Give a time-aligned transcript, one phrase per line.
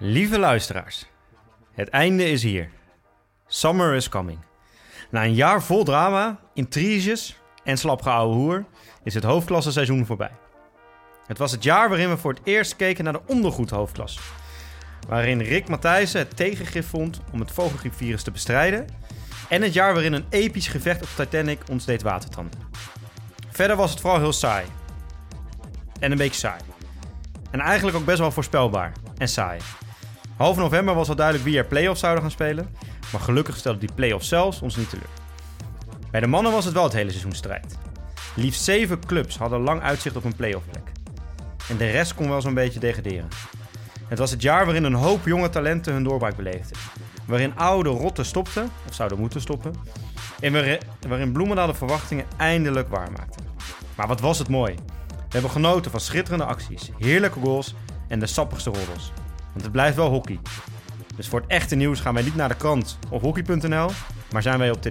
[0.00, 1.06] Lieve luisteraars,
[1.72, 2.70] het einde is hier.
[3.46, 4.38] Summer is coming.
[5.10, 8.64] Na een jaar vol drama, intriges en slapgeouwe hoer
[9.02, 10.30] is het hoofdklassenseizoen voorbij.
[11.26, 14.20] Het was het jaar waarin we voor het eerst keken naar de ondergoed hoofdklasse.
[15.08, 18.86] Waarin Rick Matthijssen het tegengif vond om het vogelgriepvirus te bestrijden.
[19.48, 22.60] En het jaar waarin een episch gevecht op Titanic ons deed watertanden.
[23.50, 24.66] Verder was het vooral heel saai.
[26.00, 26.60] En een beetje saai.
[27.50, 29.60] En eigenlijk ook best wel voorspelbaar en saai.
[30.38, 32.68] Half november was al duidelijk wie er play-offs zouden gaan spelen.
[33.12, 35.08] Maar gelukkig stelden die play-offs zelfs ons niet teleur.
[36.10, 37.78] Bij de mannen was het wel het hele seizoen strijd.
[38.34, 40.92] Liefst zeven clubs hadden lang uitzicht op een play-off plek.
[41.68, 43.28] En de rest kon wel zo'n beetje degraderen.
[44.08, 46.78] Het was het jaar waarin een hoop jonge talenten hun doorbraak beleefden.
[47.24, 49.74] Waarin oude rotten stopten, of zouden moeten stoppen.
[50.40, 50.52] En
[51.08, 53.38] waarin, Bloemendaal de verwachtingen eindelijk waarmaakte.
[53.96, 54.74] Maar wat was het mooi.
[55.06, 57.74] We hebben genoten van schitterende acties, heerlijke goals
[58.08, 59.12] en de sappigste roddels.
[59.52, 60.38] Want het blijft wel hockey.
[61.16, 63.90] Dus voor het echte nieuws gaan wij niet naar de krant of hockey.nl,
[64.32, 64.90] maar zijn wij op TD.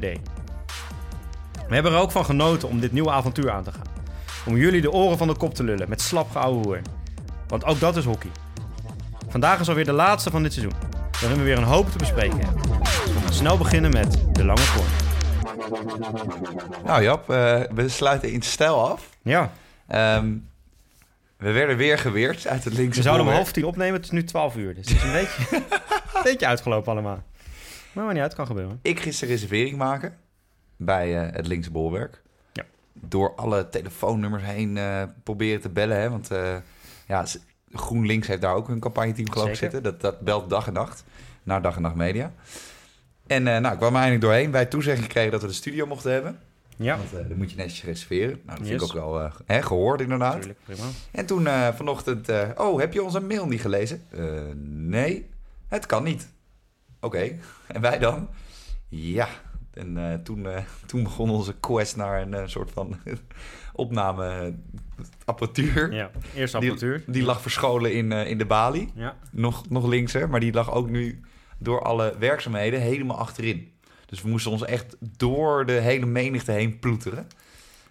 [1.67, 3.85] We hebben er ook van genoten om dit nieuwe avontuur aan te gaan.
[4.45, 6.81] Om jullie de oren van de kop te lullen met slap geouwe hoer.
[7.47, 8.31] Want ook dat is hockey.
[9.27, 10.77] Vandaag is alweer de laatste van dit seizoen,
[11.21, 12.61] waarin we weer een hoop te bespreken hebben.
[12.71, 15.05] Dus we gaan snel beginnen met de lange corner.
[16.85, 19.09] Nou Jap, eh, we sluiten in stijl af.
[19.21, 19.51] Ja,
[19.87, 20.33] Ehm,
[21.37, 24.11] we werden weer geweerd uit het linkse we zouden om half tien opnemen, het is
[24.11, 24.75] nu 12 uur.
[24.75, 25.55] Dus het is een beetje,
[26.15, 27.23] een beetje uitgelopen allemaal.
[27.93, 28.79] Maar maar niet uit, kan gebeuren.
[28.81, 30.17] Ik gisteren reservering maken
[30.75, 32.21] bij eh, het linkse bolwerk.
[32.53, 32.63] Ja.
[32.93, 35.99] Door alle telefoonnummers heen eh, proberen te bellen.
[35.99, 36.09] Hè?
[36.09, 36.55] Want eh,
[37.07, 37.25] ja,
[37.71, 39.83] GroenLinks heeft daar ook hun campagneteam geloof ik zitten.
[39.83, 41.03] Dat, dat belt dag en nacht.
[41.43, 42.31] Naar dag en nacht media.
[43.27, 44.51] En nou, ik kwam er eindelijk doorheen.
[44.51, 46.39] Wij toezegging gekregen dat we de studio mochten hebben.
[46.77, 48.39] Ja, Want eh dan moet je netjes reserveren.
[48.45, 50.33] Nou, dat vind ik ook wel eh, hè, gehoord inderdaad.
[50.33, 50.83] natuurlijk, prima.
[51.11, 54.01] En toen eh, vanochtend, oh, heb je onze mail niet gelezen?
[54.89, 55.29] Nee,
[55.67, 56.27] het kan niet.
[56.99, 57.19] Oké,
[57.67, 58.29] en wij dan?
[58.89, 59.27] Ja.
[59.73, 60.47] En toen,
[60.85, 62.97] toen begon onze quest naar een soort van
[63.73, 65.93] opnameapparatuur.
[65.93, 67.03] Ja, eerste apparatuur.
[67.07, 68.91] Die lag verscholen in, in de balie.
[68.95, 71.21] Ja, Nog, nog linkser, maar die lag ook nu
[71.57, 73.71] door alle werkzaamheden helemaal achterin.
[74.07, 77.27] Dus we moesten ons echt door de hele menigte heen ploeteren.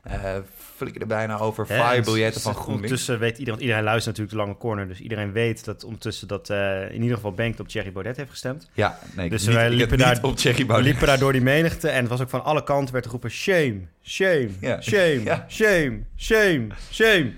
[0.02, 0.34] Eh
[0.76, 2.82] flikkerde bijna over Hè, firebiljetten en van GroenLinks.
[2.82, 6.50] Ondertussen weet iedereen, iedereen luistert natuurlijk de lange corner, dus iedereen weet dat ondertussen dat
[6.50, 8.68] eh, in ieder geval Bengt op Thierry Baudet heeft gestemd.
[8.72, 10.86] Ja, nee, Dus wij liepen daar- op Thierry We Baudet.
[10.86, 13.30] liepen daar door die menigte en het was ook van alle kanten werd er geroepen
[13.36, 14.80] shame, shame, Ja.
[14.80, 15.46] shame, Ja.
[15.48, 17.32] shame, shame, shame.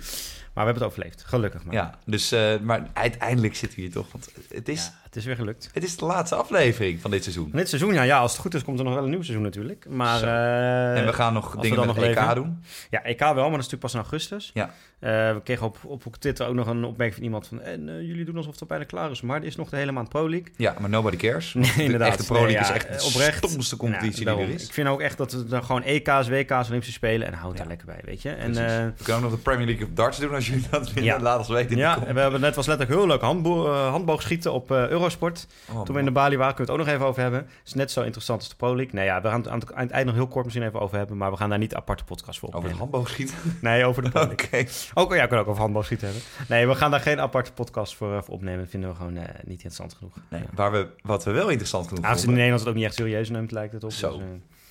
[0.54, 1.74] Maar we hebben het overleefd, gelukkig maar.
[1.74, 4.12] Ja, dus, eh, maar uiteindelijk zitten we hier toch.
[4.12, 5.70] Want het is, Ja, het is weer gelukt.
[5.72, 7.50] het is de laatste aflevering van dit seizoen.
[7.52, 9.42] Dit seizoen, ja, ja, als het goed is, komt er nog wel een nieuw seizoen
[9.44, 9.86] natuurlijk.
[9.88, 12.34] Maar, eh, en we gaan nog dingen met nog EK leven.
[12.34, 12.62] doen.
[12.90, 14.50] Ja, EK wel, maar dat is natuurlijk pas in augustus.
[14.54, 14.70] Ja.
[14.98, 17.60] Eh, we kregen op, op Twitter ook nog een opmerking van iemand van...
[17.62, 19.76] En eh, jullie doen alsof het al bijna klaar is, maar er is nog de
[19.76, 20.48] hele maand Pro League.
[20.56, 21.54] Ja, maar nobody cares.
[21.58, 22.08] Nee, de inderdaad.
[22.08, 23.36] echte Pro League Nee, is echt de oprecht.
[23.48, 24.64] stomste competitie die er is.
[24.66, 27.62] Ik vind ook echt dat we dan gewoon EK's, WK's, Olympische Spelen en houd daar
[27.62, 27.68] Ja.
[27.68, 28.30] lekker bij, weet je.
[28.30, 30.90] En, we kunnen ook nog de Premier League of darts doen als jullie dat.
[30.94, 31.20] Ja.
[31.20, 31.70] Laat ons weten.
[31.70, 35.46] in de ja, en we hebben net was letterlijk heel leuk handbo handboogschieten op Eurosport.
[35.70, 37.40] Oh, Toen we in de Bali waren, kunnen we het ook nog even over hebben.
[37.40, 38.94] Het is net zo interessant als de Pro League.
[38.94, 40.80] Nee, ja, we gaan het aan het, aan het eind nog heel kort misschien even
[40.80, 42.90] over hebben, maar we gaan daar niet aparte podcast voor Over de opnemen.
[42.92, 43.36] handboogschieten?
[43.68, 44.46] Nee, over de Pro League.
[44.60, 44.70] Oké.
[45.00, 46.24] Ook, ja, we kunnen ook over handboogschieten hebben.
[46.48, 48.58] Nee, we gaan daar geen aparte podcast voor, eh, voor opnemen.
[48.60, 50.14] Dat vinden we gewoon eh, niet interessant genoeg.
[50.28, 50.46] Nee, Ja.
[50.54, 53.28] waar we, wat we wel interessant genoeg Aangezien in Nederland het ook niet echt serieus
[53.30, 53.92] neemt, lijkt het op.
[53.92, 54.10] Zo.
[54.10, 54.26] Dus, eh,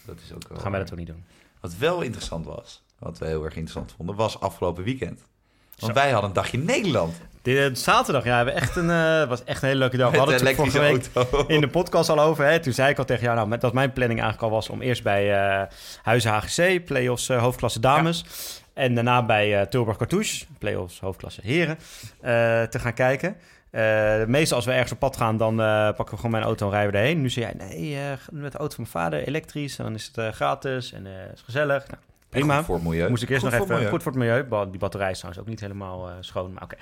[0.05, 1.23] dat is ook wel gaan wij dat ook niet doen.
[1.61, 5.27] Wat wel interessant was, wat we heel erg interessant vonden, was afgelopen weekend.
[5.79, 5.99] Want Zo.
[6.01, 7.15] wij hadden een dagje Nederland.
[7.41, 10.11] Dit, eh, zaterdag, ja, we echt een, eh, was echt een hele leuke dag.
[10.11, 11.43] We hadden de het vorige week auto.
[11.47, 12.45] in de podcast al over.
[12.45, 12.59] Hè?
[12.59, 15.03] Toen zei ik al tegen jou nou, dat mijn planning eigenlijk al was om eerst
[15.03, 15.67] bij eh
[16.01, 18.25] Huizen HGC, play-offs hoofdklasse dames.
[18.73, 21.77] En daarna bij Tilburg Cartouche, play-offs hoofdklasse heren,
[22.69, 23.35] te gaan kijken.
[24.27, 26.91] Meestal als we ergens op pad gaan, dan pakken we gewoon mijn auto en rijden
[26.91, 27.21] we erheen.
[27.21, 27.97] Nu zei jij, nee,
[28.31, 29.75] met de auto van mijn vader, elektrisch.
[29.75, 31.87] Dan is het gratis en is gezellig.
[31.87, 32.01] Nou,
[32.39, 32.57] prima.
[32.57, 33.09] Goed voor het milieu.
[33.09, 33.75] Moest ik eerst Goed nog voor even...
[33.75, 34.01] het milieu.
[34.01, 34.69] Goed voor het milieu.
[34.69, 36.75] Die batterij is trouwens ook niet helemaal eh, schoon, maar oké.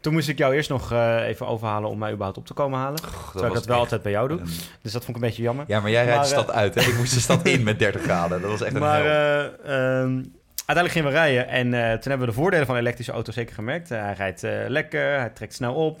[0.00, 2.78] Toen moest ik jou eerst nog eh, even overhalen om mij überhaupt op te komen
[2.78, 3.00] halen.
[3.00, 4.40] Terwijl ik dat wel echt altijd bij jou doe.
[4.82, 5.64] Dus dat vond ik een beetje jammer.
[5.68, 6.80] Ja, maar jij rijdt de stad uit, hè?
[6.80, 8.40] Ik moest de stad in met 30 graden.
[8.40, 10.22] Dat was echt een maar eh, ehm,
[10.68, 13.54] uiteindelijk gingen we rijden en eh, toen hebben we de voordelen van elektrische auto zeker
[13.54, 13.90] gemerkt.
[13.90, 16.00] Eh, hij rijdt eh, lekker, hij trekt snel op.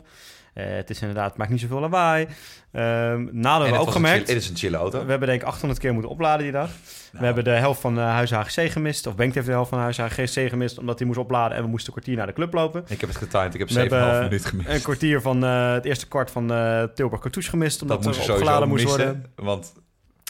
[0.58, 2.26] Eh, het is inderdaad, het maakt niet zoveel lawaai.
[2.72, 4.24] Nadeel En hebben we ook gemerkt.
[4.26, 5.04] chill- het is een chille auto.
[5.04, 6.68] We hebben denk ik 800 keer moeten opladen die dag.
[6.68, 9.06] We Nou, hebben de helft van uh, Huis HGC gemist.
[9.06, 10.78] Of Bengt heeft de helft van Huis HGC gemist...
[10.78, 12.84] omdat hij moest opladen en we moesten een kwartier naar de club lopen.
[12.88, 13.54] Ik heb het getimed.
[13.54, 14.68] Ik heb We 7,5 hebben minuut gemist.
[14.68, 17.82] Een kwartier van eh, het eerste kwart van eh Tilburg Cartouche gemist...
[17.82, 19.04] omdat dat moest er opgeladen moest missen.
[19.04, 19.24] worden.
[19.36, 19.72] Want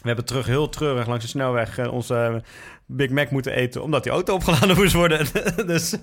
[0.02, 2.42] We hebben terug heel treurig langs de snelweg eh, onze
[2.90, 3.82] Big Mac moeten eten...
[3.82, 5.26] omdat die auto opgeladen moest worden.
[5.66, 5.96] dus,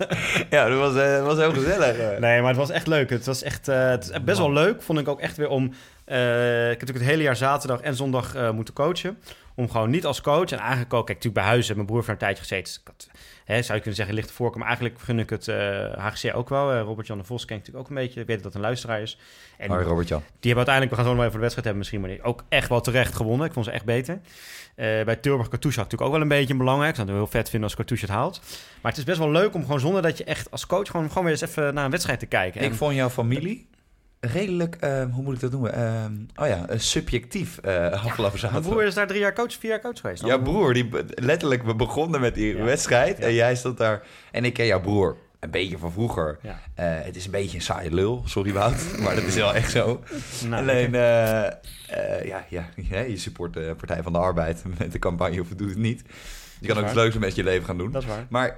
[0.50, 1.98] Ja, dat was, eh, was heel gezellig.
[1.98, 2.20] eh.
[2.20, 3.10] nee, maar het was echt leuk.
[3.10, 5.48] Het was echt eh, het is echt best wel leuk, vond ik ook echt weer
[5.50, 5.64] om...
[6.06, 6.18] eh,
[6.64, 9.18] ik heb natuurlijk het hele jaar zaterdag en zondag eh, moeten coachen.
[9.56, 11.06] Om gewoon niet als coach en eigenlijk ook...
[11.06, 12.64] Kijk, natuurlijk bij huis heb mijn broer voor een tijdje gezeten.
[12.74, 13.10] Dus had,
[13.46, 14.60] hè, zou je kunnen zeggen, licht voorkeur.
[14.60, 16.72] Maar eigenlijk gun ik het eh, HGC ook wel.
[16.72, 18.22] Eh, Robert-Jan de Vos ken ik natuurlijk ook een beetje.
[18.22, 19.18] Ik weet dat dat een luisteraar is.
[19.58, 20.20] En Hoi Robert-Jan.
[20.20, 22.24] die hebben uiteindelijk, we gaan zo nog even voor de wedstrijd hebben misschien, maar die
[22.24, 23.48] ook echt wel terecht gewonnen.
[23.48, 24.20] Ik vond ze echt beter.
[24.76, 26.90] Eh, bij Tilburg Cartouche natuurlijk ook wel een beetje belangrijk.
[26.90, 28.40] Ik zou het heel vet vinden als Cartouche het haalt.
[28.82, 31.08] Maar het is best wel leuk om gewoon zonder dat je echt als coach gewoon,
[31.08, 32.62] gewoon weer eens even naar een wedstrijd te kijken.
[32.62, 33.70] Ik En- vond jouw familie
[34.20, 35.74] redelijk, eh, hoe moet ik dat noemen?
[35.74, 39.70] Ehm, oh ja, eh, subjectief eh afgelopen mijn broer is daar drie jaar coach, vier
[39.70, 40.26] jaar coach geweest.
[40.26, 42.64] Jouw broer, die letterlijk, we begonnen met die Ja.
[42.64, 43.24] wedstrijd Ja.
[43.24, 44.04] en jij stond daar.
[44.32, 46.38] En ik ken jouw broer een beetje van vroeger.
[46.42, 46.60] Ja.
[46.74, 49.72] Eh, het is een beetje een saaie lul, sorry Wout, maar dat is wel echt
[49.72, 50.04] zo.
[50.48, 52.70] Nou, Alleen, eh, eh, ja, ja,
[53.08, 56.04] je support de Partij van de Arbeid met de campagne of het doet het niet.
[56.60, 57.92] Je kan ook het leukste met je leven gaan doen.
[57.92, 58.26] Dat is waar.
[58.30, 58.58] Maar,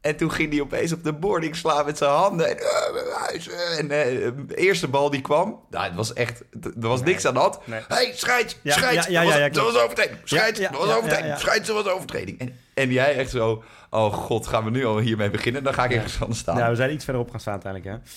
[0.00, 2.48] en toen ging hij opeens op de boarding slaan met zijn handen.
[2.48, 7.02] En, eh, en eh, de eerste bal die kwam, nou, het was echt, er was
[7.02, 7.58] niks aan de hand.
[7.64, 7.80] Nee.
[7.88, 10.18] hey, scheids, Ja, scheids, ja, ja, dat, was, dat overtreding.
[10.24, 11.38] Scheids, dat was overtreding.
[11.38, 12.38] Scheids, dat was overtreding.
[12.38, 15.62] En, en jij echt zo, oh god, gaan we nu al hiermee beginnen?
[15.62, 16.56] Dan ga ik ergens anders staan.
[16.56, 17.94] Ja, we zijn iets verderop gaan staan uiteindelijk.
[17.94, 18.10] Hè?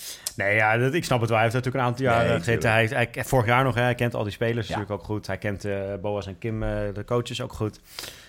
[0.43, 1.39] Nee, ja, dat, ik snap het wel.
[1.39, 2.71] Hij heeft natuurlijk een aantal jaar Nee, eh, gezeten.
[2.71, 5.27] Hij, hij, vorig jaar nog, hè, hij kent al die spelers natuurlijk ook goed.
[5.27, 7.79] Hij kent eh, Boas en Kim, eh, de coaches, ook goed.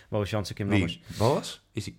[0.09, 1.01] Boas Jansen, Kim Lammers.
[1.19, 1.63] Boas?
[1.73, 1.95] Is hij,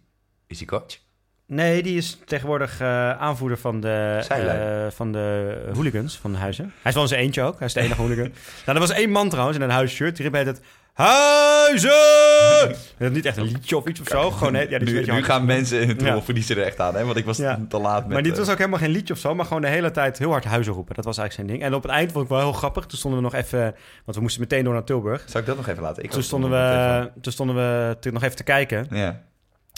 [0.47, 1.04] is hij coach?
[1.47, 6.63] Nee, die is tegenwoordig eh, aanvoerder van de, eh, van de hooligans van Huizen.
[6.63, 7.57] Hij is wel in zijn eentje ook.
[7.57, 8.31] Hij is de enige hooligan.
[8.65, 10.15] Nou, er was één man trouwens in een huisshirt.
[10.17, 10.61] Die riep het
[10.93, 12.75] Huizen!
[12.97, 14.31] Dat niet echt een liedje of iets of zo.
[14.31, 16.11] Gewoon, ja, die nu, gaan mensen in het Ja.
[16.11, 17.05] rol verliezen er echt aan, hè?
[17.05, 17.59] Want ik was Ja.
[17.69, 18.13] te laat met...
[18.13, 20.17] Maar dit eh, was ook helemaal geen liedje of zo, maar gewoon de hele tijd
[20.17, 20.95] heel hard huizen roepen.
[20.95, 21.71] Dat was eigenlijk zijn ding.
[21.71, 22.85] En op het eind vond ik wel heel grappig.
[22.85, 23.75] Toen stonden we nog even,
[24.05, 25.23] want we moesten meteen door naar Tilburg.
[25.25, 26.03] Zou ik dat nog even laten?
[26.03, 28.87] Ik Toen stonden we, toen stonden we nog even te kijken.
[28.89, 29.21] Ja.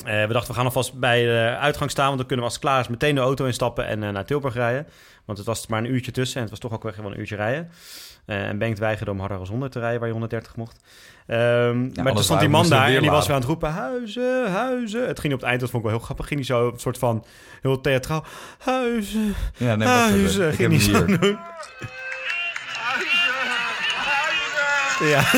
[0.05, 2.59] Eh, we dachten, we gaan alvast bij de uitgang staan, want dan kunnen we als
[2.61, 4.87] het klaar is meteen de auto instappen en eh, naar Tilburg rijden.
[5.25, 7.35] Want het was maar een uurtje tussen en het was toch ook gewoon een uurtje
[7.35, 7.71] rijden.
[8.25, 10.79] Eh, en Bengt weigerde om harder als 100 te rijden, waar je 130 mocht.
[11.27, 14.51] Ehm, maar toen stond die man daar en die was weer aan het roepen, huizen,
[14.51, 15.07] huizen.
[15.07, 16.79] Het ging op het eind, dat vond ik wel heel grappig, ging hij zo een
[16.79, 17.25] soort van
[17.61, 18.23] heel theatraal,
[18.57, 20.53] huizen, Ja, nee, huizen.
[20.53, 21.39] Ging hij zo doen.
[24.99, 25.31] Ja.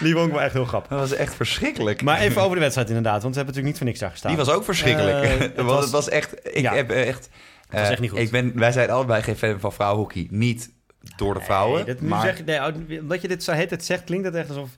[0.00, 0.90] die vond ik wel echt heel grappig.
[0.90, 2.02] Dat was echt verschrikkelijk.
[2.02, 4.34] Maar even over de wedstrijd inderdaad, want we hebben natuurlijk niet voor niks daar gestaan.
[4.36, 5.24] Die was ook verschrikkelijk.
[5.24, 6.34] Eh, het was- het was echt...
[6.42, 6.74] Ik Ja.
[6.74, 7.28] heb echt...
[7.68, 8.18] eh, echt niet goed.
[8.18, 10.26] Ik ben, wij zijn allebei geen fan van vrouwenhockey.
[10.30, 10.70] Niet
[11.16, 11.84] door de vrouwen.
[11.84, 14.34] Nee, dat, maar zeg, nee, oh, omdat je dit zo heet het zegt, klinkt het
[14.34, 14.68] echt alsof...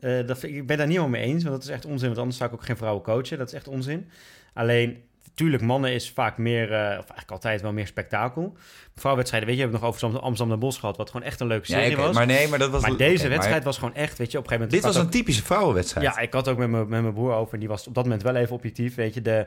[0.00, 2.06] eh, dat vind ik ben daar niet helemaal mee eens, want dat is echt onzin.
[2.06, 3.38] Want anders zou ik ook geen vrouwen coachen.
[3.38, 4.10] Dat is echt onzin.
[4.54, 5.02] Alleen,
[5.36, 6.72] tuurlijk, mannen is vaak meer...
[6.72, 8.56] eh, of eigenlijk altijd wel meer spektakel.
[8.94, 10.96] Vrouwenwedstrijden, weet je, we hebben nog over Amsterdam de Bos gehad...
[10.96, 12.14] wat gewoon echt een leuke Ja, serie ik- was.
[12.14, 12.96] Maar, nee, maar dat was...
[12.96, 14.70] deze maar wedstrijd was gewoon echt, weet je, op een gegeven moment...
[14.70, 16.06] Dit was een typische vrouwenwedstrijd.
[16.06, 17.54] Ja, ik had ook met mijn, met mijn broer over...
[17.54, 19.22] en die was op dat moment wel even objectief, weet je...
[19.22, 19.46] De,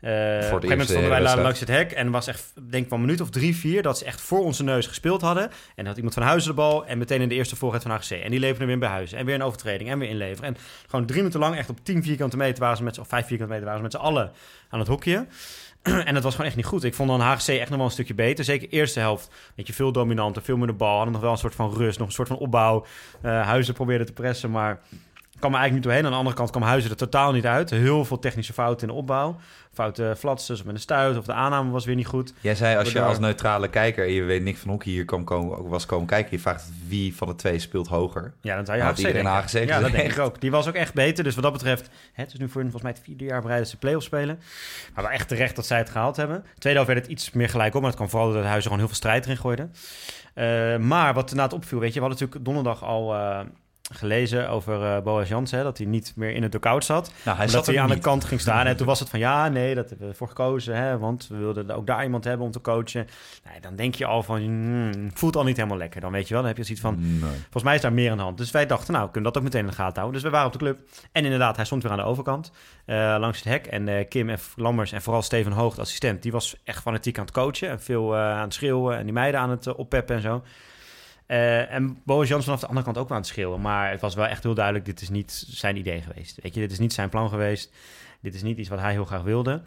[0.00, 2.90] eh, op een gegeven moment stonden wij langs het hek en was echt, denk ik
[2.90, 5.42] wel een minuut of drie, vier, dat ze echt voor onze neus gespeeld hadden.
[5.42, 7.90] En dan had iemand van Huizen de bal en meteen in de eerste voorzet van
[7.90, 8.10] HGC.
[8.10, 9.18] En die leverden weer bij Huizen.
[9.18, 10.48] En weer een overtreding en weer inleveren.
[10.48, 10.56] En
[10.88, 13.26] gewoon drie minuten lang, echt op 10 vierkante meter waren ze met z'n, of vijf
[13.26, 14.32] vierkante meter waren ze met z'n allen
[14.68, 15.28] aan het hockeyen.
[16.08, 16.84] En dat was gewoon echt niet goed.
[16.84, 18.44] Ik vond dan HGC echt nog wel een stukje beter.
[18.44, 19.30] Zeker eerste helft.
[19.54, 20.94] Weet je, veel dominanter, veel meer de bal.
[20.94, 22.86] Hadden nog wel een soort van rust, nog een soort van opbouw.
[23.22, 24.80] Eh, Huizen probeerde te pressen, maar
[25.38, 26.04] kwam er eigenlijk niet doorheen.
[26.04, 27.70] Aan de andere kant kwam Huizen er totaal niet uit.
[27.70, 29.36] Heel veel technische fouten in de opbouw.
[29.72, 32.32] Foute flatsen, of met een stuit, of de aanname was weer niet goed.
[32.40, 35.24] Jij zei als je als neutrale kijker en je weet niks van hockey hier kwam
[35.24, 38.32] komen, was komen kijken, je vraagt wie van de twee speelt hoger.
[38.40, 39.42] Ja, dan zou je HGC iedereen denken.
[39.42, 40.40] HGC Ja, dat denk ik ook.
[40.40, 41.24] Die was ook echt beter.
[41.24, 43.60] Dus wat dat betreft, het is nu voor hun volgens mij het vierde jaar bereid
[43.60, 44.40] dat ze play-offs spelen.
[44.94, 46.44] Maar wel echt terecht dat zij het gehaald hebben.
[46.58, 48.78] Tweede helft werd het iets meer gelijk op, maar het kwam vooral dat Huizen gewoon
[48.78, 49.68] heel veel strijd erin gooide.
[50.34, 53.40] Eh, maar wat inderdaad opviel, weet je, we hadden natuurlijk donderdag al eh,
[53.92, 57.12] gelezen over eh Boas Jansen, dat hij niet meer in het dugout zat.
[57.24, 58.66] Nou, hij zat hij er aan de kant ging staan.
[58.66, 60.76] En toen was het van ja, nee, dat hebben we voor gekozen.
[60.76, 63.06] Hè, want we wilden ook daar iemand hebben om te coachen.
[63.44, 66.00] Nou, dan denk je al van, hmm, voelt al niet helemaal lekker.
[66.00, 67.30] Dan weet je wel, dan heb je zoiets van, Nee.
[67.40, 68.38] volgens mij is daar meer aan de hand.
[68.38, 70.14] Dus wij dachten, nou, we kunnen dat ook meteen in de gaten houden.
[70.14, 70.78] Dus we waren op de club.
[71.12, 72.52] En inderdaad, hij stond weer aan de overkant,
[72.84, 73.66] eh, langs het hek.
[73.66, 77.18] En eh, Kim en Lammers en vooral Steven Hoog, de assistent, die was echt fanatiek
[77.18, 77.68] aan het coachen.
[77.68, 80.42] En veel aan het schreeuwen en die meiden aan het oppeppen en zo.
[81.28, 83.60] Eh, en Boris Jans vanaf de andere kant ook wel aan het schreeuwen.
[83.60, 86.38] Maar het was wel echt heel duidelijk, dit is niet zijn idee geweest.
[86.42, 87.72] Weet je, dit is niet zijn plan geweest.
[88.20, 89.62] Dit is niet iets wat hij heel graag wilde.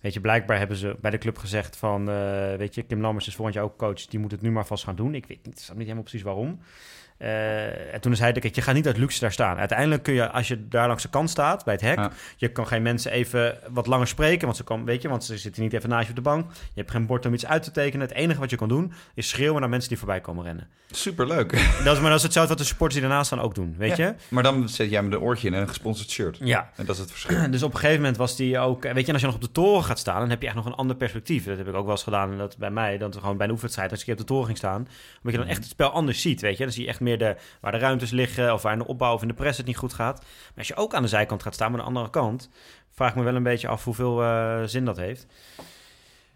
[0.00, 2.10] Weet je, blijkbaar hebben ze bij de club gezegd van...
[2.10, 4.06] eh, weet je, Kim Lammers is volgend jaar ook coach.
[4.06, 5.14] Die moet het nu maar vast gaan doen.
[5.14, 6.60] Ik weet niet, ik niet helemaal precies waarom.
[7.20, 9.58] Eh, en toen zei kijk, je gaat niet uit luxe daar staan.
[9.58, 11.96] Uiteindelijk kun je, als je daar langs de kant staat, bij het hek...
[11.98, 12.10] Ja.
[12.36, 15.38] je kan geen mensen even wat langer spreken, want ze, kan, weet je, want ze
[15.38, 16.50] zitten niet even naast je op de bank.
[16.52, 18.06] Je hebt geen bord om iets uit te tekenen.
[18.06, 20.68] Het enige wat je kan doen, is schreeuwen naar mensen die voorbij komen rennen.
[20.90, 21.50] Superleuk.
[21.84, 23.96] Dat is, maar dat is hetzelfde wat de supporters die daarnaast staan ook doen, weet
[23.96, 24.06] Ja.
[24.06, 24.14] je?
[24.28, 26.38] Maar dan zet jij met een oortje in en een gesponsord shirt.
[26.42, 26.70] Ja.
[26.76, 27.38] En dat is het verschil.
[27.50, 28.82] Dus op een gegeven moment was die ook...
[28.82, 30.20] Weet je, en als je nog op de toren gaat staan...
[30.20, 31.44] dan heb je echt nog een ander perspectief.
[31.44, 32.98] Dat heb ik ook wel eens gedaan dat bij mij.
[32.98, 33.90] Dat gewoon bij een oefenwedstrijd...
[33.90, 34.76] als ik op de toren ging staan...
[35.16, 36.64] omdat je dan echt het spel anders ziet, weet je.
[36.64, 38.52] Dan zie je echt meer de, waar de ruimtes liggen...
[38.52, 40.18] of waar in de opbouw of in de press het niet goed gaat.
[40.18, 41.70] Maar als je ook aan de zijkant gaat staan...
[41.70, 42.50] maar aan de andere kant...
[42.94, 45.26] vraag ik me wel een beetje af hoeveel eh, zin dat heeft.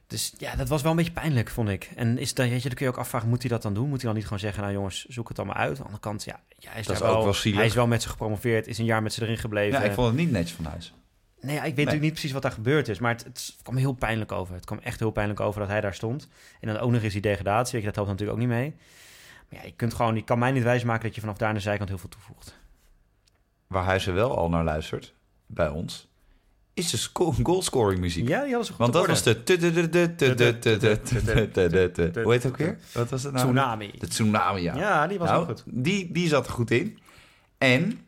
[0.06, 1.90] Dus ja, dat was wel een beetje pijnlijk, vond ik.
[1.96, 3.88] En is dat, weet je, dan kun je ook afvragen, moet hij dat dan doen?
[3.88, 5.70] Moet hij dan niet gewoon zeggen, nou jongens, zoek het allemaal uit?
[5.70, 7.86] Aan de andere kant, ja, ja hij, is Dat is ook wel hij is wel
[7.86, 9.80] met ze gepromoveerd, is een jaar met ze erin gebleven.
[9.80, 10.94] Ja, ik vond het niet netjes van huis.
[11.40, 13.92] Nee, ik weet natuurlijk niet precies wat daar gebeurd is, maar het, het kwam heel
[13.92, 14.54] pijnlijk over.
[14.54, 16.28] Het kwam echt heel pijnlijk over dat hij daar stond.
[16.60, 18.74] En dan ook nog eens die degradatie, weet je, dat helpt natuurlijk ook niet mee.
[19.48, 21.54] Maar ja, je kunt gewoon, je kan mij niet wijsmaken dat je vanaf daar aan
[21.54, 22.58] de zijkant heel veel toevoegt.
[23.66, 25.14] Waar Huizen wel al naar luistert,
[25.46, 26.08] bij ons,
[26.74, 28.28] is de sco- goalscoring muziek.
[28.28, 29.42] Ja, die hadden ze goed Want dat was de...
[32.22, 32.78] Hoe heet het ook weer?
[32.92, 33.44] Wat was het nou?
[33.44, 33.90] Tsunami.
[33.98, 34.76] De tsunami, ja.
[34.76, 35.62] Ja, die was Nou, ook goed.
[35.66, 36.98] Die, die zat er goed in.
[37.58, 37.98] En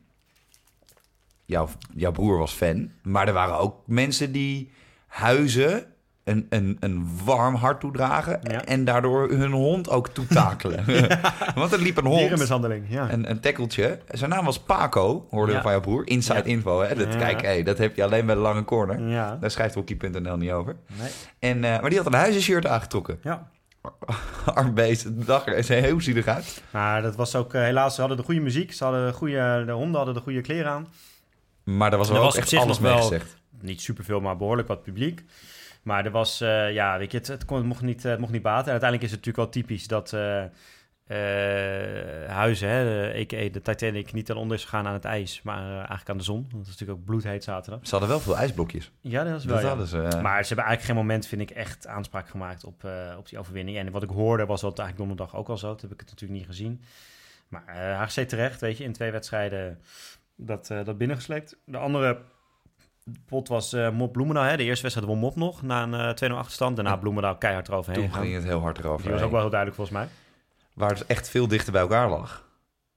[1.44, 2.90] jouw, jouw broer was fan.
[3.02, 4.70] Maar er waren ook mensen die
[5.06, 5.86] huizen
[6.26, 8.40] een, een, een warm hart toedragen.
[8.42, 8.64] Ja.
[8.64, 10.84] En daardoor hun hond ook toetakelen.
[11.54, 12.18] Want er liep een hond.
[12.18, 13.10] Dierenmishandeling, ja.
[13.10, 13.98] Een, een tackeltje.
[14.08, 15.62] Zijn naam was Paco, hoorde Ja.
[15.62, 16.06] van jouw broer.
[16.06, 16.94] Inside info, hè.
[16.94, 17.16] Dat.
[17.16, 19.08] Kijk, hey, dat heb je alleen bij de lange corner.
[19.08, 19.36] Ja.
[19.40, 20.76] Daar schrijft Wiki.nl niet over.
[20.98, 21.08] Nee.
[21.38, 23.18] En, eh, maar die had een huizenshirt aangetrokken.
[23.22, 23.48] Ja.
[24.54, 26.62] Arm beest, het zag er heel zielig uit.
[26.70, 28.72] Maar dat was ook, eh, helaas, ze hadden de goede muziek.
[28.72, 30.86] Ze hadden de, goede, de honden hadden de goede kleren aan.
[31.64, 33.36] Maar daar was Er wel was op echt alles mee wel- gezegd.
[33.60, 35.24] Niet superveel, maar behoorlijk wat publiek.
[35.86, 38.20] Maar er was, eh, ja, weet je, het, het, kon, het, mocht niet, eh, het
[38.20, 38.64] mocht niet baten.
[38.64, 40.44] En uiteindelijk is het natuurlijk wel typisch dat eh,
[42.28, 46.08] Huizen, hè, de, de Titanic, niet ten onder is gegaan aan het ijs, maar eigenlijk
[46.08, 46.40] aan de zon.
[46.40, 47.80] Want het is natuurlijk ook bloedheet zaterdag.
[47.82, 48.92] Ze hadden wel veel ijsblokjes.
[49.00, 49.68] Ja, dat is wel, Dat ja.
[49.68, 49.96] hadden ze.
[49.96, 52.88] Maar ze hebben eigenlijk geen moment, vind ik, echt aanspraak gemaakt op,
[53.18, 53.78] op die overwinning.
[53.78, 55.68] En wat ik hoorde was dat eigenlijk donderdag ook al zo.
[55.68, 56.82] Dat heb ik het natuurlijk niet gezien.
[57.48, 59.80] Maar HGC terecht, weet je, in twee wedstrijden
[60.36, 61.56] dat, dat binnengesleept.
[61.64, 62.18] De andere
[63.26, 64.44] pot was eh Mop Bloemendaal.
[64.44, 64.56] Hè.
[64.56, 66.76] De eerste wedstrijd won Mop nog na een eh 2-0 achterstand.
[66.76, 66.96] Daarna Ja.
[66.96, 69.02] Bloemendaal keihard eroverheen toen ging het heel hard erover.
[69.02, 70.08] Die was ook wel heel duidelijk volgens mij.
[70.74, 72.44] Waar het echt veel dichter bij elkaar lag.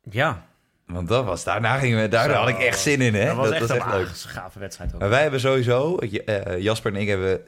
[0.01, 0.45] Ja,
[0.85, 3.25] Want dat was, daarna gingen we, daar had ik echt zin in, hè?
[3.25, 4.07] dat was echt, een leuk.
[4.07, 4.99] gave wedstrijd ook.
[4.99, 7.41] Maar wij hebben sowieso, eh, Jasper en ik hebben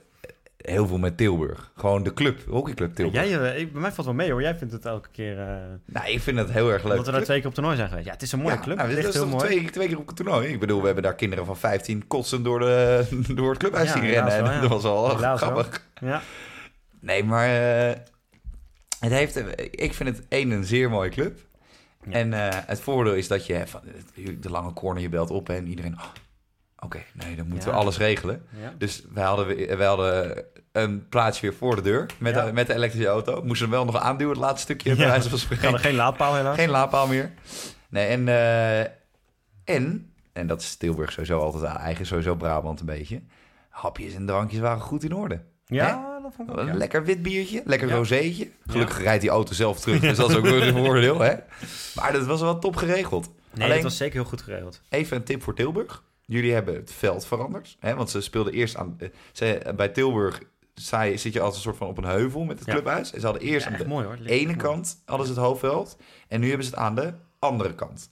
[0.62, 1.72] heel veel met Tilburg.
[1.76, 3.26] Gewoon de club, hockeyclub Tilburg.
[3.30, 4.42] Jij, eh, ik- bij mij valt wel mee hoor.
[4.42, 5.40] Jij vindt het elke keer...
[5.40, 6.96] eh Nou, ik vind het heel erg leuk.
[6.96, 8.06] dat we daar twee keer op toernooi zijn geweest.
[8.08, 8.78] Ja, het is een mooie Ja, club.
[8.78, 9.46] nou, het is heel mooi.
[9.46, 10.48] twee, twee keer op het toernooi.
[10.48, 13.94] Ik bedoel, we hebben daar kinderen van 15 kotsen door, de, door het clubhuis Ja,
[13.94, 14.44] zien rennen.
[14.44, 14.62] wel, ja.
[14.62, 15.50] dat was al Helaas wel.
[15.52, 15.86] grappig.
[16.02, 16.22] Ja.
[17.00, 17.96] Nee, maar eh,
[19.00, 21.40] het heeft, ik vind het één een zeer mooie club.
[22.06, 22.12] Ja.
[22.12, 22.32] En
[22.68, 23.82] het voordeel is dat je van
[24.40, 25.94] de lange corner, je belt op en iedereen...
[25.94, 26.04] oh,
[26.86, 27.76] Oké, nee, dan moeten Ja.
[27.76, 28.46] we alles regelen.
[28.62, 28.74] Ja.
[28.78, 32.46] Dus wij hadden, wij hadden een plaatsje weer voor de deur met, Ja.
[32.46, 33.42] de, met de elektrische auto.
[33.44, 35.20] Moesten hem wel nog aanduwen, het laatste stukje, Ja.
[35.20, 36.56] bij van geen laadpaal helaas.
[36.56, 37.32] Geen laadpaal meer.
[37.90, 38.80] Nee, en, eh,
[39.76, 43.22] en, en dat is Tilburg sowieso altijd eigen, sowieso Brabant een beetje.
[43.70, 45.42] Hapjes en drankjes waren goed in orde.
[45.66, 46.74] Ja, dat vond ik ook.
[46.74, 48.50] Lekker wit biertje, lekker rozeetje.
[48.68, 51.34] Gelukkig rijdt die auto zelf terug, dus dat is ook weer een voordeel, hè.
[51.96, 53.30] Maar dat was wel top geregeld.
[53.54, 54.82] Nee, Alleen- dat was zeker heel goed geregeld.
[54.90, 56.04] Even een tip voor Tilburg.
[56.32, 58.96] Jullie hebben het veld veranderd, hè, want ze speelden eerst aan...
[59.00, 60.42] eh, Ze, bij Tilburg
[60.74, 62.74] zij, zit je als een soort van op een heuvel met het Ja.
[62.74, 63.14] clubhuis.
[63.14, 64.18] En ze hadden eerst Ja, aan de mooi hoor.
[64.26, 65.98] Ene kant hadden ze het hoofdveld.
[66.28, 68.10] En nu hebben ze het aan de andere kant.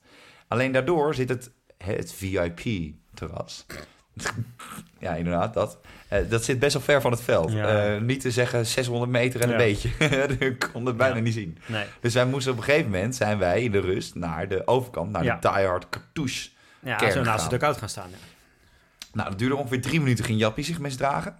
[0.47, 3.65] Alleen daardoor zit het, het VIP-terras.
[4.99, 5.79] ja, inderdaad, dat.
[6.07, 7.51] Eh, dat zit best wel ver van het veld.
[7.51, 7.93] Ja.
[7.95, 9.89] Eh, niet te zeggen 600 meter en een beetje.
[10.39, 11.57] Je kon het bijna niet zien.
[11.65, 11.85] Nee.
[12.01, 15.11] Dus wij moesten op een gegeven moment, zijn wij in de rust naar de overkant,
[15.11, 16.49] naar de Die Hard Cartouche.
[16.79, 18.09] Ja, zo naast de dugout gaan staan.
[18.09, 18.17] Ja.
[19.13, 21.35] Nou, dat duurde ongeveer drie minuten, ging Jappie zich misdragen.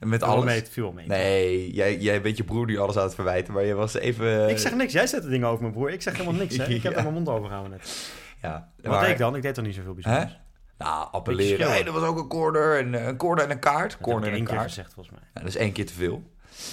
[0.00, 0.44] En met alles.
[0.44, 1.06] mee, viel mee.
[1.06, 4.48] Nee, jij, jij bent je broer die alles aan het verwijten, maar je was even...
[4.48, 4.92] Ik zeg niks.
[4.92, 5.90] Jij zet de dingen over mijn broer.
[5.90, 6.56] Ik zeg helemaal niks.
[6.56, 6.64] Hè.
[6.68, 6.98] Ik heb Ja.
[6.98, 8.10] er mijn mond over gehouden net.
[8.42, 9.36] Ja, Wat maar- deed ik dan?
[9.36, 10.00] Ik deed toch niet zoveel Hè?
[10.02, 10.38] bijzonders.
[10.78, 11.84] Nou, appelleren.
[11.84, 12.78] dat was ook een corner.
[12.78, 13.90] En, eh, een corner en een kaart.
[13.90, 14.68] Dat Corner en een één keer kaart.
[14.68, 15.24] gezegd volgens mij.
[15.34, 16.22] Nou, dat is één keer te veel.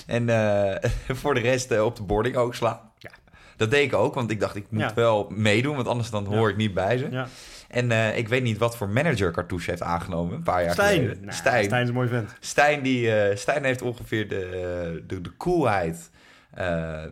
[0.08, 0.90] En eh,
[1.22, 2.80] voor de rest eh, op de boarding ook slaan.
[2.98, 3.10] Ja.
[3.58, 4.94] Dat deed ik ook, want ik dacht ik moet Ja.
[4.94, 6.50] wel meedoen, want anders dan hoor Ja.
[6.50, 7.08] ik niet bij ze.
[7.12, 7.28] Ja.
[7.68, 11.02] En eh, ik weet niet wat voor manager Cartouche heeft aangenomen, een paar jaar Stijn.
[11.02, 11.22] geleden.
[11.22, 11.64] Nou, Stijn.
[11.64, 12.36] Stijn is een mooi vent.
[12.40, 16.10] Stijn, die, eh, Stijn heeft ongeveer de, de, de coolheid
[16.54, 17.04] eh,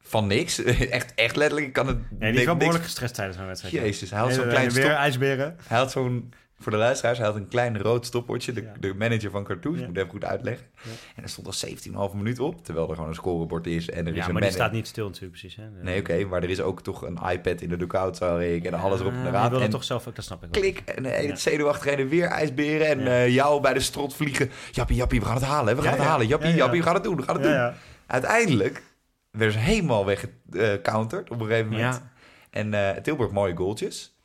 [0.00, 0.62] van niks.
[0.90, 3.74] echt, echt letterlijk, ik kan het Nee, die is wel behoorlijk gestrest tijdens zo'n wedstrijd.
[3.74, 5.56] Jezus, hij had zo'n klein weer ijsberen.
[5.66, 8.52] hij had zo'n Voor de luisteraars, hij had een klein rood stopwatchje.
[8.52, 8.72] De, Ja.
[8.80, 9.86] de manager van Cartouche, Ja.
[9.86, 10.66] moet even goed uitleggen.
[10.82, 10.90] Ja.
[11.16, 13.90] En er stond al 17,5 minuut op, terwijl er gewoon een scorebord is.
[13.90, 15.56] En er is Ja, een maar die staat niet stil natuurlijk precies.
[15.56, 15.62] Hè?
[15.82, 18.64] Nee, oké, maar er is ook toch een iPad in de dugout, zag ik.
[18.64, 19.50] En alles erop en Ah, Je eraan.
[19.50, 21.28] wil het toch zelf ook, dat snap ik klik, en eh, Ja.
[21.30, 22.86] het zenuwachtig heen en weer ijsberen.
[22.86, 24.50] En eh, jou bij de strot vliegen.
[24.70, 26.26] Jappie, jappie, we gaan het halen, we gaan het halen.
[26.26, 26.58] Jappie, Ja, ja.
[26.60, 27.72] jappie, we gaan het doen, we gaan het doen.
[28.06, 28.82] Uiteindelijk
[29.30, 32.02] werden ze helemaal weggecounterd op een gegeven moment.
[32.50, 34.16] En eh, Tilburg mooie goaltjes.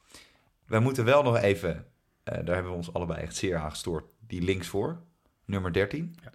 [0.65, 1.81] Wij moeten wel nog even, eh,
[2.31, 4.99] daar hebben we ons allebei echt zeer aan gestoord, die links voor,
[5.45, 6.15] nummer 13.
[6.23, 6.31] Ja.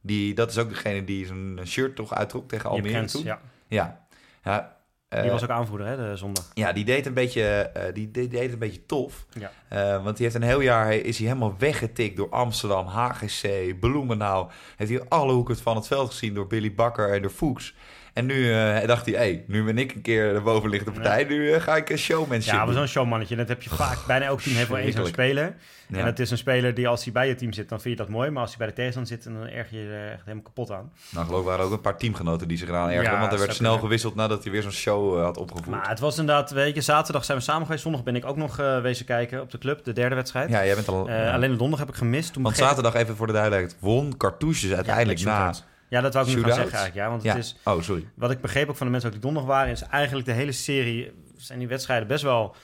[0.00, 3.24] Die, dat is ook degene die zijn shirt toch uittrok tegen Almere Grens, toen.
[3.24, 3.40] ja.
[3.68, 4.06] Ja.
[4.42, 4.76] Ja,
[5.08, 6.50] Die eh, was ook aanvoerder, hè, de zondag.
[6.54, 9.26] ja, die deed een beetje, eh, die, die deed een beetje tof.
[9.32, 9.50] Ja.
[9.68, 14.50] Eh, want die heeft een heel jaar is hij helemaal weggetikt door Amsterdam, HGC, Bloemenau.
[14.76, 17.74] Heeft hij alle hoeken van het veld gezien door Billy Bakker en door Fuchs.
[18.18, 21.24] En nu eh, dacht hij, hey, nu ben ik een keer de bovenliggende partij.
[21.24, 23.98] Nu eh, ga ik een showmanship Ja, maar zo'n showmannetje, dat heb je vaak.
[24.06, 25.54] Bijna elk team heeft wel één zo'n speler.
[25.88, 25.98] Ja.
[25.98, 28.04] En het is een speler die als hij bij je team zit, dan vind je
[28.04, 28.30] dat mooi.
[28.30, 30.92] Maar als hij bij de tegenstander zit, dan erg je er echt helemaal kapot aan.
[31.10, 33.12] Nou, geloof ik waren ook een paar teamgenoten die zich eraan ergerden.
[33.12, 33.84] Ja, want er werd snel kunnen.
[33.84, 35.76] gewisseld nadat hij weer zo'n show eh, had opgevoerd.
[35.76, 37.82] Maar het was inderdaad, weet je, zaterdag zijn we samen geweest.
[37.82, 40.50] Zondag ben ik ook nog eh, wezen kijken op de club, de derde wedstrijd.
[40.50, 41.08] ja, jij bent al...
[41.08, 41.32] Eh.
[41.32, 42.32] Alleen de donderdag heb ik gemist.
[42.32, 45.54] Toen Want zaterdag, even voor de duidelijkheid, won Cartouches uiteindelijk na...
[45.88, 46.94] Ja, dat wou ik nu gaan zeggen eigenlijk.
[47.04, 47.34] Ja, want Ja.
[47.34, 48.08] het is, Oh, sorry.
[48.14, 50.52] wat ik begreep ook van de mensen ook die donderdag waren, is eigenlijk de hele
[50.52, 52.54] serie, zijn die wedstrijden best wel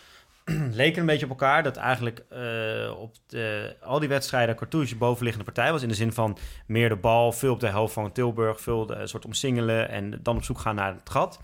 [0.72, 1.62] leken een beetje op elkaar.
[1.62, 5.82] Dat eigenlijk eh, op de, al die wedstrijden Cartouche bovenliggende partij was.
[5.82, 8.94] In de zin van meer de bal, veel op de helft van Tilburg, veel de,
[8.94, 11.40] een soort omsingelen en dan op zoek gaan naar het gat.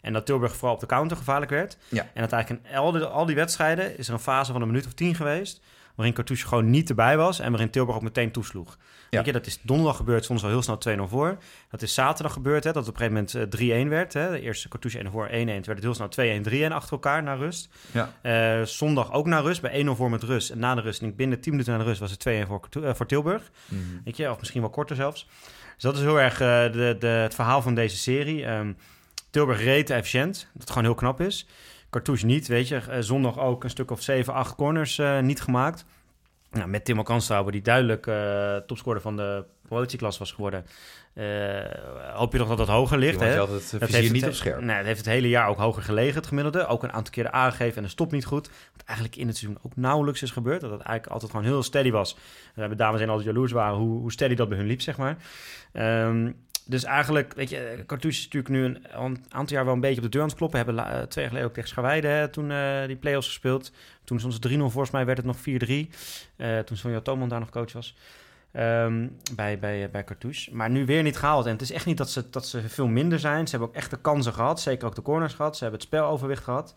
[0.00, 1.76] En dat Tilburg vooral op de counter gevaarlijk werd.
[1.88, 2.06] Ja.
[2.14, 4.66] En dat eigenlijk in al die, al die wedstrijden is er een fase van een
[4.68, 5.60] minuut of tien geweest.
[5.96, 7.38] Waarin Cartouche gewoon niet erbij was.
[7.38, 8.76] En waarin Tilburg ook meteen toesloeg.
[9.10, 9.22] Ja.
[9.24, 11.36] Je, dat is donderdag gebeurd, soms al heel snel 2-0 voor.
[11.70, 14.12] Dat is zaterdag gebeurd, hè, dat op een gegeven moment eh, 3-1 werd.
[14.12, 14.30] Hè.
[14.30, 15.30] De eerste Cartouche 1 voor 1-1.
[15.30, 17.68] Toen werd het heel snel 2-1, 3-1 achter elkaar naar rust.
[17.92, 18.12] Ja.
[18.22, 20.50] Eh, zondag ook naar rust, bij 1-0 voor met rust.
[20.50, 22.46] En na de rust, en ik binnen 10 minuten na de rust, was het 2-1
[22.46, 23.50] voor, eh, voor Tilburg.
[23.68, 23.80] Mhm.
[24.04, 25.26] Weet je, of misschien wel korter zelfs.
[25.74, 28.44] Dus dat is heel erg eh, de, de, het verhaal van deze serie.
[28.44, 28.72] Ehm,
[29.30, 31.46] Tilburg reed efficiënt, dat gewoon heel knap is.
[31.90, 32.76] Cartouche niet, weet je.
[32.76, 35.84] Eh, zondag ook een stuk of 7, 8 corners eh, niet gemaakt.
[36.50, 40.66] Nou, met Timo Kanstauber, die duidelijk eh topscorer van de promotieklasse was geworden.
[41.14, 41.24] eh,
[42.14, 43.26] hoop je toch dat dat hoger ligt, hè?
[43.26, 44.60] het Dat heeft niet het, op scherp.
[44.60, 46.66] Nee, dat heeft het hele jaar ook hoger gelegen, het gemiddelde.
[46.66, 48.50] Ook een aantal keren aangegeven en de stop niet goed.
[48.72, 50.60] Wat eigenlijk in het seizoen ook nauwelijks is gebeurd.
[50.60, 52.14] Dat het eigenlijk altijd gewoon heel steady was.
[52.54, 54.96] We hebben dames en altijd jaloers waren hoe, hoe steady dat bij hun liep, zeg
[54.96, 55.16] maar.
[55.72, 56.32] Ehm,
[56.68, 59.80] dus eigenlijk, weet je, Cartouche is natuurlijk nu een, al een aantal jaar wel een
[59.80, 60.56] beetje op de deur aan het kloppen.
[60.58, 63.72] Hebben la- twee jaar geleden ook tegen Scharweide hè, toen eh, die play-offs gespeeld.
[64.04, 65.90] Toen stond het 3-0, volgens mij werd het nog 4-3.
[66.36, 67.96] Eh, toen Sonja Toman daar nog coach was.
[68.52, 70.54] Ehm, bij, bij, bij Cartouche.
[70.54, 71.46] Maar nu weer niet gehaald.
[71.46, 73.44] En het is echt niet dat ze, dat ze veel minder zijn.
[73.44, 74.60] Ze hebben ook echt de kansen gehad.
[74.60, 75.56] Zeker ook de corners gehad.
[75.56, 76.74] Ze hebben het speloverwicht gehad.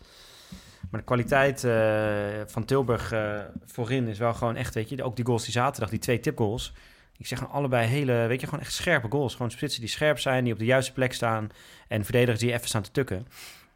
[0.90, 2.14] Maar de kwaliteit eh,
[2.46, 5.02] van Tilburg eh, voorin is wel gewoon echt, weet je...
[5.02, 6.72] Ook die goals die zaterdag, die twee tipgoals...
[7.20, 9.32] Ik zeg gewoon allebei hele, weet je, gewoon echt scherpe goals.
[9.32, 11.50] Gewoon spitsen die scherp zijn, die op de juiste plek staan.
[11.88, 13.26] En verdedigers die even staan te tukken.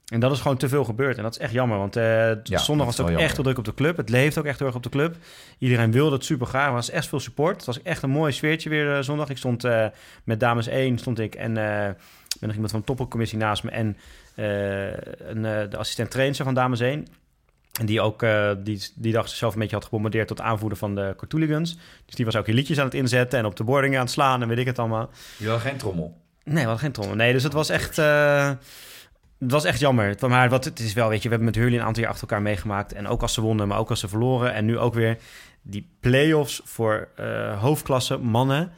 [0.08, 1.16] En dat is gewoon te veel gebeurd.
[1.16, 1.78] En dat is echt jammer.
[1.78, 3.96] Want eh, zondag dat was het ook echt heel druk op de club.
[3.96, 5.16] Het leeft ook echt heel erg op de club.
[5.58, 6.66] Iedereen wilde het super graag.
[6.66, 7.56] Er was echt veel support.
[7.56, 9.28] Het was echt een mooi sfeertje weer eh, zondag.
[9.28, 9.86] Ik stond eh,
[10.24, 11.96] met dames 1 stond ik en ben
[12.40, 13.70] nog iemand van de toppelcommissie naast me.
[13.70, 13.96] En
[14.34, 17.06] een, de assistent trainer van dames 1.
[17.80, 20.94] En die ook eh, die, die dag zichzelf een beetje had gebombardeerd tot aanvoerder van
[20.94, 21.78] de Cartooligans.
[22.06, 24.10] Dus die was ook hier liedjes aan het inzetten en op de boarding aan het
[24.10, 25.10] slaan en weet ik het allemaal.
[25.36, 26.16] Je wil geen trommel.
[26.44, 27.16] Nee, we hadden geen trommel.
[27.16, 27.98] Nee, dus het was echt...
[27.98, 28.50] eh,
[29.38, 30.16] het was echt jammer.
[30.28, 32.28] Maar wat het is wel, weet je, we hebben met Hurley een aantal jaar achter
[32.28, 32.92] elkaar meegemaakt.
[32.92, 34.54] En ook als ze wonnen, maar ook als ze verloren.
[34.54, 35.18] En nu ook weer
[35.62, 38.72] die play-offs voor eh, hoofdklasse mannen.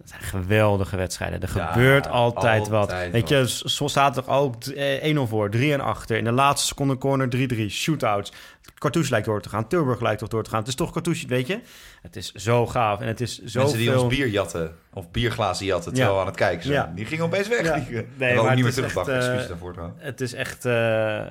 [0.00, 1.40] Dat zijn geweldige wedstrijden.
[1.40, 2.80] Er Ja, gebeurt altijd, wat.
[2.80, 6.16] altijd Weet je, zo staat er ook eh, 1-0 voor, 3 en achter.
[6.16, 7.66] In de laatste seconde corner 3-3.
[7.70, 8.32] Shootouts.
[8.74, 9.68] Cartouche lijkt door te gaan.
[9.68, 10.58] Tilburg lijkt toch door te gaan.
[10.58, 11.60] Het is toch Cartouche, weet je.
[12.02, 13.00] Het is zo gaaf.
[13.00, 16.26] En het is zo Mensen die ons bier jatten, of bierglazen jatten, terwijl we aan
[16.26, 16.74] het kijken zijn.
[16.74, 16.92] Ja.
[16.94, 17.62] Die gingen opeens weg.
[17.64, 17.74] Ja.
[17.74, 19.08] Die, Nee, maar ook het niet meer is teruggepakt.
[19.08, 20.02] echt, eh, Excuses daarvoor trouwens.
[20.02, 21.26] Het is echt eh, eh,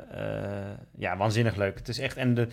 [0.97, 1.77] ja, waanzinnig leuk.
[1.77, 2.47] Het is echt, en de,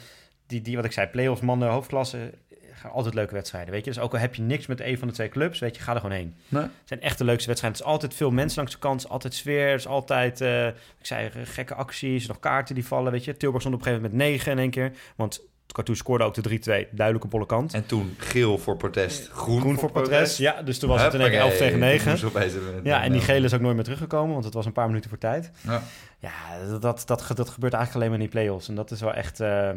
[0.47, 2.33] die, die, wat ik zei, play-offs, mannen, hoofdklasse,
[2.77, 3.91] gaan altijd leuke wedstrijden, weet je.
[3.93, 5.95] Dus ook al heb je niks met een van de twee clubs, weet je, ga
[5.95, 6.35] er gewoon heen.
[6.49, 6.63] Nee.
[6.63, 7.79] Het zijn echt de leukste wedstrijden.
[7.81, 10.75] Het is altijd veel mensen langs de kant, altijd sfeer, het is altijd, eh, ik
[11.03, 13.37] zei, eh, gekke acties, nog kaarten die vallen, weet je.
[13.37, 15.41] Tilburg stond op een gegeven moment met 9 in één keer, want
[15.73, 17.75] Cartouche scoorde ook de 3-2, duidelijke bolle kant.
[17.75, 21.21] En toen geel voor protest, groen, Groen voor protest, ja, dus toen was het in
[21.21, 21.61] één keer Huppakee.
[21.61, 22.11] 11 tegen Toen 9.
[22.11, 24.55] moesten we opeens met- Ja, en die gele is ook nooit meer teruggekomen, want het
[24.55, 25.51] was een paar minuten voor tijd.
[25.61, 25.83] Ja.
[26.19, 26.33] Ja,
[26.69, 28.69] dat, dat, dat, dat gebeurt eigenlijk alleen maar in die play-offs.
[28.69, 29.71] En dat is wel echt, eh,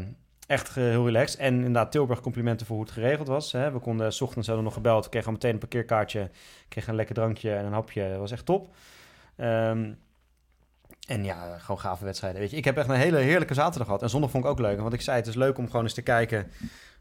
[0.50, 1.40] echt eh, heel relaxed.
[1.40, 3.52] En inderdaad, Tilburg complimenten voor hoe het geregeld was.
[3.52, 3.72] Hè.
[3.72, 6.30] We konden, s ochtends hadden nog gebeld, kregen al meteen een parkeerkaartje,
[6.68, 8.10] kregen een lekker drankje en een hapje.
[8.10, 8.76] Dat was echt top.
[9.36, 9.92] Ehm,
[11.08, 12.40] en ja, gewoon gave wedstrijden.
[12.40, 14.02] Weet je, ik heb echt een hele heerlijke zaterdag gehad.
[14.02, 14.80] En zondag vond ik ook leuk.
[14.80, 16.52] Want ik zei, het is leuk om gewoon eens te kijken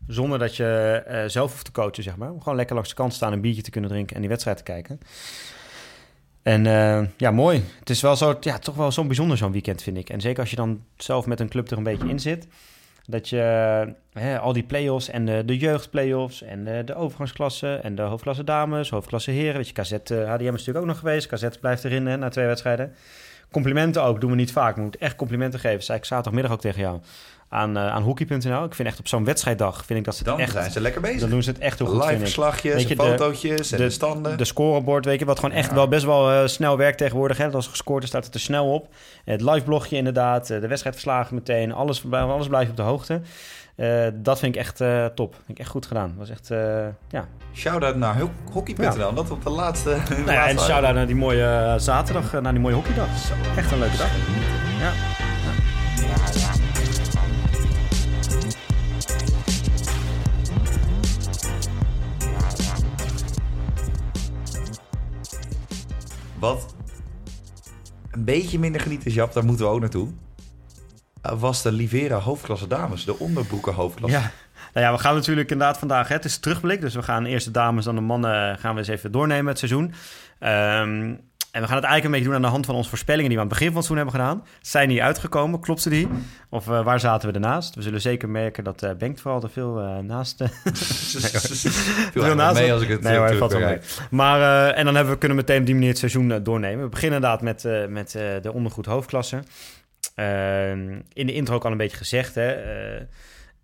[0.07, 2.31] Zonder dat je eh, zelf hoeft te coachen, zeg maar.
[2.31, 4.57] Om gewoon lekker langs de kant staan, een biertje te kunnen drinken en die wedstrijd
[4.57, 5.01] te kijken.
[6.43, 7.65] En eh, ja, mooi.
[7.79, 10.11] Het is wel zo, ja, toch wel zo'n bijzonder zo'n weekend, vind ik.
[10.11, 12.47] En zeker als je dan zelf met een club er een beetje in zit.
[13.11, 13.37] Dat je
[14.13, 18.45] hè, al die play-offs en de, de jeugdplay-offs en de, de overgangsklasse en de hoofdklasse
[18.45, 19.57] dames, hoofdklasse heren.
[19.57, 21.27] Weet je, KZ, uh, HDM is natuurlijk ook nog geweest.
[21.27, 22.95] KZ blijft erin hè, na twee wedstrijden.
[23.51, 24.75] Complimenten ook, doen we niet vaak.
[24.75, 25.83] We moeten echt complimenten geven.
[25.83, 27.01] Zei ik zaterdagmiddag ook tegen jou
[27.49, 28.65] aan, uh, aan hockey.nl.
[28.65, 30.53] Ik vind echt op zo'n wedstrijddag vind ik dat ze het Dan echt...
[30.53, 31.21] zijn ze lekker bezig.
[31.21, 33.91] Dan doen ze het echt heel goed, Live verslagjes, Weet je, de- fotootjes en de,
[33.91, 34.39] standen.
[34.39, 35.75] De scorebord, weet je, wat gewoon echt Ja.
[35.75, 37.37] wel best wel eh, snel werkt tegenwoordig.
[37.37, 37.51] Hè?
[37.51, 38.89] Als er gescoord is, staat het er snel op.
[39.25, 43.21] Het live blogje inderdaad, eh, de wedstrijdverslagen meteen, alles, alles blijft op de hoogte.
[43.77, 45.35] Eh, dat vind ik echt eh, top.
[45.35, 46.15] Vind ik echt goed gedaan.
[46.19, 47.27] Was echt, eh, ja.
[47.55, 49.15] Shout-out naar ho- hockey.nl.
[49.15, 49.91] Dat op de laatste...
[50.11, 53.09] Nou ja, en shout-out naar die mooie eh, zaterdag, eh, naar die mooie hockeydag.
[53.57, 54.11] Echt een leuke dag.
[54.81, 54.93] Ja.
[66.39, 66.75] Wat
[68.11, 70.09] een beetje minder geniet is, Jap, daar moeten we ook naartoe.
[71.27, 74.19] Uh, was de Livera hoofdklasse dames, de onderbroeken hoofdklasse.
[74.19, 74.31] Ja.
[74.75, 76.81] Nou ja, we gaan natuurlijk inderdaad vandaag, hè, het is terugblik.
[76.81, 79.59] Dus we gaan eerst de dames, dan de mannen, gaan we eens even doornemen het
[79.59, 79.93] seizoen.
[80.39, 81.15] Ehm,
[81.59, 83.37] en we gaan het eigenlijk een beetje doen aan de hand van onze voorspellingen die
[83.39, 84.47] we aan het begin van het seizoen hebben gedaan.
[84.61, 85.61] Zijn die uitgekomen?
[85.61, 86.09] Klopte die?
[86.51, 87.75] Of eh, waar zaten we ernaast?
[87.75, 90.45] We zullen zeker merken dat eh Bengt vooral er veel eh, naast...
[92.13, 93.79] Viel Veel naast- mee als ik het Nee eh, hoor, valt wel mee.
[94.11, 96.85] Maar, en dan hebben we, kunnen we meteen op die manier het seizoen doornemen.
[96.85, 98.11] We beginnen inderdaad met, met
[98.43, 99.43] de ondergoed hoofdklasse.
[100.15, 102.57] Ehm, in de intro ook al een beetje gezegd, hè.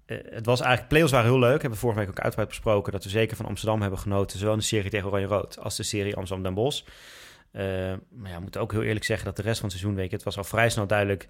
[0.06, 1.50] het was eigenlijk, play-offs waren heel leuk.
[1.50, 4.38] Hebben we vorige week ook uitgebreid besproken dat we zeker van Amsterdam hebben genoten.
[4.38, 6.82] Zowel in de serie tegen Oranje-Rood als de serie Amsterdam-Den Bosch.
[7.54, 7.64] Eh,
[8.10, 10.10] maar ja, we moeten ook heel eerlijk zeggen dat de rest van het seizoen, weet
[10.10, 11.28] je, het was al vrij snel duidelijk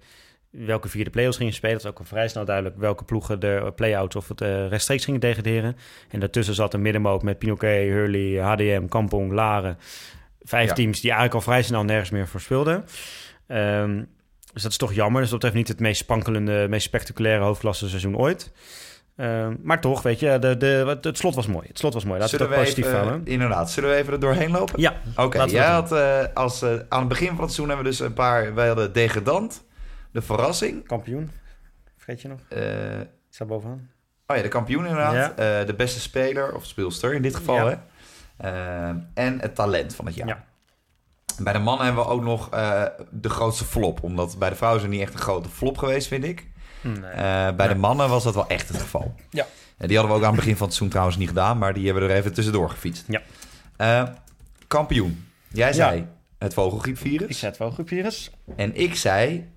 [0.49, 1.75] welke vierde play-offs gingen spelen.
[1.75, 5.05] Het was ook al vrij snel duidelijk welke ploegen de play-outs of het eh, rechtstreeks
[5.05, 5.77] gingen degraderen.
[6.09, 9.77] En daartussen zat een middenmoot met Pinoquet, Hurley, HDM, Kampong, Laren.
[10.41, 10.73] Vijf Ja.
[10.73, 12.85] teams die eigenlijk al vrij snel nergens meer voor speelden.
[13.47, 14.03] Ehm,
[14.53, 15.21] dus dat is toch jammer.
[15.21, 18.51] Dus dat betreft niet het meest spankelende, meest spectaculaire hoofdklasse seizoen ooit.
[19.15, 21.67] Ehm, maar toch, weet je, de, de, het slot was mooi.
[21.67, 22.19] Het slot was mooi.
[22.19, 23.25] Laten Zullen we positief even, houden.
[23.25, 24.79] inderdaad, zullen we even er doorheen lopen?
[24.81, 27.85] Ja, Oké, jij dat had eh, als, eh, aan het begin van het seizoen hebben
[27.85, 28.53] we dus een paar...
[28.53, 29.63] Wij hadden degradant,
[30.11, 30.87] de verrassing.
[30.87, 31.31] kampioen.
[31.97, 32.39] Vergeet je nog?
[32.49, 32.61] eh,
[33.29, 33.89] Staat bovenaan.
[34.27, 35.33] oh ja, de kampioen inderdaad.
[35.37, 35.63] Ja.
[35.63, 37.55] de beste speler, of speelster in dit geval.
[37.69, 37.83] Ja.
[38.37, 38.93] Hè?
[39.13, 40.27] En het talent van het jaar.
[40.27, 40.43] Ja.
[41.39, 42.49] Bij de mannen hebben we ook nog
[43.11, 44.03] de grootste flop.
[44.03, 46.47] Omdat bij de vrouwen is er niet echt een grote flop geweest, vind ik.
[46.85, 47.11] Nee.
[47.11, 49.15] Eh, bij de mannen was dat wel echt het geval.
[49.29, 49.45] Ja.
[49.77, 51.57] Eh, die hadden we ook aan het begin van het seizoen trouwens niet gedaan.
[51.57, 53.03] Maar die hebben er even tussendoor gefietst.
[53.07, 53.21] Ja.
[53.77, 54.03] Eh,
[54.67, 55.27] kampioen.
[55.47, 55.73] Jij Ja.
[55.73, 56.05] zei
[56.37, 57.29] het vogelgriepvirus.
[57.29, 58.31] Ik zet wel goed virus.
[58.55, 59.49] En ik zei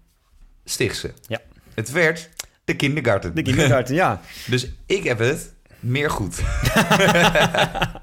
[0.65, 1.13] Stichtse.
[1.27, 1.39] Ja.
[1.75, 2.29] Het werd
[2.65, 3.35] de kindergarten.
[3.35, 4.21] De kindergarten, ja.
[4.47, 6.41] dus ik heb het meer goed.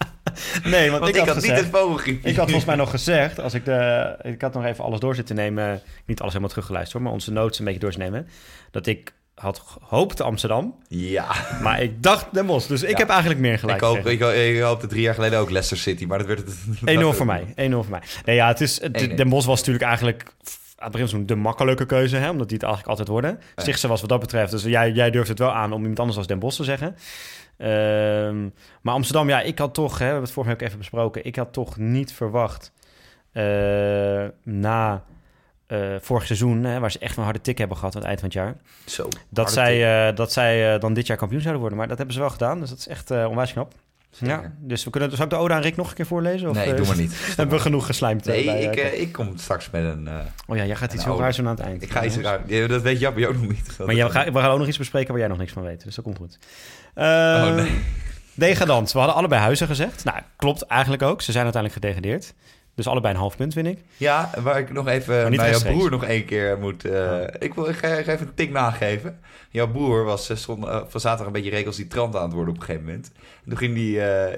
[0.64, 2.32] Nee, want, Want ik, ik, had, had niet gezegd, het vogelgriepvirus.
[2.32, 5.16] ik had volgens mij nog gezegd, als ik de, ik had nog even alles door
[5.16, 8.28] zitten nemen, niet alles helemaal teruggeluisterd hoor, maar onze notes een beetje door te nemen,
[8.72, 11.26] dat ik had gehoopt Amsterdam, Ja.
[11.62, 12.98] maar ik dacht Den Bosch, dus ik Ja.
[12.98, 13.78] heb eigenlijk meer gelijk.
[13.78, 14.20] Ik, hoop, ik,
[14.56, 16.06] ik hoopte drie jaar geleden ook Leicester City.
[16.06, 17.00] Maar dat werd het...
[17.00, 17.44] 1-0 voor mij.
[17.46, 18.02] 1-0 voor mij.
[18.26, 19.14] Nee, ja, het is, het, 1-1.
[19.16, 20.26] Den Bosch was natuurlijk eigenlijk
[20.78, 23.40] aan het begin van de makkelijke keuze, hè, omdat die het eigenlijk altijd worden.
[23.56, 24.52] Stichtse was wat dat betreft.
[24.52, 26.96] Dus jij, jij durft het wel aan om iemand anders als Den Bosch te zeggen.
[27.58, 28.50] Ehm,
[28.82, 31.26] maar Amsterdam, ja, ik had toch, hè, we hebben het vorige week ook even besproken,
[31.26, 32.72] ik had toch niet verwacht
[33.32, 35.04] eh, na
[35.68, 38.20] eh, vorig seizoen, hè, waar ze echt een harde tik hebben gehad aan het eind
[38.20, 39.08] van het jaar, Zo.
[39.30, 41.80] dat zij, eh, dat zij dan dit jaar kampioen zouden worden.
[41.80, 43.74] Maar dat hebben ze wel gedaan, dus dat is echt onwijs knap.
[44.16, 44.36] Zeker.
[44.42, 46.50] Ja, dus we kunnen, zal ik de ode aan Rick nog een keer voorlezen?
[46.50, 47.16] Of, Nee, eh, doe maar niet.
[47.38, 48.28] hebben we genoeg geslijmd?
[48.28, 50.08] eh, Nee, bij, ik, eh, eh, ik kom straks met een...
[50.08, 50.14] eh,
[50.48, 51.82] Oh ja, jij gaat iets heel raars doen aan het eind.
[51.84, 52.18] ik ga iets...
[52.18, 53.78] Raar- Ja, dat weet Jappie ook nog niet.
[53.86, 55.84] Maar jij, ga- we gaan ook nog iets bespreken waar jij nog niks van weet.
[55.84, 56.38] Dus dat komt goed.
[56.96, 57.72] Oh, Eh, nee.
[58.34, 58.92] Degradant.
[58.92, 60.04] We hadden allebei huizen gezegd.
[60.04, 61.22] Nou, klopt eigenlijk ook.
[61.22, 62.34] Ze zijn uiteindelijk gedegradeerd.
[62.76, 63.80] Dus allebei een half punt, vind ik.
[63.98, 66.86] Ja, waar ik nog even naar jouw broer nog één keer moet...
[66.86, 67.24] eh, Oh.
[67.40, 69.20] ik wil ik ga even een tik nageven.
[69.50, 72.66] Jouw broer was eh, eh, van zaterdag een beetje recalcitrant aan het worden op een
[72.66, 73.12] gegeven moment.
[73.16, 74.28] En toen ging hij...
[74.32, 74.38] eh,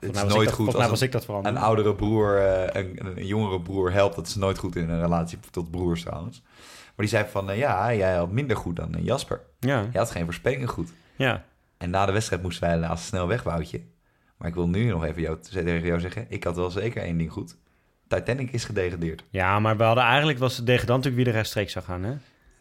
[0.00, 1.44] het is nooit dat, goed als was een, ik dat vooral.
[1.46, 2.38] een oudere broer
[2.76, 4.16] een, een jongere broer helpt.
[4.16, 6.42] Dat is nooit goed in een relatie tot broers trouwens.
[6.84, 9.40] Maar die zei van, ja, jij had minder goed dan Jasper.
[9.60, 10.92] Ja, Jij had geen voorspellingen goed.
[11.16, 11.44] ja.
[11.78, 13.80] En na de wedstrijd moesten wij helaas snel weg, Woutje.
[14.36, 17.18] Maar ik wil nu nog even jou, tegen jou zeggen, ik had wel zeker één
[17.18, 17.56] ding goed.
[18.08, 19.24] Titanic is gedegradeerd.
[19.30, 20.38] ja, maar we hadden eigenlijk...
[20.38, 22.14] was de degradant natuurlijk wie er rechtstreeks zou gaan, hè?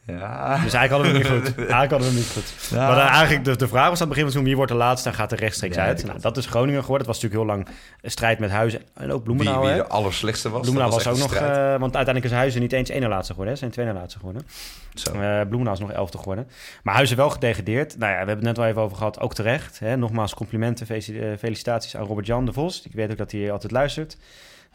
[0.06, 0.58] Ja.
[0.64, 1.58] Dus eigenlijk hadden we het niet goed.
[1.58, 2.70] Eigenlijk hadden we niet goed.
[2.70, 2.88] Ja.
[2.88, 5.16] Maar eigenlijk de, de vraag was aan het begin van wie wordt de laatste en
[5.16, 5.98] gaat er rechtstreeks Ja, uit?
[5.98, 7.08] dat Nou, dat is Groningen geworden.
[7.08, 9.62] Het was natuurlijk heel lang een strijd met Huizen en ook Wie, Bloemendaal.
[9.62, 9.76] wie hè?
[9.78, 10.62] de allerslechtste was.
[10.62, 11.34] Bloemendaal dat was, ook nog...
[11.34, 13.54] eh, want uiteindelijk is Huizen niet eens één na laatste geworden.
[13.54, 13.60] Hè?
[13.60, 14.48] Zijn twee na laatste geworden.
[14.94, 15.12] Zo.
[15.12, 16.48] Eh Bloemendaal is nog elfde geworden.
[16.84, 17.98] Maar Huizen wel gedegradeerd.
[17.98, 19.20] Nou ja, we hebben het net wel even over gehad.
[19.20, 19.80] Ook terecht.
[19.80, 19.98] Hè?
[19.98, 22.82] Nogmaals complimenten, eh, felicitaties aan Robert-Jan de Vos.
[22.86, 24.18] Ik weet ook dat hij altijd luistert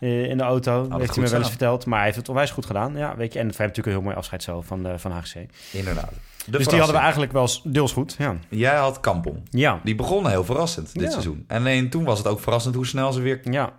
[0.00, 0.82] in de auto.
[0.82, 1.86] het heeft hij me wel eens verteld.
[1.86, 2.96] Maar hij heeft het onwijs goed gedaan.
[2.96, 3.38] Ja, weet je.
[3.38, 5.34] En hij heeft natuurlijk een heel mooi afscheid zo van, de, van HGC.
[5.72, 6.12] Inderdaad.
[6.44, 8.14] De dus die hadden we eigenlijk wel deels goed.
[8.18, 8.36] Ja.
[8.48, 9.40] Jij had Kampong.
[9.50, 9.80] Ja.
[9.84, 11.10] Die begon heel verrassend dit Ja.
[11.10, 11.44] seizoen.
[11.46, 13.72] En alleen toen was het ook verrassend hoe snel ze weer Ja.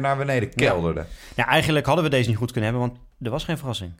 [0.00, 1.06] naar beneden kelderden.
[1.34, 3.92] ja, eigenlijk hadden we deze niet goed kunnen hebben, want er was geen verrassing.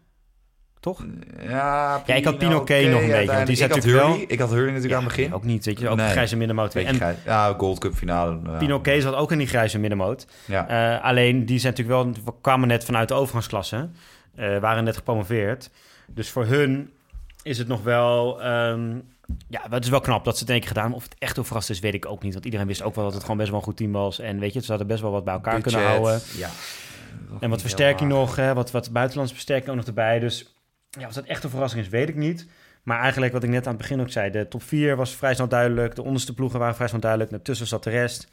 [0.81, 1.05] Toch?
[1.43, 3.85] Ja, Ja, ik had Pino, Pino Kay nog een beetje, want die zat ik had
[3.85, 5.35] natuurlijk wel- Hurley, Ik had Hurley natuurlijk aan het begin.
[5.35, 5.89] Ook niet, weet je.
[5.89, 6.09] Ook Nee.
[6.11, 6.75] grijze middenmoot.
[6.75, 6.99] En.
[7.25, 8.39] Ja, Gold Cup finale.
[8.45, 8.57] ja.
[8.57, 10.27] Pino Kees zat ook in die grijze middenmoot.
[10.45, 10.69] Ja.
[10.99, 12.25] Eh, alleen, die zijn natuurlijk wel...
[12.25, 13.89] We kwamen net vanuit de overgangsklasse.
[14.35, 15.71] eh, waren net gepromoveerd.
[16.07, 16.91] Dus voor hun
[17.43, 18.43] is het nog wel...
[18.43, 18.95] ehm,
[19.49, 20.93] ja, het is wel knap dat ze het in één keer gedaan.
[20.95, 22.33] Of het echt heel verrast is, weet ik ook niet.
[22.33, 24.19] Want iedereen wist ook wel dat het gewoon best wel een goed team was.
[24.21, 26.21] En weet je, ze hadden best wel wat bij elkaar kunnen houden.
[26.37, 26.49] Ja.
[27.41, 30.19] En wat versterking nog, hè, wat, wat buitenlandse versterking ook nog erbij.
[30.19, 30.55] Dus
[30.99, 32.47] ja, of dat echt een verrassing is, weet ik niet.
[32.83, 35.35] Maar eigenlijk wat ik net aan het begin ook zei, de top 4 was vrij
[35.35, 35.95] snel duidelijk.
[35.95, 37.31] De onderste ploegen waren vrij snel duidelijk.
[37.31, 38.29] Daartussen zat de rest.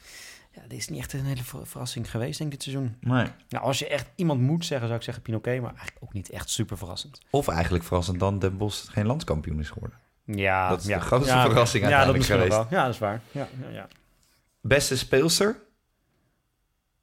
[0.50, 2.96] Ja, dit is niet echt een hele ver- verrassing geweest, denk ik, dit seizoen.
[3.00, 3.26] Nee.
[3.48, 6.30] Nou, als je echt iemand moet zeggen, zou ik zeggen Pinoquet, maar eigenlijk ook niet
[6.30, 7.20] echt super verrassend.
[7.30, 9.98] Of eigenlijk verrassend dan Den Bosch geen landskampioen is geworden.
[10.24, 12.70] Ja, Dat is de ja, grootste ja, verrassing Ja, dat uiteindelijk misschien nog geweest.
[12.70, 12.78] wel.
[12.78, 13.20] Ja, dat is waar.
[13.60, 13.88] Ja, ja, ja.
[14.60, 15.56] Beste speelster?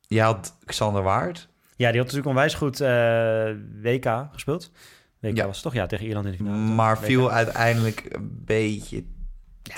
[0.07, 1.47] Je had Xander Waard.
[1.75, 4.71] ja, die had natuurlijk onwijs goed eh, WK gespeeld.
[5.21, 5.45] WK Ja.
[5.45, 5.73] was het toch?
[5.73, 6.57] Ja, tegen Ierland in de finale.
[6.57, 7.05] Maar WK.
[7.05, 9.03] viel uiteindelijk een beetje...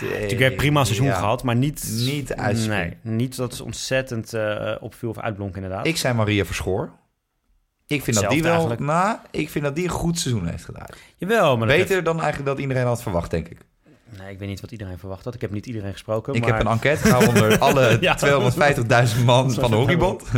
[0.02, 1.14] Natuurlijk heb prima seizoen ja.
[1.18, 1.90] gehad, maar niet...
[2.06, 2.98] Niet uitspringen.
[3.02, 5.86] Nee, niet dat het ontzettend eh opviel of uitblonk inderdaad.
[5.86, 6.92] Ik zei Maria Verschoor.
[7.88, 8.52] Ik vind dat die wel...
[8.52, 8.82] eigenlijk.
[8.82, 10.86] Nou, ik vind dat die een goed seizoen heeft gedaan.
[11.18, 13.58] Jawel, maar Beter dan eigenlijk dat iedereen had verwacht, denk ik.
[13.84, 15.34] heeft- nee, ik weet niet wat iedereen verwacht had.
[15.36, 16.54] Ik heb niet iedereen gesproken, Ik maar...
[16.58, 18.18] heb een enquête gehouden onder alle Ja.
[19.18, 20.24] 250.000 man van de hockeybond.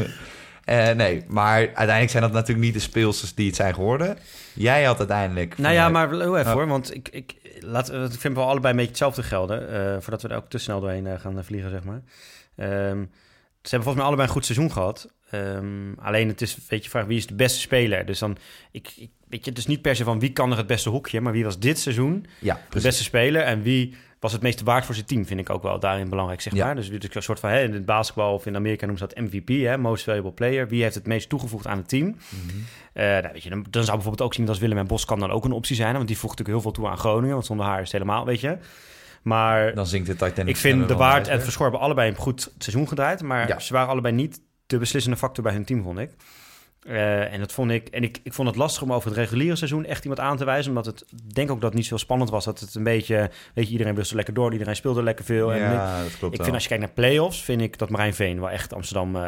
[0.65, 4.17] Eh, nee, maar uiteindelijk zijn dat natuurlijk niet de speelsters die het zijn geworden.
[4.53, 5.57] Jij had uiteindelijk...
[5.57, 6.53] Nou ja, maar heel even Ja.
[6.53, 9.69] hoor, want ik, ik, laat, ik vind wel allebei een beetje hetzelfde gelden.
[9.69, 12.01] eh, voordat we er ook te snel doorheen eh, gaan vliegen, zeg maar.
[12.55, 12.97] Ehm,
[13.61, 15.09] ze hebben volgens mij allebei een goed seizoen gehad.
[15.29, 18.05] Ehm, alleen het is, weet je, vraag wie is de beste speler?
[18.05, 18.37] Dus dan,
[18.71, 20.89] ik, ik, weet je, het is niet per se van wie kan er het beste
[20.89, 24.63] hoekje, maar wie was dit seizoen Ja, de beste speler en wie was het meeste
[24.63, 26.65] waard voor zijn team, vind ik ook wel daarin belangrijk, zeg Ja.
[26.65, 26.75] maar.
[26.75, 29.13] Dus het is een soort van, hè, in het basketbal of in Amerika noemen ze
[29.15, 30.67] dat MVP, hè, Most Valuable Player.
[30.67, 32.05] Wie heeft het meest toegevoegd aan het team?
[32.05, 32.15] Mhm.
[32.93, 35.19] Eh, nou, weet je, dan, dan zou bijvoorbeeld ook zien dat Willem en Bos kan
[35.19, 37.45] dan ook een optie zijn, want die voegt natuurlijk heel veel toe aan Groningen, want
[37.45, 38.57] zonder haar is het helemaal, weet je.
[39.21, 42.87] Maar Dan zinkt de Titanic ik vind De Waard en hebben allebei een goed seizoen
[42.87, 43.59] gedraaid, maar Ja.
[43.59, 46.11] ze waren allebei niet de beslissende factor bij hun team, vond ik.
[46.85, 49.55] Eh, en dat vond ik, en ik, ik vond het lastig om over het reguliere
[49.55, 51.97] seizoen echt iemand aan te wijzen, omdat het, ik denk ook dat het niet zo
[51.97, 55.03] spannend was, dat het een beetje, weet je, iedereen wist er lekker door, iedereen speelde
[55.03, 55.53] lekker veel.
[55.53, 56.31] en ik- Ja, dat klopt ik wel.
[56.43, 59.21] vind als je kijkt naar play-offs, vind ik dat Marijn Veen wel echt Amsterdam eh,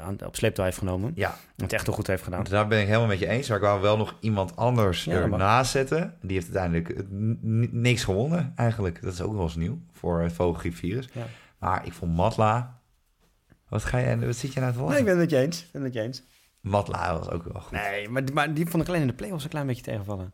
[0.00, 1.12] aan, op sleeptouw heeft genomen.
[1.14, 2.44] Ja, En het echt heel goed heeft gedaan.
[2.44, 3.48] daar ben ik helemaal met je eens.
[3.48, 6.14] Maar ik wou wel nog iemand anders Ja, ernaast zetten.
[6.22, 7.04] Die heeft uiteindelijk eh,
[7.72, 9.02] niks gewonnen, eigenlijk.
[9.02, 11.08] Dat is ook wel eens nieuw voor het vogelgriepvirus.
[11.12, 11.26] Ja.
[11.58, 12.82] Maar ik vond Matla...
[13.68, 15.00] Wat, ga je, wat zit je nou te Nee, lachen?
[15.00, 15.60] ik ben het met je eens.
[15.60, 16.22] Ik ben het met je eens.
[16.64, 17.70] Matla was ook wel goed.
[17.70, 20.32] Nee, maar, maar die vond ik alleen in de play-offs een klein beetje tegenvallen.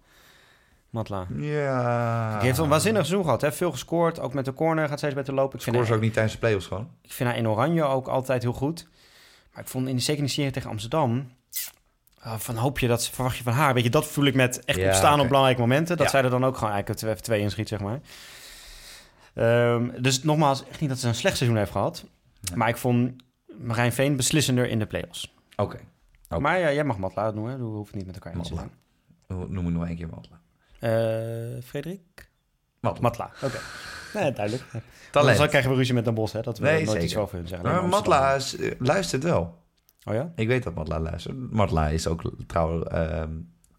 [0.90, 1.26] Matla.
[1.36, 2.36] Ja.
[2.38, 3.40] Die heeft een waanzinnig seizoen gehad.
[3.40, 3.52] Hè?
[3.52, 4.20] Veel gescoord.
[4.20, 5.56] Ook met de corner gaat steeds beter lopen.
[5.58, 6.88] Ik vind, Scoort ze haar, ook niet tijdens de play-offs gewoon?
[7.02, 8.88] ik vind haar in oranje ook altijd heel goed.
[9.52, 11.30] Maar ik vond in die, zeker in die serie tegen Amsterdam...
[12.20, 13.74] ah, van hoop je dat verwacht je van haar.
[13.74, 15.96] Weet je, dat voel ik met echt Ja, opstaan op belangrijke momenten.
[15.96, 16.12] Dat Ja.
[16.12, 18.00] zij er dan ook gewoon eigenlijk even twee inschiet, zeg maar.
[19.34, 22.04] Ehm, dus nogmaals, echt niet dat ze een slecht seizoen heeft gehad.
[22.40, 22.56] Ja.
[22.56, 23.12] Maar ik vond
[23.58, 25.34] Marijn Veen beslissender in de play-offs.
[25.56, 25.78] Oké.
[26.38, 27.58] Maar ja, jij mag Matla noemen.
[27.58, 28.70] We hoeven niet met elkaar in te zijn.
[29.48, 30.40] Noem me nog één keer Matla.
[30.80, 32.30] Eh Frederik?
[32.80, 33.00] Matla.
[33.02, 33.58] Matla, oké.
[34.14, 34.64] Nee, duidelijk.
[35.10, 35.38] Talent.
[35.38, 36.40] Dan krijgen we ruzie met Den Bos, hè?
[36.40, 37.02] Dat we Nee, nooit zeker.
[37.04, 37.68] iets over hun zeggen.
[37.70, 39.58] Maar Matla is- eh, luistert wel.
[40.04, 40.32] Oh ja?
[40.36, 41.50] Ik weet dat Matla luistert.
[41.52, 43.30] Matla is ook trouwens ehm,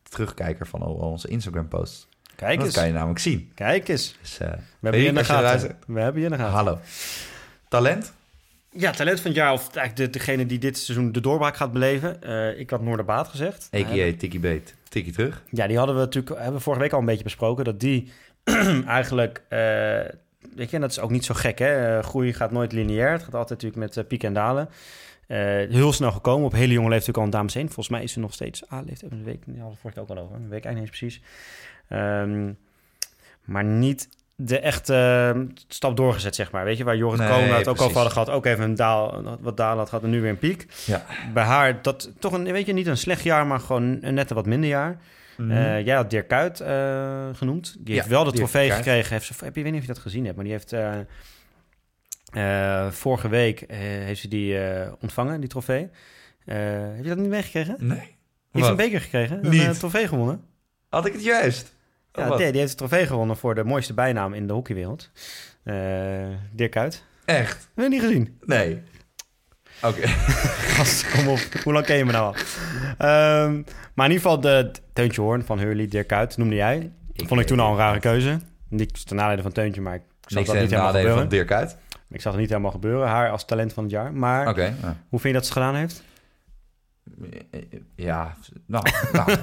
[0.03, 2.07] terugkijker van al onze Instagram-posts.
[2.35, 2.75] Kijk dat eens.
[2.75, 3.51] kan je namelijk zien.
[3.55, 4.17] Kijk eens.
[4.21, 5.77] Dus, eh, We hebben je in de gaten.
[5.87, 6.53] We hebben je in de gaten.
[6.53, 6.79] hallo.
[7.67, 8.13] Talent?
[8.73, 9.53] Ja, talent van het jaar.
[9.53, 12.21] Of eigenlijk de, degene die dit seizoen de doorbraak gaat beleven.
[12.23, 13.69] Eh, ik had Noorderbaat gezegd.
[13.75, 13.89] A.k.a.
[13.95, 14.75] Eh, Tikkie Beet.
[14.89, 15.43] Tikkie terug.
[15.49, 17.63] ja, die hadden we natuurlijk hebben we vorige week al een beetje besproken.
[17.63, 18.11] Dat die
[18.85, 19.41] eigenlijk...
[19.49, 19.59] eh,
[20.55, 21.97] weet je, en dat is ook niet zo gek, hè?
[21.97, 23.11] Eh, groei gaat nooit lineair.
[23.11, 24.69] Het gaat altijd natuurlijk met eh, pieken en dalen.
[25.27, 25.37] Eh,
[25.69, 26.45] heel snel gekomen.
[26.45, 27.65] Op hele jonge leeftijd al een dames heen.
[27.65, 28.67] Volgens mij is ze nog steeds...
[28.67, 29.43] Ah, leeftijd een week...
[29.45, 30.35] Hadden we vorige ook al over.
[30.35, 31.21] Een week eigenlijk niet eens precies.
[31.87, 32.53] Ehm,
[33.43, 34.09] maar niet
[34.43, 36.65] de echte eh, stap doorgezet, zeg maar.
[36.65, 38.29] Weet je, waar Jorrit Nee, het ook over hadden gehad.
[38.29, 40.65] Ook even een daal, wat dalen had gehad en nu weer een piek.
[40.85, 41.05] Ja.
[41.33, 44.29] Bij haar, dat toch een, weet je, niet een slecht jaar, maar gewoon een net
[44.29, 44.99] een wat minder jaar.
[45.49, 47.75] Eh, jij had Dirk Kuyt eh, genoemd.
[47.79, 49.13] Die heeft wel de trofee gekregen.
[49.13, 50.73] Heeft ze, heb je, weet niet of je dat gezien hebt, maar die heeft...
[52.33, 54.57] eh, vorige week heeft ze die
[55.01, 55.89] ontvangen, die trofee.
[56.45, 57.75] Heb je dat niet meegekregen?
[57.79, 58.15] Nee.
[58.51, 59.45] heeft een beker gekregen.
[59.45, 60.43] Een trofee gewonnen.
[60.89, 61.75] Had ik het juist?
[62.13, 65.09] Ja, Oh, die, die heeft de trofee gewonnen voor de mooiste bijnaam in de hockeywereld.
[65.63, 65.75] Eh
[66.51, 67.03] Dirk Kuyt.
[67.25, 67.69] Echt?
[67.75, 68.39] Heb je niet gezien?
[68.45, 68.81] Nee.
[69.81, 70.07] Oké.
[70.75, 71.39] Gast, kom op.
[71.63, 72.35] Hoe lang ken je me nou al?
[72.97, 73.61] Ehm,
[73.95, 76.91] maar in ieder geval de Teuntje Hoorn van Hurley, Dirk Kuyt, noemde jij.
[77.13, 78.39] Ik Vond ik toen al een het rare keuze.
[78.69, 81.17] Niet ten nadele van Teuntje, maar ik zag Niks dat niet helemaal gebeuren.
[81.19, 81.77] van Dirk uit.
[82.09, 83.07] Ik zag het niet helemaal gebeuren.
[83.07, 84.13] Haar als talent van het jaar.
[84.13, 84.63] Maar Oké.
[84.81, 84.97] ja.
[85.09, 86.03] hoe vind je dat ze gedaan heeft?
[87.95, 88.35] Ja,
[88.65, 89.37] nou, nou.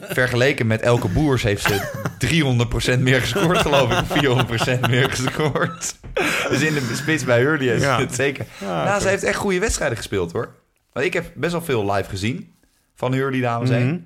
[0.00, 1.88] vergeleken met Elke Boers heeft ze
[2.96, 4.04] 300% meer gescoord, geloof ik.
[4.76, 5.96] 400% meer gescoord.
[6.48, 7.98] Dus in de spits bij Hurley Ja.
[8.00, 8.46] het zeker.
[8.60, 10.54] Ja, nou, ze heeft echt goede wedstrijden gespeeld, hoor.
[10.92, 12.54] Want ik heb best wel veel live gezien
[12.94, 13.86] van Hurley, dames heen.
[13.86, 13.98] Mhm.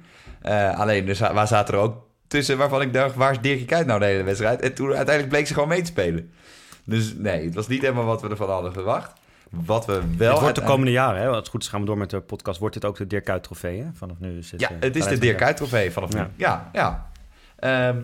[0.53, 3.87] Eh, alleen, za- waar zaten er ook tussen waarvan ik dacht, waar is Dirkie Kuyt
[3.87, 4.61] nou de hele wedstrijd?
[4.61, 6.31] En toen uiteindelijk bleek ze gewoon mee te spelen.
[6.85, 9.13] Dus nee, het was niet helemaal wat we ervan hadden verwacht.
[9.65, 10.31] Wat we wel...
[10.33, 11.27] het wordt de komende jaren, hè?
[11.29, 13.25] als het goed is gaan we door met de podcast, wordt dit ook de Dirk
[13.25, 13.83] Kuyt trofee.
[13.83, 13.87] Hè?
[13.95, 16.19] Vanaf nu is het, Ja, eh, het is de Dirk Kuyt trofee vanaf nu.
[16.19, 16.31] Ja.
[16.37, 17.11] Ja, ja.
[17.57, 18.01] Ehm,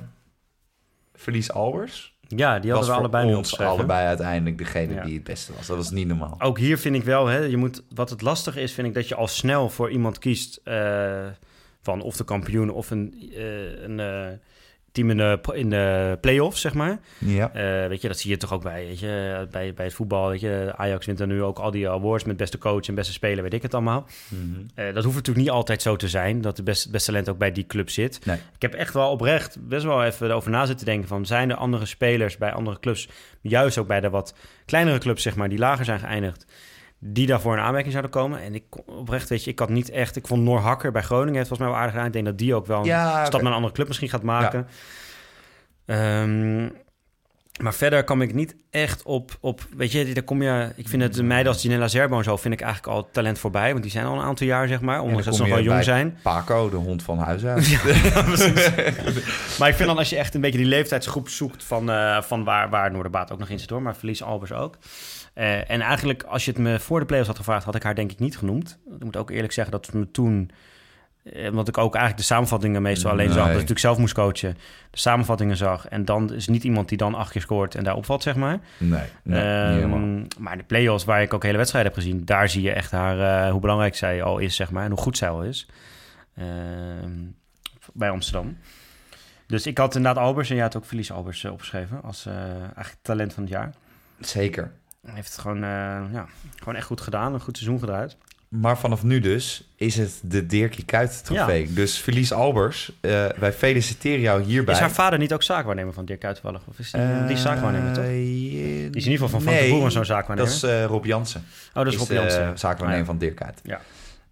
[1.14, 2.18] Verlies Albers.
[2.36, 5.04] Ja, die was hadden we allebei ons allebei uiteindelijk degene Ja.
[5.04, 5.66] die het beste was.
[5.66, 6.36] Dat was niet normaal.
[6.38, 9.08] Ook hier vind ik wel, hè, je moet, wat het lastig is, vind ik dat
[9.08, 11.26] je al snel voor iemand kiest eh,
[11.82, 14.40] van of de kampioen of een, eh, een
[14.92, 16.98] team in de, in de play-offs, zeg maar.
[17.18, 17.52] Ja.
[17.52, 20.28] Eh, weet je, dat zie je toch ook bij, weet je, bij, bij het voetbal.
[20.28, 23.12] Weet je, Ajax wint dan nu ook al die awards met beste coach en beste
[23.12, 24.06] speler, weet ik het allemaal.
[24.28, 24.60] Mhm.
[24.74, 27.38] Eh, dat hoeft natuurlijk niet altijd zo te zijn, dat de beste, beste talent ook
[27.38, 28.26] bij die club zit.
[28.26, 28.36] Nee.
[28.54, 31.26] Ik heb echt wel oprecht best wel even erover na zitten denken van...
[31.26, 33.08] zijn er andere spelers bij andere clubs,
[33.40, 35.48] juist ook bij de wat kleinere clubs, zeg maar...
[35.48, 36.46] die lager zijn geëindigd,
[37.02, 38.40] die daarvoor in aanmerking zouden komen?
[38.40, 40.16] En ik oprecht, weet je, ik had niet echt...
[40.16, 42.06] Ik vond Noor Hakker bij Groningen heeft volgens mij wel aardig gedaan.
[42.06, 44.22] Ik denk dat die ook wel een Ja, stap naar een andere club misschien gaat
[44.22, 44.66] maken.
[45.86, 46.68] Ehm,
[47.62, 49.66] maar verder kwam ik niet echt op, op...
[49.76, 50.72] Weet je, daar kom je...
[50.76, 52.36] Ik vind het de meiden als Ginella Zerbo en zo...
[52.36, 53.70] vind ik eigenlijk al talent voorbij.
[53.70, 55.00] Want die zijn al een aantal jaar, zeg maar.
[55.00, 56.18] Ondanks dan dat ze nog wel jong zijn.
[56.22, 57.66] Paco, de hond van huis uit.
[57.68, 57.78] Ja,
[59.58, 62.44] maar ik vind dan als je echt een beetje die leeftijdsgroep zoekt van, eh, van
[62.44, 64.76] waar, waar Noorderbaat ook nog in zit hoor, maar Verlies Albers ook.
[65.40, 67.94] Eh, en eigenlijk, als je het me voor de playoffs had gevraagd, had ik haar
[67.94, 68.78] denk ik niet genoemd.
[68.98, 70.50] Ik moet ook eerlijk zeggen dat me toen,
[71.22, 74.14] eh, omdat ik ook eigenlijk de samenvattingen meestal alleen zag, dat ik natuurlijk zelf moest
[74.14, 74.56] coachen,
[74.90, 75.88] de samenvattingen zag.
[75.88, 78.60] En dan is niet iemand die dan acht keer scoort en daar opvalt, zeg maar.
[78.78, 80.26] Nee, nee helemaal.
[80.38, 83.46] maar de play-offs, waar ik ook hele wedstrijden heb gezien, daar zie je echt haar,
[83.46, 85.68] eh, hoe belangrijk zij al is, zeg maar, en hoe goed zij al is.
[86.34, 87.12] Ehm,
[87.92, 88.58] bij Amsterdam.
[89.46, 93.32] Dus ik had inderdaad Albers en jij had ook Felice Albers opgeschreven als eigenlijk talent
[93.32, 93.74] van het jaar.
[94.18, 94.72] Zeker.
[95.06, 98.16] Hij heeft het gewoon, eh, ja, gewoon echt goed gedaan, een goed seizoen gedraaid.
[98.48, 101.72] Maar vanaf nu dus is het de Dirkie Kuyt trofee.
[101.72, 104.74] Dus Felice Albers, eh, wij feliciteren jou hierbij.
[104.74, 106.62] Is haar vader niet ook zaakwaarnemer van Dirk Kuyt toevallig?
[106.66, 108.04] Of is die, Eh, die zaakwaarnemer, toch?
[108.04, 108.60] Die
[108.90, 110.52] is in ieder geval van Frank de Boer zo'n zaakwaarnemer.
[110.60, 111.44] Dat is Rob Jansen.
[111.74, 112.58] oh, dat is Rob Jansen.
[112.58, 113.04] zaakwaarnemer Ah, ja.
[113.04, 113.60] van Dirk Kuyt.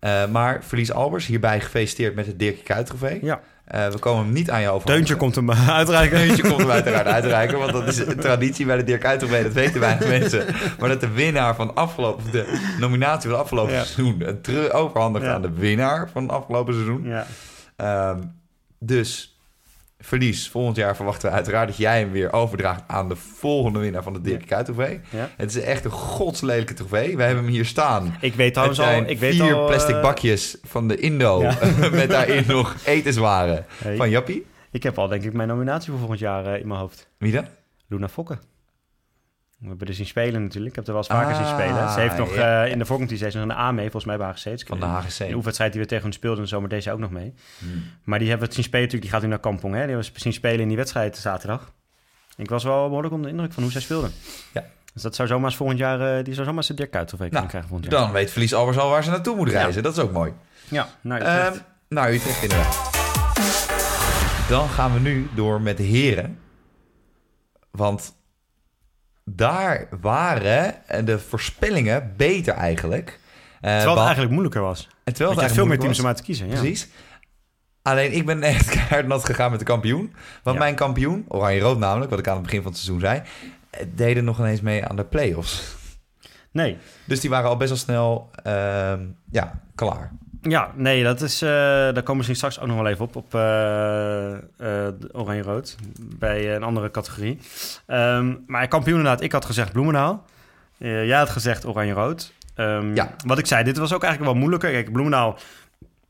[0.01, 0.27] Ja.
[0.27, 3.19] Maar Verlies Albers, hierbij gefeliciteerd met het Dirkie Kuyt trofee.
[3.25, 3.41] Ja.
[3.69, 4.87] Eh, we komen hem niet aan jou over.
[4.87, 5.51] Teuntje komt hem
[5.81, 6.19] uitreiken.
[6.19, 9.43] Teuntje komt hem uiteraard uitreiken, want dat is een traditie bij de Dirk Kuyt trofee.
[9.43, 10.45] Dat weten weinig mensen.
[10.79, 13.85] Maar dat de winnaar van afgelopen, de nominatie van afgelopen Ja.
[13.85, 15.33] seizoen, het terug overhandigt Ja.
[15.35, 17.05] aan de winnaar van afgelopen seizoen.
[17.05, 17.27] Ja.
[17.77, 18.19] Ehm,
[18.79, 19.38] dus
[19.99, 20.49] verlies.
[20.49, 24.13] Volgend jaar verwachten we uiteraard dat jij hem weer overdraagt aan de volgende winnaar van
[24.13, 25.01] de Dirk Kuyt trofee.
[25.11, 25.31] Ja.
[25.37, 27.17] Het is echt een godslelijke trofee.
[27.17, 28.17] We hebben hem hier staan.
[28.21, 29.03] Ik weet trouwens al...
[29.07, 31.43] Ik weet vier al, eh, plastic bakjes van de Indo.
[31.43, 31.59] Ja.
[31.93, 34.47] met daarin nog etenswaren hey, van Jappie.
[34.71, 37.09] Ik heb al denk ik mijn nominatie voor volgend jaar eh, in mijn hoofd.
[37.19, 37.47] Wie dan?
[37.87, 38.39] Luna Fokke.
[39.59, 40.71] We hebben er zien spelen natuurlijk.
[40.71, 41.91] Ik heb er wel eens vaker zien Ah, spelen.
[41.91, 42.65] Ze heeft nog ja.
[42.65, 44.67] eh, in de voorcompetitie nog een A mee, volgens mij bij HGC.
[44.67, 45.19] Van de HGC.
[45.19, 47.35] De oefenwedstrijd die we tegen hun speelden zomer deze ook nog mee.
[47.59, 47.85] Hmm.
[48.05, 49.03] Maar die hebben we het zien spelen natuurlijk.
[49.03, 49.75] Die gaat nu naar Kampong.
[49.75, 49.81] Hè?
[49.87, 51.73] Die hebben we zien spelen in die wedstrijd zaterdag.
[52.37, 54.11] Ik was wel behoorlijk onder de indruk van hoe zij speelden.
[54.53, 54.65] Ja.
[54.93, 56.19] Dus dat zou zomaar eens volgend jaar...
[56.19, 58.01] eh, die zou zomaar de Dirk trofee kunnen Nou, krijgen volgend jaar.
[58.03, 59.83] Dan weet Verlies Albers al waar ze naartoe moet reizen.
[59.83, 60.33] Dat is ook mooi.
[60.69, 61.65] Ja, nou, Utrecht.
[61.89, 62.91] nou, Utrecht inderdaad.
[64.49, 66.39] Dan gaan we nu door met de heren.
[67.71, 68.17] Want
[69.37, 73.19] daar waren de voorspellingen beter eigenlijk.
[73.61, 74.89] Eh, Terwijl het eigenlijk moeilijker was.
[75.05, 76.49] en terwijl het veel meer teams om uit te kiezen.
[76.49, 76.53] Ja.
[76.59, 76.89] Precies.
[77.83, 80.15] Alleen ik ben echt keihard nat gegaan met de kampioen.
[80.43, 80.63] Want Ja.
[80.63, 83.23] mijn kampioen, Oranje-Rood namelijk, wat ik aan het begin van het seizoen zei...
[83.71, 85.77] eh, deden nog ineens mee aan de play-offs.
[86.53, 90.13] Nee, Dus die waren al best wel snel ehm, ja, klaar.
[90.49, 93.17] Ja, nee, dat is, eh, daar komen we misschien straks ook nog wel even op,
[93.17, 95.77] op eh, eh, Oranje-Rood,
[96.19, 97.39] bij een andere categorie.
[97.87, 100.25] Ehm, maar kampioen inderdaad, ik had gezegd Bloemendaal.
[100.79, 102.33] Jij had gezegd Oranje-Rood.
[102.55, 103.15] Ehm, Ja.
[103.27, 104.71] Wat ik zei, dit was ook eigenlijk wel moeilijker.
[104.71, 105.39] Kijk, Bloemendaal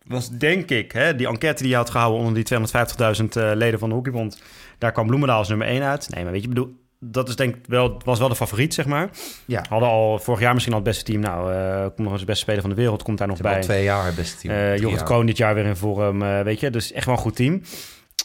[0.04, 3.78] was denk ik, hè, die enquête die je had gehouden onder die 250.000 uh, leden
[3.78, 4.42] van de Hockeybond,
[4.78, 6.08] daar kwam Bloemendaal als nummer 1 uit.
[6.14, 8.86] Nee, maar weet je, bedoel, dat is denk ik wel, was wel de favoriet, zeg
[8.86, 9.10] maar.
[9.44, 9.64] Ja.
[9.68, 11.20] Hadden al vorig jaar misschien al het beste team.
[11.20, 13.56] Nou, uh, komt nog eens de beste speler van de wereld, komt daar nog bij.
[13.56, 14.54] al twee jaar het beste team.
[14.54, 16.70] Uh, Jorrit dit jaar weer in vorm, uh, weet je.
[16.70, 17.62] Dus echt wel een goed team.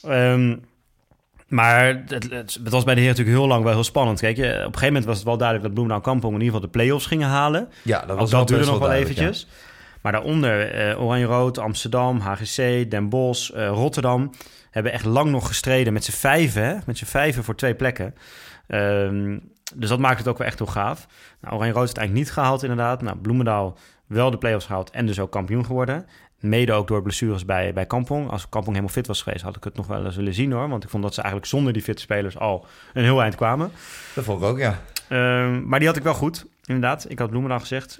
[0.08, 0.62] Um,
[1.48, 4.20] maar het, het, was bij de heren natuurlijk heel lang wel heel spannend.
[4.20, 6.72] Kijk, op een gegeven moment was het wel duidelijk dat Bloemendaal Kampong in ieder geval
[6.72, 7.70] de play-offs gingen halen.
[7.82, 9.48] Ja, dat was Ook dat duurde nog wel eventjes.
[10.02, 14.32] Maar daaronder uh, Oranje-Rood, Amsterdam, HGC, Den Bosch, Rotterdam...
[14.72, 16.64] hebben echt lang nog gestreden met z'n vijven.
[16.64, 16.76] Hè?
[16.86, 18.16] Met z'n vijven voor twee plekken.
[18.68, 21.08] Um, dus dat maakt het ook wel echt heel gaaf.
[21.42, 23.02] Nou, Oranje-Rood is het eigenlijk niet gehaald inderdaad.
[23.02, 26.06] Nou, Bloemendaal wel de play-offs gehaald en dus ook kampioen geworden.
[26.40, 28.30] Mede ook door blessures bij, bij Kampong.
[28.30, 30.70] Als Kampong helemaal fit was geweest, had ik het nog wel eens willen zien hoor.
[30.70, 33.72] Want ik vond dat ze eigenlijk zonder die fitte spelers al een heel eind kwamen.
[34.16, 34.80] Dat vond ik ook, ja.
[35.10, 37.06] Um, maar die had ik wel goed, inderdaad.
[37.10, 38.00] Ik had Bloemendaal gezegd.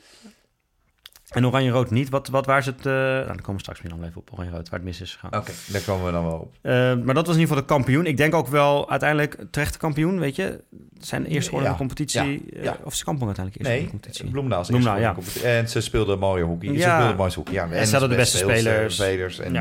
[1.34, 2.10] En Oranje-Rood niet.
[2.10, 2.86] Wat, wat waar ze het...
[2.86, 5.14] Uh, nou, dan komen we straks meer dan even op Oranje-Rood, waar het mis is
[5.14, 5.30] gegaan.
[5.30, 6.54] Oké, okay, daar komen we dan wel op.
[6.62, 6.74] Uh,
[7.04, 8.06] maar dat was in ieder geval de kampioen.
[8.06, 10.62] Ik denk ook wel uiteindelijk terecht kampioen, weet je.
[11.00, 11.78] Zijn eerste geworden ja.
[11.78, 12.46] in de competitie.
[12.56, 12.62] Ja.
[12.64, 12.78] Ja.
[12.80, 14.30] Uh, of is Kampong uiteindelijk eerst nee, competitie?
[14.30, 15.14] Bloemendaal is Bloemendaal, ja.
[15.14, 15.48] competitie.
[15.48, 16.74] En ze speelden mooie hockey.
[16.74, 17.54] Ze speelden mooie hockey.
[17.54, 18.96] Ja, En ze hadden de beste spelers.
[18.96, 19.54] spelers en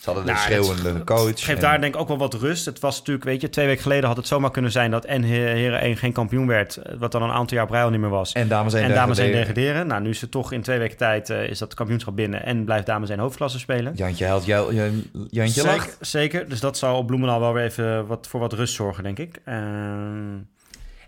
[0.00, 1.26] ze hadden de Nou, schreeuwende coach.
[1.26, 2.64] Het geeft en- daar denk ik ook wel wat rust.
[2.64, 5.22] Het was natuurlijk, weet je, twee weken geleden had het zomaar kunnen zijn dat en
[5.22, 6.76] Heren 1 geen kampioen werd.
[6.76, 8.32] eh, Wat dan een aantal jaar al niet meer was.
[8.32, 9.54] En dames en En dames 1 degraderen.
[9.54, 9.86] degraderen.
[9.86, 12.64] Nou, nu is het toch in twee weken tijd uh, is dat kampioenschap binnen en
[12.64, 13.92] blijft dames 1 hoofdklasse spelen.
[13.94, 15.96] Jantje helpt jou, Jan- Jantje zeker, lacht.
[16.00, 16.48] zeker.
[16.48, 19.40] Dus dat zal op Bloemendaal wel weer even wat, voor wat rust zorgen, denk ik.
[19.44, 20.36] Ehm,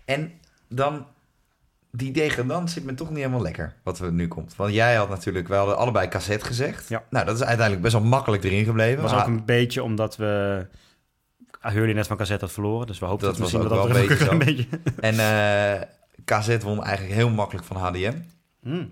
[0.05, 0.31] En
[0.69, 1.05] dan,
[1.95, 4.55] die degradant zit me toch niet helemaal lekker, wat er nu komt.
[4.55, 6.89] Want jij had natuurlijk, we hadden allebei cassette gezegd.
[6.89, 7.03] Ja.
[7.09, 9.01] Nou, dat is uiteindelijk best wel makkelijk erin gebleven.
[9.01, 10.65] was Maar ook een beetje omdat we
[11.59, 12.87] Hurley net van cassette had verloren.
[12.87, 14.67] Dus we hoopten Dat misschien ook dat wel dat een een beetje.
[14.99, 15.81] En eh
[16.25, 18.13] KZ won eigenlijk heel makkelijk van HDM.
[18.61, 18.91] Hmm.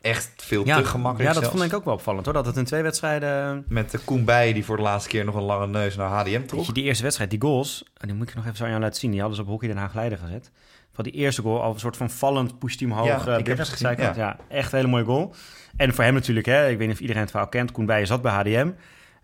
[0.00, 1.58] Echt veel Ja, te gemakkelijk ja, dat zelfs.
[1.58, 2.34] vond ik ook wel opvallend hoor.
[2.34, 3.64] Dat het in twee wedstrijden...
[3.68, 6.30] Met de Koen Bij, die voor de laatste keer nog een lange neus naar HDM
[6.30, 6.64] Weet trok.
[6.64, 8.82] je, die eerste wedstrijd, die goals, en die moet ik nog even zo aan jou
[8.82, 9.10] laten zien.
[9.10, 10.50] Die hadden ze op Hockey Den Haag Leiden gezet.
[10.94, 13.06] Van die eerste goal, al een soort van vallend, pusht hij hem hoog.
[13.08, 14.36] Ja, eh, ik heb binnen, het gezien, ja.
[14.48, 15.34] echt een hele mooie goal.
[15.76, 17.72] En voor hem natuurlijk, hè, ik weet niet of iedereen het verhaal kent.
[17.72, 18.70] Koen Bijen zat bij HDM.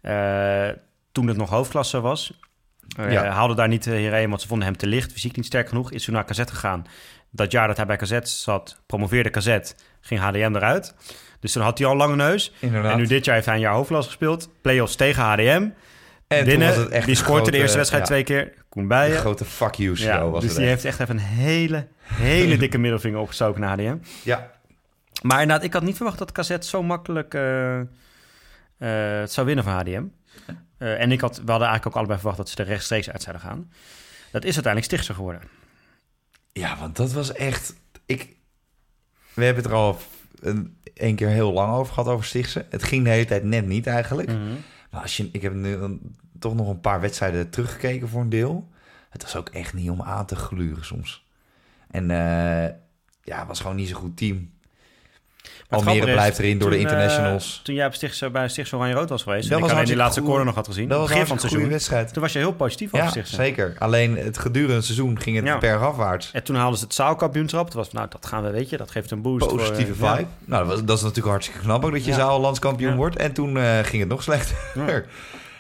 [0.01, 0.68] eh,
[1.12, 2.39] toen het nog hoofdklasse was.
[2.99, 3.25] Eh, Ja.
[3.25, 5.12] Haalde daar niet hierheen, want ze vonden hem te licht.
[5.12, 5.93] Fysiek niet sterk genoeg.
[5.93, 6.85] Is toen naar KZ gegaan.
[7.31, 9.59] Dat jaar dat hij bij KZ zat, promoveerde KZ,
[10.01, 10.95] ging HDM eruit.
[11.41, 12.53] Dus toen had hij al een lange neus.
[12.59, 12.93] Inderdaad.
[12.93, 14.49] En nu dit jaar heeft hij een jaar hoofdklasse gespeeld.
[14.62, 15.43] Play-offs tegen HDM.
[15.43, 15.73] En
[16.29, 18.53] toen Binnen, was het echt die scoort de eerste wedstrijd ja, twee keer.
[18.71, 20.83] Koen Een grote fuck you show Ja, was dus het die echt.
[20.83, 23.97] heeft echt even een hele, hele dikke middelvinger opgestoken naar HDM.
[24.23, 24.51] Ja,
[25.23, 27.87] Maar inderdaad, ik had niet verwacht dat Cassette zo makkelijk eh, eh,
[29.21, 30.05] het zou winnen van HDM.
[30.79, 33.23] Eh, en ik had, we hadden eigenlijk ook allebei verwacht dat ze er rechtstreeks uit
[33.23, 33.73] zouden gaan.
[34.33, 35.41] Dat is uiteindelijk Stichtse geworden.
[36.53, 37.75] ja, want dat was echt...
[38.07, 38.37] Ik,
[39.35, 39.99] we hebben het er al
[40.41, 42.66] een, een keer heel lang over gehad, over Stichtse.
[42.68, 44.29] Het ging de hele tijd net niet eigenlijk.
[44.29, 44.55] Mhm.
[44.91, 45.99] Maar als je, ik heb nu
[46.41, 48.68] toch nog een paar wedstrijden teruggekeken voor een deel.
[49.11, 51.24] Het was ook echt niet om aan te gluren soms.
[51.91, 52.72] En eh,
[53.22, 54.51] ja, het was gewoon niet zo'n goed team.
[55.68, 57.61] Almere is, blijft erin door de eh, internationals.
[57.64, 60.22] toen jij op Stichtse, bij Stichtse Oranje Rood was geweest, Dat was alleen die laatste
[60.22, 62.12] corner nog had gezien, dat was begin van het een seizoen, wedstrijd.
[62.12, 63.34] toen was je heel positief over Ja, Stichtse.
[63.34, 63.74] zeker.
[63.78, 65.59] Alleen het gedurende het seizoen ging het Ja.
[65.59, 66.30] bergafwaarts.
[66.32, 67.70] En toen haalden ze het zaalkampioenschap.
[67.70, 69.45] Toen was nou, dat gaan we, weet je, dat geeft een boost.
[69.49, 70.20] voor, Positieve eh, vibe.
[70.20, 70.26] ja.
[70.45, 73.16] Nou, dat, was, dat is natuurlijk hartstikke knap ook dat je zaal landskampioen wordt.
[73.16, 74.57] En toen ging het nog slechter.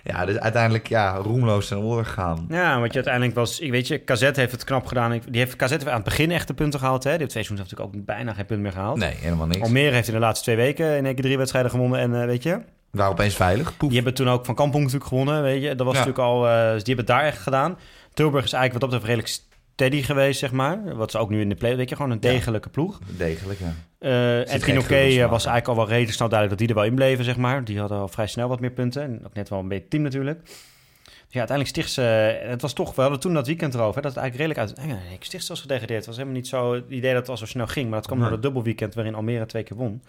[0.04, 0.24] Ja.
[0.24, 2.46] Dus uiteindelijk ja, roemloos ten onder gegaan.
[2.48, 3.60] Ja, want je uiteindelijk was...
[3.60, 5.10] Ik weet je, KZ heeft het knap gedaan.
[5.10, 7.04] Die heeft heeft aan het begin echt de punten gehaald.
[7.04, 7.10] Hè?
[7.10, 8.98] Die heeft twee natuurlijk ook bijna geen punt meer gehaald.
[8.98, 9.60] Nee, helemaal niks.
[9.60, 12.00] Almere heeft in de laatste twee weken in één keer drie wedstrijden gewonnen.
[12.00, 13.76] En eh, weet je, waren opeens veilig.
[13.76, 13.88] Poef.
[13.88, 15.42] die hebben toen ook van Kampong natuurlijk gewonnen.
[15.42, 16.04] Weet je, dat was Ja.
[16.04, 16.48] natuurlijk al...
[16.48, 17.78] eh, dus die hebben het daar echt gedaan.
[18.14, 19.49] Tilburg is eigenlijk wat dat betreft redelijk
[19.80, 20.96] steady geweest, zeg maar.
[20.96, 21.76] Wat ze ook nu in de play...
[21.76, 22.98] Weet je, gewoon een degelijke ploeg.
[23.16, 23.74] Degelijk, ja.
[23.98, 26.90] Eh en Pinoquet eh, was eigenlijk al wel redelijk snel duidelijk dat die er wel
[26.90, 27.64] in bleven, zeg maar.
[27.64, 29.02] Die hadden al vrij snel wat meer punten.
[29.02, 30.44] En ook net wel een beetje team natuurlijk.
[30.44, 32.02] Dus ja, uiteindelijk Stichtse...
[32.02, 32.94] eh, Het was toch...
[32.94, 34.88] We hadden toen dat weekend erover, hè, dat het eigenlijk redelijk uit...
[34.88, 35.98] Ja, nee, Stichtse was gedegradeerd.
[35.98, 37.86] Het was helemaal niet zo het idee dat het al zo snel ging.
[37.88, 40.02] Maar dat kwam door het dubbelweekend waarin Almere twee keer won.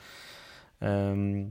[0.79, 1.43] Ehm,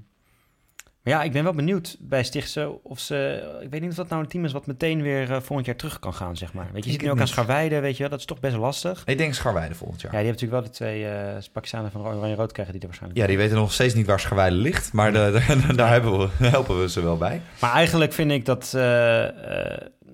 [1.04, 3.42] maar ja, ik ben wel benieuwd bij Stichtse of ze...
[3.62, 5.76] Ik weet niet of dat nou een team is wat meteen weer eh, volgend jaar
[5.76, 6.68] terug kan gaan, zeg maar.
[6.72, 7.28] Weet je, ziet nu ook aan.
[7.28, 8.10] Scharweide, weet je wel.
[8.10, 9.02] Dat is toch best lastig.
[9.06, 10.12] Ik denk Scharweide volgend jaar.
[10.12, 11.06] Ja, die hebben natuurlijk wel de twee
[11.38, 14.20] eh Pakistanen van Oranje-Rood krijgen die er waarschijnlijk Ja, die weten nog steeds niet waar
[14.20, 14.92] Scharweide ligt.
[14.92, 17.40] Maar de- de- daar hebben we, helpen we ze wel bij.
[17.60, 18.82] Maar eigenlijk vind ik dat, eh,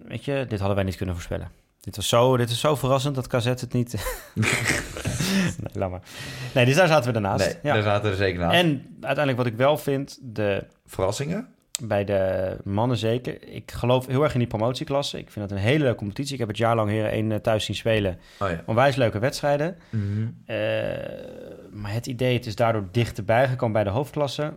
[0.08, 1.50] weet je, dit hadden wij niet kunnen voorspellen.
[1.86, 3.92] Dit, was zo, dit is zo verrassend dat KZ het niet...
[5.60, 6.02] nee, laat maar.
[6.54, 7.20] Nee, dus daar zaten we.
[7.20, 7.72] Nee, ja.
[7.72, 8.54] daar zaten we er zeker naast.
[8.54, 11.48] En uiteindelijk wat ik wel vind, de, Verrassingen?
[11.82, 13.48] bij de mannen zeker.
[13.48, 15.18] Ik geloof heel erg in die promotieklasse.
[15.18, 16.32] Ik vind dat een hele leuke competitie.
[16.32, 18.18] Ik heb het jaar lang Heren 1 thuis zien spelen.
[18.38, 18.62] Oh ja.
[18.66, 19.76] Onwijs leuke wedstrijden.
[19.90, 20.28] Mhm.
[20.44, 20.56] Eh,
[21.70, 24.54] maar het idee, het is daardoor dichterbij gekomen bij de hoofdklasse.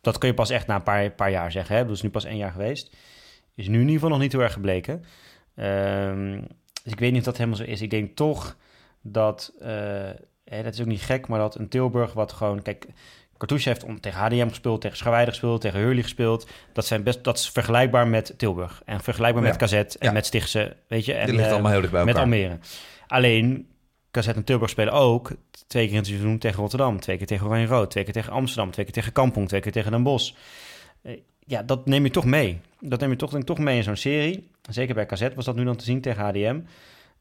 [0.00, 1.76] dat kun je pas echt na een paar, paar jaar zeggen.
[1.76, 1.84] Hè?
[1.84, 2.96] Dat is nu pas één jaar geweest.
[3.54, 5.04] Is nu in ieder geval nog niet heel erg gebleken.
[5.58, 6.40] Ehm,
[6.82, 7.80] dus ik weet niet of dat helemaal zo is.
[7.82, 8.56] Ik denk toch
[9.02, 9.68] dat, eh,
[10.44, 12.62] hè, dat is ook niet gek, maar dat een Tilburg wat gewoon...
[12.62, 12.86] Kijk,
[13.38, 16.48] Cartouche heeft om, tegen HDM gespeeld, tegen Scharweide gespeeld, tegen Hurley gespeeld.
[16.72, 18.82] Dat, zijn best, dat is vergelijkbaar met Tilburg.
[18.84, 19.48] En vergelijkbaar Ja.
[19.48, 20.12] met KZ en Ja.
[20.12, 21.12] met Stichtse, weet je.
[21.14, 22.16] En, ligt eh, allemaal heel dicht bij met.
[22.16, 22.58] Almere.
[23.06, 23.68] Alleen,
[24.10, 25.30] KZ en Tilburg spelen ook
[25.66, 27.00] twee keer in het seizoen tegen Rotterdam.
[27.00, 27.90] Twee keer tegen Oranje-Rood.
[27.90, 28.70] Twee keer tegen Amsterdam.
[28.70, 29.48] Twee keer tegen Kampong.
[29.48, 30.32] Twee keer tegen Den Bosch.
[31.48, 32.60] Ja, dat neem je toch mee.
[32.80, 34.48] Dat neem je toch, denk toch mee in zo'n serie.
[34.70, 36.60] Zeker bij KZ was dat nu dan te zien tegen HDM.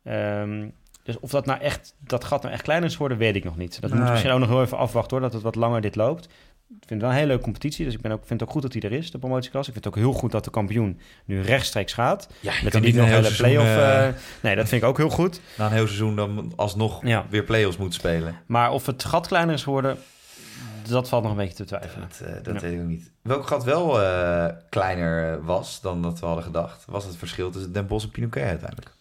[0.04, 0.66] Ehm,
[1.04, 3.58] dus of dat nou echt, dat gat nou echt kleiner is geworden, weet ik nog
[3.58, 3.82] niet.
[3.82, 4.10] Dat Nee.
[4.10, 6.26] misschien ook nog heel even afwachten hoor, dat het wat langer dit loopt.
[6.70, 8.56] Ik vind het wel een hele leuke competitie, dus ik ben ook, vind het ook
[8.56, 9.72] goed dat hij er is, de promotieklasse.
[9.72, 12.30] Ik vind het ook heel goed dat de kampioen nu rechtstreeks gaat.
[12.40, 13.66] Ja, Dat hij niet nog een hele play-off...
[13.68, 15.40] eh, eh, nee, dat vind ik ook heel goed.
[15.58, 17.26] na een heel seizoen dan alsnog Ja.
[17.30, 18.36] weer play-offs moet spelen.
[18.46, 19.98] Maar of het gat kleiner is geworden,
[20.88, 22.08] dat valt nog een beetje te twijfelen.
[22.10, 22.62] Dat, eh, dat Ja.
[22.62, 23.12] weet ik ook niet.
[23.22, 27.50] Welk gat wel eh, kleiner eh, was dan dat we hadden gedacht, was het verschil
[27.52, 28.92] tussen Den Bosch en Pinoquet uiteindelijk.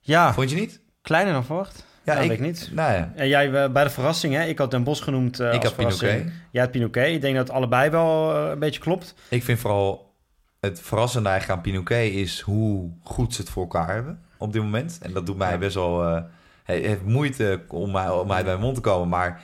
[0.00, 0.80] Ja, Vond je niet?
[1.02, 1.84] kleiner dan verwacht.
[2.04, 2.70] Ja, weet ik niet.
[2.72, 4.44] Nou ja, En jij bij de verrassing, hè?
[4.44, 6.10] Ik had Den Bosch genoemd eh, ik als had verrassing.
[6.12, 6.32] Pinoquet.
[6.50, 7.08] Jij had Pinoquet.
[7.14, 9.14] Ik denk dat het allebei wel een beetje klopt.
[9.28, 10.14] Ik vind vooral
[10.60, 14.62] het verrassende eigenlijk aan Pinoquet is hoe goed ze het voor elkaar hebben op dit
[14.62, 14.98] moment.
[15.02, 15.58] En dat doet mij Ja.
[15.58, 16.04] best wel...
[16.04, 16.22] eh,
[16.64, 19.40] he- heeft moeite om mij, om mij bij mijn mond te komen, maar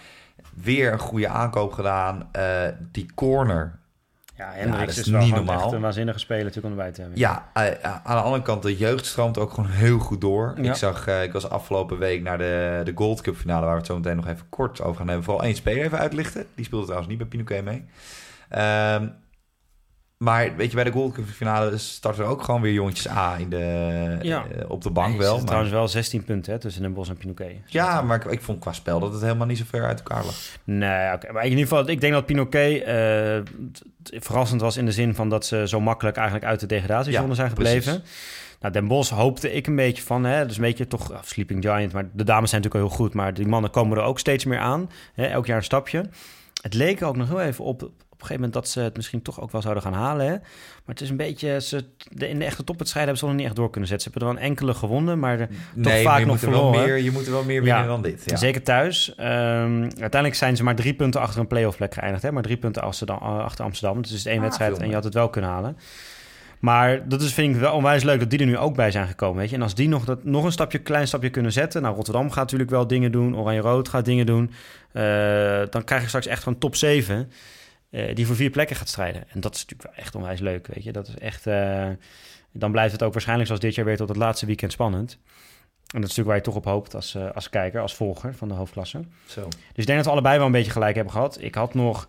[0.62, 2.28] weer een goede aankoop gedaan.
[2.32, 3.78] Eh, die corner
[4.36, 5.62] Ja, dat Hendricks is is, wel niet normaal.
[5.64, 7.18] echt een waanzinnige speler natuurlijk om erbij te hebben.
[7.18, 7.70] Ja, eh,
[8.02, 10.54] aan de andere kant, de jeugd stroomt ook gewoon heel goed door.
[10.57, 10.70] Ja.
[10.70, 13.78] Ik zag, eh, ik was afgelopen week naar de, de Gold Cup finale, waar we
[13.78, 15.24] het zo meteen nog even kort over gaan hebben.
[15.24, 16.46] Vooral één speler even uitlichten.
[16.54, 17.84] Die speelde trouwens niet bij Pinoquet mee.
[18.48, 19.09] Ehm,
[20.18, 23.36] maar weet je, bij de Gold Cup finale starten er ook gewoon weer jongetjes A
[23.38, 24.44] in de, Ja.
[24.58, 25.36] eh, op de bank Nee, wel.
[25.36, 27.56] Maar, trouwens wel 16 punten hè, tussen Den Bosch en Pinoquet.
[27.66, 30.24] ja, maar ik, ik vond qua spel dat het helemaal niet zo ver uit elkaar
[30.24, 30.34] lag.
[30.64, 31.32] Nee, oké.
[31.32, 33.38] Maar in ieder geval, ik denk dat Pinoquet eh,
[34.20, 37.34] verrassend was in de zin van dat ze zo makkelijk eigenlijk uit de degradatiezone Ja,
[37.34, 38.02] zijn gebleven.
[38.60, 41.92] Nou, Den Bosch hoopte ik een beetje van, hè, dus een beetje toch Sleeping Giant,
[41.92, 44.44] maar de dames zijn natuurlijk al heel goed, maar die mannen komen er ook steeds
[44.44, 44.90] meer aan.
[45.14, 46.04] Hè, elk jaar een stapje.
[46.62, 49.22] Het leek ook nog heel even op, op een gegeven moment dat ze het misschien
[49.22, 50.26] toch ook wel zouden gaan halen.
[50.26, 50.30] Hè?
[50.32, 53.46] Maar het is een beetje, ze, de, in de echte topwedstrijden hebben ze nog niet
[53.46, 54.06] echt door kunnen zetten.
[54.12, 56.58] Ze hebben er wel een enkele gewonnen, maar de, nee, vaak nog moet, er wel
[56.60, 56.86] verloren.
[56.88, 57.62] meer, je moet er wel meer Ja.
[57.62, 58.22] winnen dan dit.
[58.26, 58.36] Ja.
[58.36, 59.14] Zeker thuis.
[59.14, 62.22] Ehm, uiteindelijk zijn ze maar drie punten achter een playoff plek geëindigd.
[62.22, 62.32] Hè?
[62.32, 64.02] Maar drie punten Amsterdam, eh, achter Amsterdam.
[64.02, 65.76] Dus het is één Ah, wedstrijd en je had het wel kunnen halen.
[66.58, 69.06] Maar dat is, vind ik wel onwijs leuk dat die er nu ook bij zijn
[69.06, 69.36] gekomen.
[69.38, 69.56] Weet je?
[69.56, 71.82] En als die nog, dat, nog een stapje, klein stapje kunnen zetten.
[71.82, 73.36] Nou, Rotterdam gaat natuurlijk wel dingen doen.
[73.36, 74.50] Oranje-Rood gaat dingen doen.
[74.92, 75.02] Eh,
[75.70, 77.30] dan krijg je straks echt gewoon top 7.
[77.91, 79.24] Eh, die voor vier plekken gaat strijden.
[79.28, 80.66] En dat is natuurlijk wel echt onwijs leuk.
[80.66, 80.93] Weet je?
[80.93, 81.47] Dat is echt.
[81.47, 81.89] eh,
[82.53, 85.18] dan blijft het ook waarschijnlijk zoals dit jaar weer tot het laatste weekend spannend.
[85.95, 88.34] En dat is natuurlijk waar je toch op hoopt als, eh, als kijker, als volger
[88.34, 89.01] van de hoofdklasse.
[89.26, 89.45] Zo.
[89.49, 91.39] Dus ik denk dat we allebei wel een beetje gelijk hebben gehad.
[91.41, 92.09] Ik had nog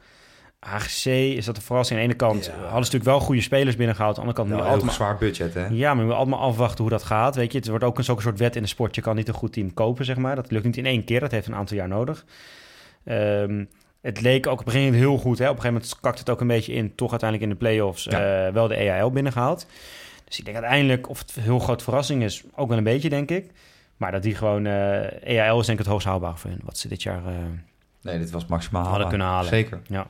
[0.60, 2.00] HGC, is dat een verrassing?
[2.00, 2.52] Aan de ene kant Ja.
[2.52, 4.20] hadden ze natuurlijk wel goede spelers binnengehaald.
[4.20, 5.66] Aan de andere kant Nou, altijd zwaar budget, hè?
[5.68, 7.36] ja, maar je moet altijd maar afwachten hoe dat gaat.
[7.36, 8.96] Weet je, het wordt ook een zo'n soort wet in de sport.
[8.96, 10.36] Je kan niet een goed team kopen, zeg maar.
[10.36, 11.20] Dat lukt niet in één keer.
[11.20, 12.26] Dat heeft een aantal jaar nodig.
[13.04, 13.64] Ehm,
[14.08, 15.38] het leek ook op een gegeven moment heel goed.
[15.39, 15.43] Hè?
[15.49, 16.95] Op een gegeven moment kakt het ook een beetje in.
[16.95, 18.45] Toch uiteindelijk in de play-offs Ja.
[18.47, 19.66] eh, wel de EAL binnengehaald.
[20.26, 23.10] Dus ik denk uiteindelijk, of het een heel groot verrassing is, ook wel een beetje,
[23.10, 23.51] denk ik.
[23.97, 26.60] Maar dat die gewoon, eh EAL is denk ik het hoogst haalbaar voor hun.
[26.64, 27.26] Wat ze dit jaar...
[27.26, 27.34] eh,
[28.01, 29.10] Nee, dit was maximaal Hadden haalbaar.
[29.10, 29.49] kunnen halen.
[29.49, 29.80] Zeker.
[29.88, 30.08] Ja.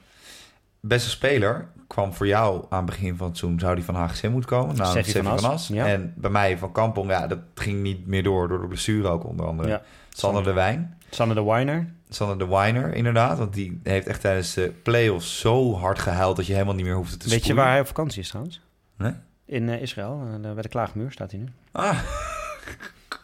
[0.79, 4.29] Beste speler kwam voor jou aan het begin van het seizoen, zou die van HGC
[4.29, 4.75] moeten komen.
[4.75, 5.67] Nou, Seffi van van As, As.
[5.67, 5.85] ja.
[5.87, 9.25] En bij mij van Kampong, ja, dat ging niet meer door, door de blessure ook
[9.25, 9.69] onder andere.
[9.69, 9.81] ja.
[10.09, 10.97] Sander de Wijn.
[11.09, 11.87] Sanne de Winer.
[12.09, 13.37] Sander de Winer, inderdaad.
[13.37, 16.95] Want die heeft echt tijdens de play-offs zo hard gehuild dat je helemaal niet meer
[16.95, 18.61] hoeft te Weet je waar hij op vakantie is trouwens?
[18.97, 19.11] Nee?
[19.45, 21.47] In eh, Israël, eh, bij de Klaagmuur staat hij nu.
[21.71, 21.99] Ah.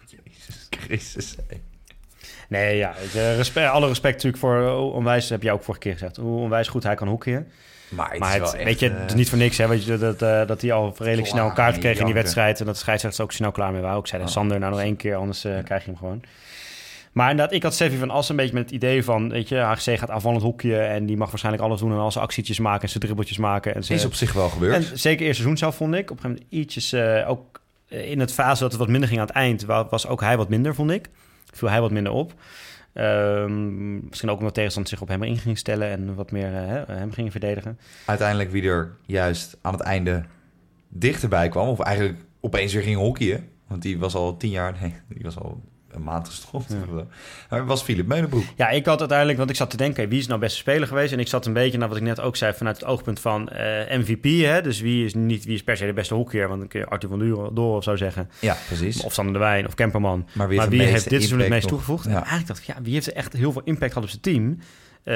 [0.07, 1.36] Jezus Christus.
[2.49, 6.39] Nee, ja, respe- alle respect natuurlijk voor onwijs, heb je ook vorige keer gezegd, hoe
[6.39, 7.45] onwijs goed hij kan hoekje.
[7.89, 9.57] Maar het Maar is het, wel echt, weet je, eh, het is niet voor niks,
[9.57, 12.13] hè, weet je, dat, eh, dat hij al redelijk snel een kaart kreeg in die
[12.13, 13.99] wedstrijd en dat de scheidsrechters ook snel klaar mee waren.
[13.99, 14.27] Ik zei, Oh.
[14.27, 16.21] Sander, nou nog één keer, anders eh, krijg je hem gewoon.
[17.14, 19.55] Maar inderdaad, ik had Seffi van As een beetje met het idee van, weet je,
[19.57, 22.82] HGC gaat aanvallend hoekje en die mag waarschijnlijk alles doen en al zijn actietjes maken
[22.82, 23.76] en zijn dribbeltjes maken.
[23.76, 24.76] En zijn, is op zich wel gebeurd.
[24.76, 26.11] En zeker eerste seizoen zelf vond ik.
[26.11, 29.07] Op een gegeven moment ietsjes, eh, ook eh, in het fase dat het wat minder
[29.09, 31.09] ging aan het eind, wa- was ook hij wat minder, vond ik.
[31.51, 32.34] Viel hij wat minder op.
[32.93, 36.95] Ehm, misschien ook omdat tegenstander zich op hem in ging stellen en wat meer eh,
[36.97, 37.80] hem gingen verdedigen.
[38.05, 40.24] Uiteindelijk wie er juist aan het einde
[40.89, 41.68] dichterbij kwam.
[41.68, 43.47] Of eigenlijk opeens weer ging hockeyen.
[43.68, 44.76] Want die was al tien jaar...
[44.82, 45.61] Nee, die was al
[45.96, 46.76] een maand gestopt.
[47.50, 47.64] Ja.
[47.66, 48.44] was Philip Meulensbroek.
[48.56, 51.14] Ja, ik had uiteindelijk, want ik zat te denken, wie is nou beste speler geweest?
[51.14, 53.50] En ik zat een beetje naar wat ik net ook zei, vanuit het oogpunt van
[53.50, 54.24] eh, MVP.
[54.24, 54.62] Hè?
[54.62, 56.48] Dus wie is niet wie is per se de beste hockeyer?
[56.48, 58.30] Want dan kun je Arthur van Duren door of zo zeggen.
[58.39, 59.04] Ja, precies.
[59.04, 60.28] Of Sander de Wijn of Kemperman.
[60.34, 62.06] Maar wie, maar heeft, wie dit seizoen het meest toegevoegd?
[62.06, 62.18] En Ja.
[62.18, 64.58] eigenlijk dacht ik, ja, wie heeft er echt heel veel impact gehad op zijn team?
[65.04, 65.14] eh,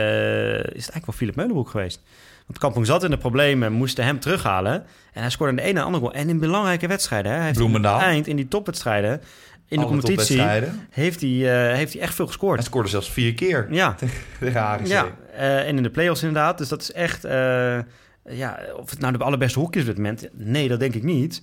[0.58, 2.02] is het eigenlijk wel Philip Meulenbroek geweest.
[2.48, 4.74] Want Kampong zat in de problemen, moesten hem terughalen.
[5.14, 6.14] En hij scoorde de ene en de andere goal.
[6.16, 7.32] En in belangrijke wedstrijden.
[7.32, 8.00] Hè, hij heeft Bloemendaal.
[8.00, 9.22] eind in die topwedstrijden,
[9.68, 10.42] in de competitie,
[10.90, 12.64] heeft hij, eh, heeft hij echt veel Hij gescoord.
[12.64, 13.96] scoorde zelfs vier keer Ja,
[14.40, 14.88] tegen AGC.
[14.88, 15.06] ja.
[15.36, 16.58] eh, en in de play-offs inderdaad.
[16.58, 17.26] Dus dat is echt...
[17.26, 17.78] eh,
[18.30, 21.04] ja, of het nou de allerbeste hoekje is op dit moment, nee, dat denk ik
[21.04, 21.42] niet.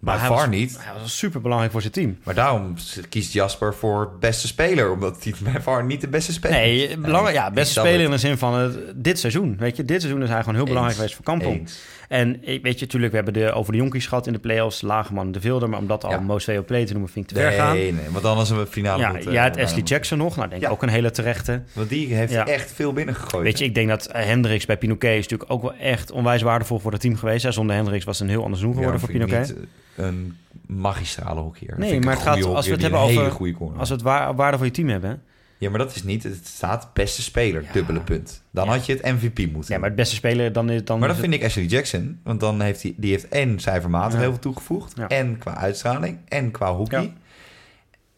[0.00, 0.76] Maar hij was, niet.
[0.80, 2.18] Hij was super belangrijk voor zijn team.
[2.24, 2.74] Maar daarom
[3.08, 4.90] kiest Jasper voor beste speler.
[4.90, 6.86] Omdat hij bij VAR niet de beste speler is.
[6.88, 9.56] Nee, belangrijk, ja, beste speler in de zin van het, dit seizoen.
[9.58, 11.12] Weet je, dit seizoen is hij gewoon heel belangrijk Eens.
[11.12, 11.58] geweest voor Kampong.
[11.60, 11.78] Eens.
[12.08, 14.80] En ik- weet je, natuurlijk, we hebben de, over de jonkies gehad in de play-offs,
[14.80, 15.68] Lagerman de Vilder.
[15.68, 16.20] Maar om dat al Ja.
[16.20, 17.74] Most Play te noemen, vind ik te ver gaan.
[17.76, 19.82] Nee, nee, want anders hebben we finale Ja, moeten- ja, het Ashley.
[19.82, 20.36] Jackson nog.
[20.36, 20.72] Nou, denk ik Ja.
[20.74, 21.62] ook een hele terechte.
[21.72, 22.46] Want die heeft Ja.
[22.46, 23.44] echt veel binnengegooid.
[23.44, 26.42] Weet je, ik denk dat eh, Hendricks bij Pinoquet is natuurlijk ook wel echt onwijs
[26.42, 27.42] waardevol voor het team geweest.
[27.42, 27.52] Hè.
[27.52, 29.54] Zonder Hendricks was het een heel ander seizoen geworden voor Pinoquet.
[29.96, 30.36] Eh, een
[30.66, 31.78] magistrale hockeyer.
[31.78, 33.78] Nee, maar een het gaat- als we het hebben een over-.
[33.78, 35.22] Als we het wa- waarde voor je team hebben.
[35.58, 36.22] Ja, maar dat is niet.
[36.22, 37.72] Het staat beste speler, Ja.
[37.72, 38.42] dubbele punt.
[38.50, 38.70] Dan Ja.
[38.72, 40.98] had je het MVP moeten Ja, maar het beste speler dan is dan.
[40.98, 42.20] Maar het- vind ik Ashley Jackson.
[42.24, 44.18] Want dan heeft hij, die heeft en cijfermatig Ja.
[44.20, 44.94] heel veel toegevoegd.
[45.08, 46.18] En qua uitstraling.
[46.28, 47.12] En qua hockey.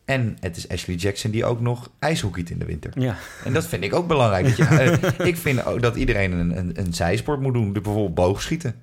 [0.04, 2.90] En het is Ashley Jackson die ook nog ijshockeyt in de winter.
[2.94, 4.44] Ja, En dat vind ik ook belangrijk.
[4.46, 4.64] Dat je,
[5.18, 7.72] eh, ik vind ook dat iedereen een, een, een zijsport moet doen.
[7.72, 8.74] Dus bijvoorbeeld boogschieten.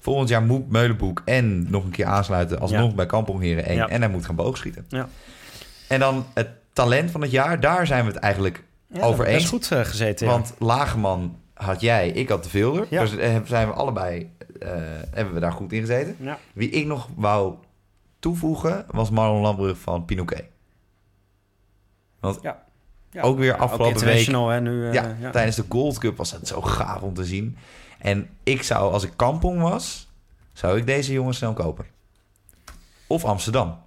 [0.00, 2.60] Volgend jaar moet Meulenboek en nog een keer aansluiten.
[2.60, 3.76] Alsnog bij Kampong Heren 1.
[3.76, 3.88] Ja.
[3.88, 4.84] En hij moet gaan boogschieten.
[4.88, 5.08] Ja.
[5.88, 6.48] En dan het
[6.82, 7.60] talent van het jaar.
[7.60, 9.50] Daar zijn we het eigenlijk ja Over dat is eens.
[9.50, 10.26] goed eh, gezeten.
[10.26, 10.32] ja.
[10.32, 12.86] Want Lageman had jij, ik had de Vilder.
[12.90, 13.00] Ja.
[13.00, 14.70] Dus eh, zijn we allebei, eh,
[15.10, 16.16] hebben we daar goed in gezeten.
[16.52, 17.54] Wie ik nog wou
[18.18, 20.44] toevoegen, was Marlon Lambrug van Pinoquet.
[22.20, 22.40] Want
[23.20, 27.02] ook weer afgelopen week, Hè, nu, ja, tijdens de Gold Cup was het zo gaaf
[27.02, 27.56] om te zien.
[27.98, 30.08] En ik zou, als ik Kampong was,
[30.52, 31.86] zou ik deze jongen snel kopen.
[33.06, 33.78] Of Amsterdam.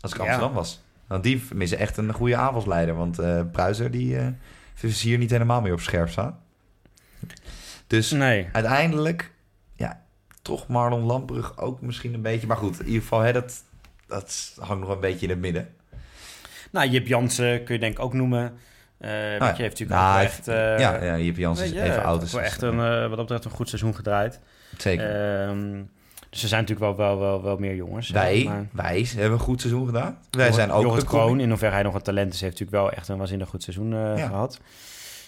[0.00, 0.18] Als ik.
[0.18, 0.80] Amsterdam was.
[1.12, 2.94] Want die missen echt een goede aanvalsleider.
[2.94, 4.18] Want eh Pruiser, die
[4.80, 6.38] is hier niet helemaal meer op scherp staan.
[7.86, 8.48] Dus Nee.
[8.52, 9.32] uiteindelijk,
[9.74, 10.02] ja,
[10.42, 12.46] toch Marlon Lambrug ook misschien een beetje.
[12.46, 13.64] Maar goed, in ieder geval, hè, dat,
[14.06, 15.74] dat hangt nog een beetje in het midden.
[16.70, 18.58] Nou, Jip Jansen kun je denk ik ook noemen.
[18.98, 19.08] Ja.
[19.08, 20.46] je, heeft natuurlijk Nou, ook hij echt...
[20.80, 22.20] ja, ja, Jip Jans is je, even heeft oud.
[22.20, 24.40] Dus wel echt een, wat dat betreft een goed seizoen gedraaid.
[24.78, 25.46] zeker.
[25.48, 25.82] Ehm,
[26.32, 28.10] dus er zijn natuurlijk wel, wel, wel, wel meer jongens.
[28.10, 30.18] wij, maar- wij hebben een goed seizoen gedaan.
[30.30, 32.92] Wij zijn ook Jorrit Kroon, in hoeverre hij nog een talent is, heeft natuurlijk wel
[32.92, 34.26] echt een waanzinnig goed seizoen eh, Ja.
[34.26, 34.60] gehad.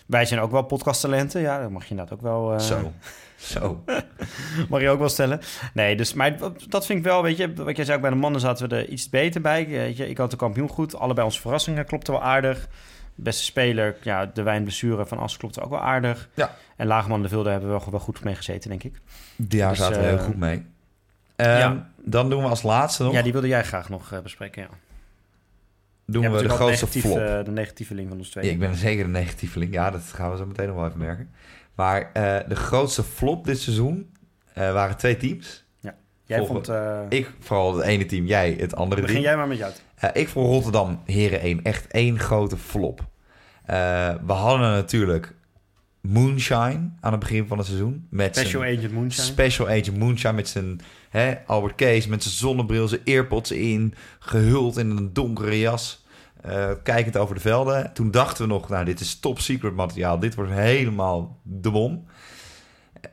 [0.07, 2.53] Wij zijn ook wel podcasttalenten, ja, dat mag je inderdaad ook wel...
[2.53, 2.93] eh, Zo,
[3.37, 3.85] zo.
[4.69, 5.41] Mag je ook wel stellen.
[5.75, 6.37] Nee, dus maar
[6.69, 8.77] dat vind ik wel, weet je, wat jij zei ook bij de mannen zaten we
[8.77, 9.69] er iets beter bij.
[9.69, 12.69] Weet je, ik had de kampioen goed, allebei onze verrassingen klopte wel aardig.
[13.15, 16.29] Beste speler, ja, de wijn blessure van As klopte ook wel aardig.
[16.35, 16.55] Ja.
[16.77, 19.01] En Laagman de Vilde hebben we wel, wel goed mee gezeten, denk ik.
[19.37, 20.67] Daar Dus, zaten we heel eh, goed mee.
[21.37, 21.91] Ehm, ja.
[22.05, 24.69] Dan doen we als laatste nog Ja, die wilde jij graag nog eh, bespreken, ja.
[26.07, 27.15] doen Jij we de grootste wel flop.
[27.17, 28.45] negatief, eh, de negatieve link van ons twee.
[28.45, 29.73] Ja, ik ben zeker een negatieveling.
[29.73, 31.31] Ja, dat gaan we zo meteen nog wel even merken.
[31.75, 34.11] Maar eh, de grootste flop dit seizoen
[34.53, 35.65] eh, waren twee teams.
[36.27, 36.69] jij volgen- vond...
[36.69, 39.27] eh, Ik vooral het ene team, jij het andere begin team.
[39.27, 39.73] jij maar met jou.
[39.95, 43.01] Eh, ik vond Rotterdam Heren 1 echt één grote flop.
[43.65, 45.35] Eh, we hadden natuurlijk
[46.09, 48.07] Moonshine aan het begin van het seizoen.
[48.11, 49.27] Met Special zijn Agent Moonshine.
[49.27, 50.81] Special Agent Moonshine met zijn
[51.11, 56.05] hè, Albert Kees met zijn zonnebril, zijn earpods in, gehuld in een donkere jas,
[56.41, 57.93] eh, kijkend over de velden.
[57.93, 62.07] Toen dachten we nog, nou dit is top secret materiaal, dit wordt helemaal de bom.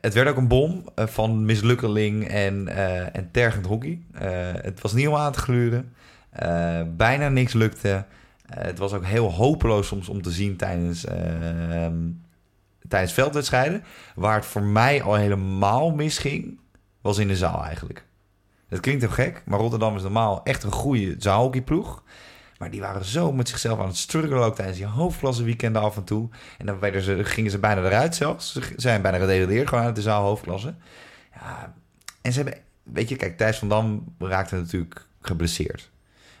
[0.00, 4.00] Het werd ook een bom eh, van mislukkeling en, eh, en tergend hockey.
[4.62, 5.92] Het was niet om aan te gluren.
[6.96, 8.04] Bijna niks lukte.
[8.54, 11.86] Het was ook heel hopeloos soms om te zien tijdens, eh,
[12.92, 13.84] tijdens veldwedstrijden.
[14.14, 16.58] Waar het voor mij al helemaal misging,
[17.00, 18.04] was in de zaal eigenlijk.
[18.68, 22.02] Het klinkt heel gek, maar Rotterdam is normaal echt een goede zaalhockeyploeg.
[22.58, 25.96] Maar die waren zo met zichzelf aan het struggelen ook tijdens die hoofdklasse weekenden af
[25.96, 26.28] en toe.
[26.58, 28.52] En dan werden ze, gingen ze bijna eruit zelfs.
[28.52, 30.74] Ze zijn bijna gedegradeerd gewoon uit de zaal hoofdklasse.
[31.34, 31.74] Ja,
[32.22, 35.90] en ze hebben, weet je, kijk, Thijs van Dam raakte natuurlijk geblesseerd.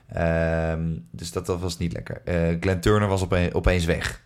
[0.08, 2.20] Ehm, dus dat, dat was niet lekker.
[2.24, 4.22] Eh Glenn Turner was opeen- opeens weg.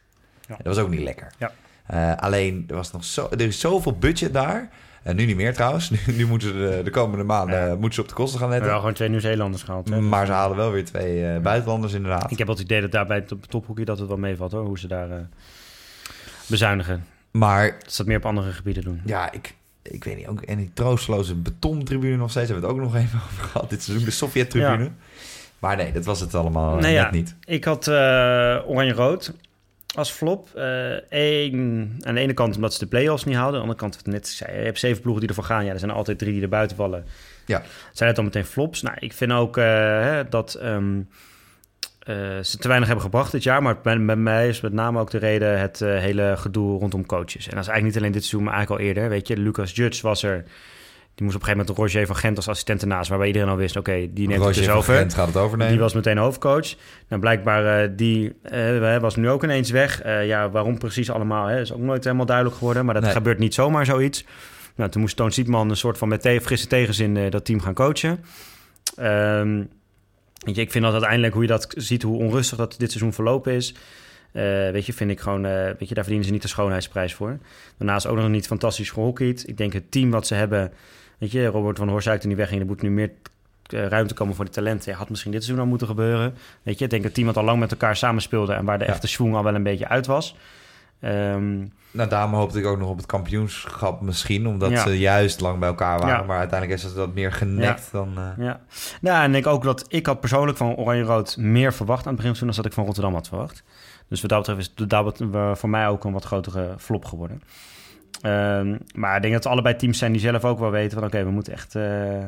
[0.49, 0.57] Ja.
[0.57, 1.33] Dat was ook niet lekker.
[1.39, 1.53] Ja.
[1.87, 4.69] Eh, alleen, er, was nog zo, er is zoveel budget daar.
[5.03, 5.91] En nu niet meer trouwens.
[5.91, 7.75] Nu, nu moeten ze de, de komende maanden Ja.
[7.75, 8.71] moeten ze op de kosten gaan We letten.
[8.71, 9.89] hebben wel gewoon twee Nieuw-Zeelanders gehaald.
[9.89, 10.01] hè.
[10.01, 12.31] Maar Dus, ze eh, halen wel weer twee eh, buitenlanders inderdaad.
[12.31, 14.65] Ik heb het idee dat daar bij het top- tophoekje dat het wel meevalt hoor,
[14.65, 15.17] hoe ze daar eh,
[16.47, 17.05] bezuinigen.
[17.31, 19.01] Maar Dat ze dat meer op andere gebieden doen.
[19.05, 20.27] ja, ik, ik weet niet.
[20.27, 22.51] Ook, en die troosteloze betontribune nog steeds.
[22.51, 23.71] Hebben we het ook nog even over gehad.
[23.71, 24.85] Dit seizoen de Sovjet-tribune.
[24.85, 24.91] Ja.
[25.59, 27.11] Maar nee, dat was het allemaal eh, Nee, net ja.
[27.11, 27.35] niet.
[27.45, 27.95] Ik had eh,
[28.67, 29.33] Oranje-Rood
[29.97, 30.49] als flop.
[31.09, 33.61] Eén aan de ene kant omdat ze de play-offs niet houden.
[33.61, 35.65] Aan de andere kant, wat net zei, je hebt zeven ploegen die ervoor gaan.
[35.65, 37.05] Ja, er zijn er altijd drie die er buiten vallen.
[37.47, 37.63] Ja.
[37.93, 38.83] Zijn het dan meteen flops?
[38.83, 39.65] Nou, ik vind ook eh,
[40.01, 40.55] hè, dat...
[40.55, 41.01] ehm,
[42.43, 43.63] ze te weinig hebben gebracht dit jaar.
[43.63, 47.07] Maar bij, bij mij is met name ook de reden het eh, hele gedoe rondom
[47.07, 47.49] coaches.
[47.49, 49.09] En dat is eigenlijk niet alleen dit seizoen, maar eigenlijk al eerder.
[49.09, 50.45] Weet je, Lucas Judge was er.
[51.17, 53.09] Die moest op een gegeven moment Roger van Gent als assistent ernaast.
[53.09, 54.95] Waarbij iedereen al wist, oké, die neemt Roger het dus van over.
[54.95, 55.73] Gent gaat het overnemen.
[55.73, 56.75] Die was meteen hoofdcoach.
[57.09, 60.05] Nou, blijkbaar uh, die uh, was nu ook ineens weg.
[60.05, 62.85] Uh, ja, waarom precies allemaal, hè, is ook nooit helemaal duidelijk geworden.
[62.85, 63.13] Maar dat nee.
[63.13, 64.25] gebeurt niet zomaar zoiets.
[64.75, 67.75] Nou, toen moest Toon Siepman een soort van met te frisse tegenzin dat team gaan
[67.75, 68.25] coachen.
[69.01, 69.69] Um,
[70.45, 73.13] weet je, ik vind dat uiteindelijk, hoe je dat ziet, hoe onrustig dat dit seizoen
[73.13, 73.75] verlopen is...
[74.73, 77.39] weet je, vind ik gewoon, weet je, daar verdienen ze niet de schoonheidsprijs voor.
[77.79, 79.49] Daarnaast ook nog niet fantastisch gehockeyd.
[79.49, 80.73] Ik denk het team wat ze hebben...
[81.19, 83.11] Weet je, Robert van Horsuik toen die wegging, er moet nu meer
[83.71, 84.93] uh, ruimte komen voor de talenten.
[84.93, 86.35] Ja, had misschien dit seizoen al moeten gebeuren.
[86.63, 88.85] Weet je, ik denk het team wat al lang met elkaar samenspeelde en waar de
[88.85, 88.91] ja.
[88.91, 90.37] echte schwung al wel een beetje uit was.
[91.01, 94.83] Um, nou, daarom hoopte ik ook nog op het kampioenschap misschien, omdat ja.
[94.83, 96.17] ze juist lang bij elkaar waren.
[96.17, 96.23] Ja.
[96.23, 98.15] Maar uiteindelijk is het wat meer genekt dan...
[98.19, 98.45] Uh...
[98.45, 98.61] Ja,
[99.01, 102.17] nou, en ik denk ook dat ik had persoonlijk van Oranje-Rood meer verwacht aan het
[102.17, 103.63] begin van dan dat ik van Rotterdam had verwacht.
[104.09, 105.23] Dus wat dat betreft is dat
[105.59, 107.43] voor mij ook een wat grotere flop geworden.
[108.23, 111.07] Um, maar ik denk dat het allebei teams zijn die zelf ook wel weten van
[111.07, 112.23] oké, okay, we moeten echt, uh,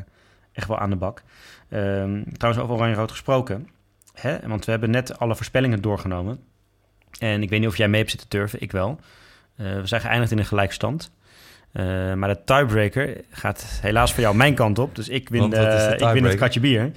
[0.53, 1.23] echt wel aan de bak.
[1.71, 3.69] Um, trouwens, over Oranje-Rood gesproken.
[4.15, 4.37] Hè?
[4.47, 6.41] Want we hebben net alle voorspellingen doorgenomen.
[7.19, 9.01] En ik weet niet of jij mee hebt zitten turven, ik wel.
[9.57, 11.11] Uh, we zijn geëindigd in een gelijkstand.
[11.73, 14.95] Uh, maar de tiebreaker gaat helaas voor jou mijn kant op.
[14.95, 16.91] Dus ik win, de, ik win het katje bier.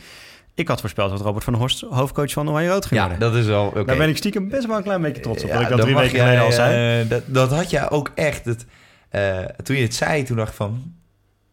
[0.53, 3.45] Ik had voorspeld dat Robert van Horst hoofdcoach van Oranje Rood ging Ja, dat is
[3.45, 3.85] wel oké.
[3.85, 5.49] Daar ben ik stiekem best wel een klein beetje trots op.
[5.49, 7.01] Ja, dat ik dat drie weken geleden al zei.
[7.03, 8.45] Uh, dat, dat had jij ook echt.
[8.45, 8.65] Het,
[9.11, 10.93] uh, toen je het zei, toen dacht ik van...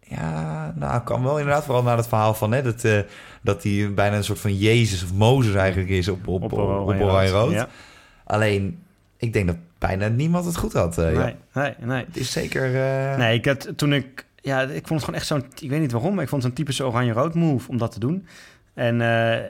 [0.00, 1.64] Ja, nou, kan wel inderdaad.
[1.64, 2.52] Vooral na het verhaal van...
[2.52, 3.00] Hè, dat, uh,
[3.42, 6.58] dat hij bijna een soort van Jezus of Mozes eigenlijk is op, op, op, op
[6.58, 7.52] Oranje, Oranje Rood.
[7.52, 7.68] Ja.
[8.24, 8.82] Alleen,
[9.16, 10.96] ik denk dat bijna niemand het goed had.
[10.96, 11.34] nee, ja.
[11.52, 12.04] nee, nee.
[12.04, 12.70] Het is zeker...
[13.18, 14.26] Nee, ik had, toen ik...
[14.36, 15.44] Ja, ik vond het gewoon echt zo'n...
[15.58, 18.26] Ik weet niet waarom, ik vond het een typische Oranje-Rood move om dat te doen.
[18.74, 19.00] En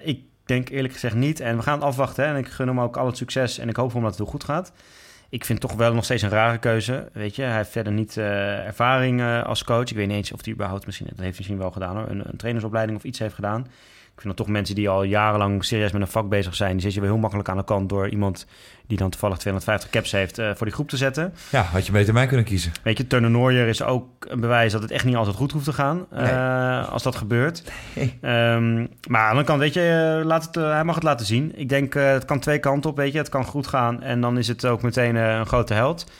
[0.03, 1.41] ik denk eerlijk gezegd niet.
[1.41, 2.25] En we gaan het afwachten.
[2.25, 2.31] Hè?
[2.31, 3.59] En ik gun hem ook al het succes.
[3.59, 4.73] En ik hoop voor hem dat het heel goed gaat.
[5.31, 7.09] Ik vind toch wel nog steeds een rare keuze.
[7.13, 9.91] Weet je, hij heeft verder niet uh, ervaring uh, als coach.
[9.91, 12.29] Ik weet niet eens of hij überhaupt misschien, dat heeft misschien wel gedaan hoor, een,
[12.29, 13.67] een trainersopleiding of iets heeft gedaan.
[14.19, 16.81] Ik vind dat toch mensen die al jarenlang serieus met een vak bezig zijn, die
[16.81, 18.47] zit je wel heel makkelijk aan de kant door iemand
[18.87, 21.35] die dan toevallig 250 caps heeft uh, voor die groep te zetten.
[21.51, 22.73] Ja, had je beter mij kunnen kiezen.
[22.83, 25.65] Weet je, Turner Nooier is ook een bewijs dat het echt niet altijd goed hoeft
[25.65, 26.33] te gaan nee.
[26.33, 27.63] uh, als dat gebeurt.
[27.95, 28.19] Nee.
[28.23, 31.27] Um, maar aan de andere kant, weet je, laat het, uh, hij mag het laten
[31.27, 31.53] zien.
[31.57, 33.19] Ik denk, het kan twee kanten op, weet je.
[33.19, 36.11] Het kan goed gaan en dan is het ook meteen een grote held.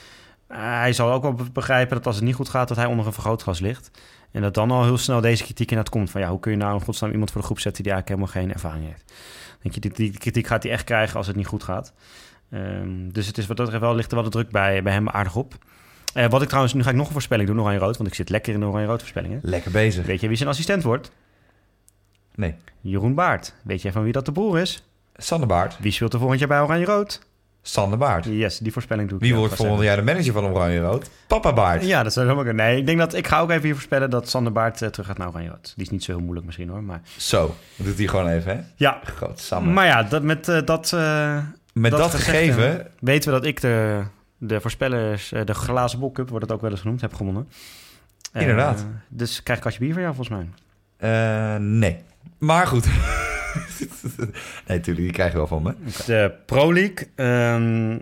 [0.47, 3.13] hij zal ook wel begrijpen dat als het niet goed gaat, dat hij onder een
[3.13, 3.91] vergrootglas ligt.
[4.31, 6.09] En dat dan al heel snel deze kritiek inderdaad komt.
[6.09, 8.21] Van ja, hoe kun je nou in godsnaam iemand voor de groep zetten die eigenlijk
[8.21, 9.13] helemaal geen ervaring heeft.
[9.61, 11.93] Denk je, die, die kritiek gaat hij echt krijgen als het niet goed gaat.
[12.53, 14.93] Um, dus het is wat dat betreft wel, ligt er wel de druk bij, bij
[14.93, 15.55] hem aardig op.
[16.13, 17.97] Uh, wat ik trouwens, nu ga ik nog een voorspelling doen, Oranje Rood.
[17.97, 19.39] Want ik zit lekker in de Oranje Rood voorspellingen.
[19.43, 20.05] Lekker bezig.
[20.05, 21.11] Weet je wie zijn assistent wordt?
[22.35, 22.55] Nee.
[22.81, 23.53] Jeroen Baart.
[23.63, 24.83] Weet jij van wie dat de broer is?
[25.15, 25.79] Sander Baart.
[25.79, 27.27] Wie speelt er volgend jaar bij Oranje Rood?
[27.61, 28.25] Sander Baart.
[28.25, 29.23] Yes, die voorspelling doe ik.
[29.23, 31.09] Wie wordt volgend jaar de manager van Oranje Rood?
[31.27, 31.85] Papa Baart.
[31.85, 32.65] Ja, dat zou helemaal kunnen.
[32.65, 35.07] Nee, ik denk dat ik ga ook even hier voorspellen dat Sander Baart uh, terug
[35.07, 35.73] gaat naar Oranje Rood.
[35.75, 37.01] Die is niet zo heel moeilijk misschien hoor, maar...
[37.17, 38.61] Zo, dat doet hij gewoon even hè?
[38.75, 38.99] Ja.
[39.03, 39.73] Groot Sander.
[39.73, 40.91] Maar ja, dat, met uh, dat...
[40.95, 41.37] Uh,
[41.73, 42.87] met dat, dat gegeven...
[42.99, 44.03] Weten we dat ik de,
[44.37, 47.47] de voorspellers, de glazen bol cup, wordt het ook wel eens genoemd, heb gewonnen.
[48.33, 48.85] Inderdaad.
[49.07, 50.37] dus krijg ik katje bier van jou volgens
[50.99, 51.57] mij?
[51.59, 51.97] nee.
[52.37, 52.87] Maar goed.
[54.17, 55.73] Nee, natuurlijk, die krijg je wel van me.
[56.05, 57.07] De Pro League.
[57.15, 58.01] Um,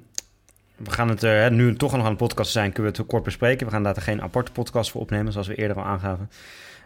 [0.77, 3.23] we gaan het er nu toch nog aan de podcast zijn, kunnen we het kort
[3.23, 3.65] bespreken.
[3.65, 6.29] We gaan daar geen aparte podcast voor opnemen, zoals we eerder al aangaven.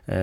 [0.06, 0.18] Uh,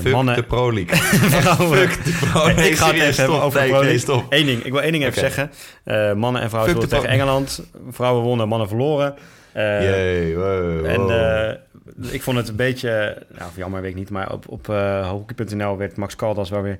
[0.00, 0.34] Fuck mannen...
[0.34, 0.96] de Pro League.
[1.76, 2.68] Fuck de Pro League.
[2.68, 4.24] Ik ga het even hebben over nee, Pro League.
[4.28, 5.50] Eén ding, ik wil één ding even zeggen.
[5.84, 7.64] Uh, mannen en vrouwen tegen Engeland.
[7.90, 9.14] Vrouwen wonnen, mannen verloren.
[9.56, 10.86] Uh, Jee, wow, wow.
[10.86, 11.60] En
[12.10, 14.66] ik vond het een beetje, nou jammer weet ik niet, maar op, op
[15.02, 16.78] hockey.nl werd Max Caldas wel weer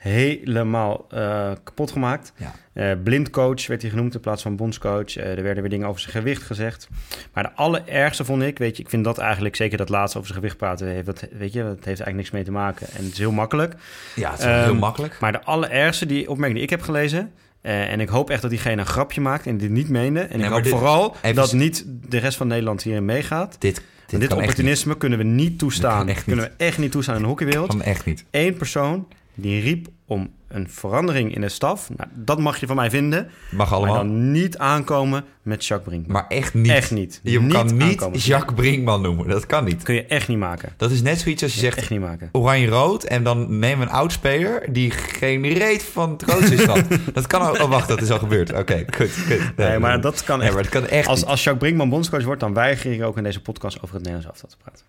[0.00, 2.32] helemaal uh, kapot gemaakt.
[2.36, 2.54] Ja.
[2.74, 5.16] Uh, blindcoach werd hij genoemd in plaats van bondscoach.
[5.16, 6.88] Uh, er werden weer dingen over zijn gewicht gezegd.
[7.32, 10.30] Maar de allerergste vond ik, weet je, ik vind dat eigenlijk zeker dat laatste over
[10.30, 12.86] zijn gewicht praten, heeft dat, weet je, dat heeft eigenlijk niks mee te maken.
[12.96, 13.74] En het is heel makkelijk.
[14.14, 15.16] Ja, het is um, heel makkelijk.
[15.20, 17.32] Maar de allerergste die opmerking die ik heb gelezen,
[17.62, 20.20] uh, en ik hoop echt dat diegene een grapje maakt en dit niet meende.
[20.20, 23.56] En nee, ik hoop dit, vooral dat niet de rest van Nederland hierin meegaat.
[23.58, 26.08] Dit, dit, dit opportunisme kunnen we niet toestaan.
[26.24, 27.68] Kunnen we echt niet toestaan in de hockeywereld.
[27.68, 28.24] Kan echt niet.
[28.30, 31.88] Eén persoon die riep om een verandering in de staf.
[31.96, 33.30] Nou, dat mag je van mij vinden.
[33.50, 33.94] Mag allemaal.
[33.94, 36.12] Maar dan niet aankomen met Jacques Brinkman.
[36.12, 36.70] Maar echt niet.
[36.70, 37.20] Echt niet.
[37.22, 39.28] Je niet kan niet Jacques Brinkman noemen.
[39.28, 39.82] Dat kan niet.
[39.82, 40.72] kun je echt niet maken.
[40.76, 42.28] Dat is net zoiets als je zegt echt niet maken.
[42.32, 43.04] oranje-rood...
[43.04, 46.82] en dan neem een oudspeler die geen reet van het rood is van.
[47.12, 47.58] dat kan ook...
[47.58, 48.50] Oh, wacht, dat is al gebeurd.
[48.50, 49.56] Oké, okay, goed, goed.
[49.56, 50.44] Nee, nee, maar dat kan echt.
[50.44, 52.40] Nee, maar dat kan echt als, als Jacques Brinkman bondscoach wordt...
[52.40, 54.84] dan weiger ik ook in deze podcast over het Nederlands elftal te praten.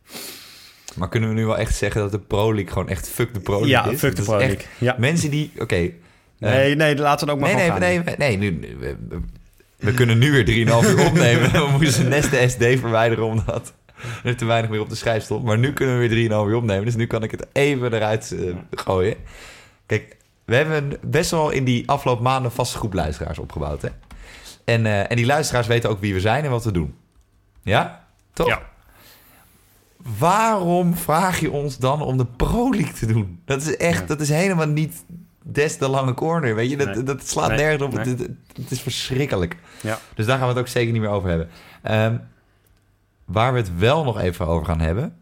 [0.95, 3.39] Maar kunnen we nu wel echt zeggen dat de Pro League gewoon echt fuck de
[3.39, 3.99] Pro League ja, is?
[3.99, 4.65] fuck de Pro League.
[4.77, 4.95] Ja.
[4.97, 5.51] Mensen die...
[5.53, 5.95] Oké, okay,
[6.49, 8.17] Nee, nee, laten we het ook maar nee, nee, gaan.
[8.17, 8.97] nee, nee, nu, nu-
[9.77, 11.51] we, kunnen nu weer 3,5 uur opnemen.
[11.71, 13.73] We moesten net de SD verwijderen omdat
[14.23, 15.43] er te weinig meer op de schijf stond.
[15.43, 16.85] Maar nu kunnen we weer 3,5 uur opnemen.
[16.85, 19.15] Dus nu kan ik het even eruit eh, gooien.
[19.85, 23.81] Kijk, we hebben best wel in die afgelopen maanden vaste groep luisteraars opgebouwd.
[23.81, 23.89] Hè?
[24.65, 26.95] En, eh, en die luisteraars weten ook wie we zijn en wat we doen.
[27.63, 28.07] Ja?
[28.33, 28.47] Toch?
[28.47, 28.61] Ja.
[30.17, 33.41] Waarom vraag je ons dan om de Pro League te doen?
[33.45, 34.05] Dat is echt, Ja.
[34.05, 35.05] dat is helemaal niet
[35.43, 36.55] des de lange corner.
[36.55, 37.03] Weet je, dat, Nee.
[37.03, 37.57] dat slaat Nee.
[37.57, 37.93] nergens op.
[37.93, 38.15] Nee.
[38.53, 39.57] Het, is verschrikkelijk.
[39.81, 39.99] Ja.
[40.15, 41.49] Dus daar gaan we het ook zeker niet meer over hebben.
[41.81, 42.17] Ehm,
[43.25, 45.15] waar we het wel nog even over gaan hebben,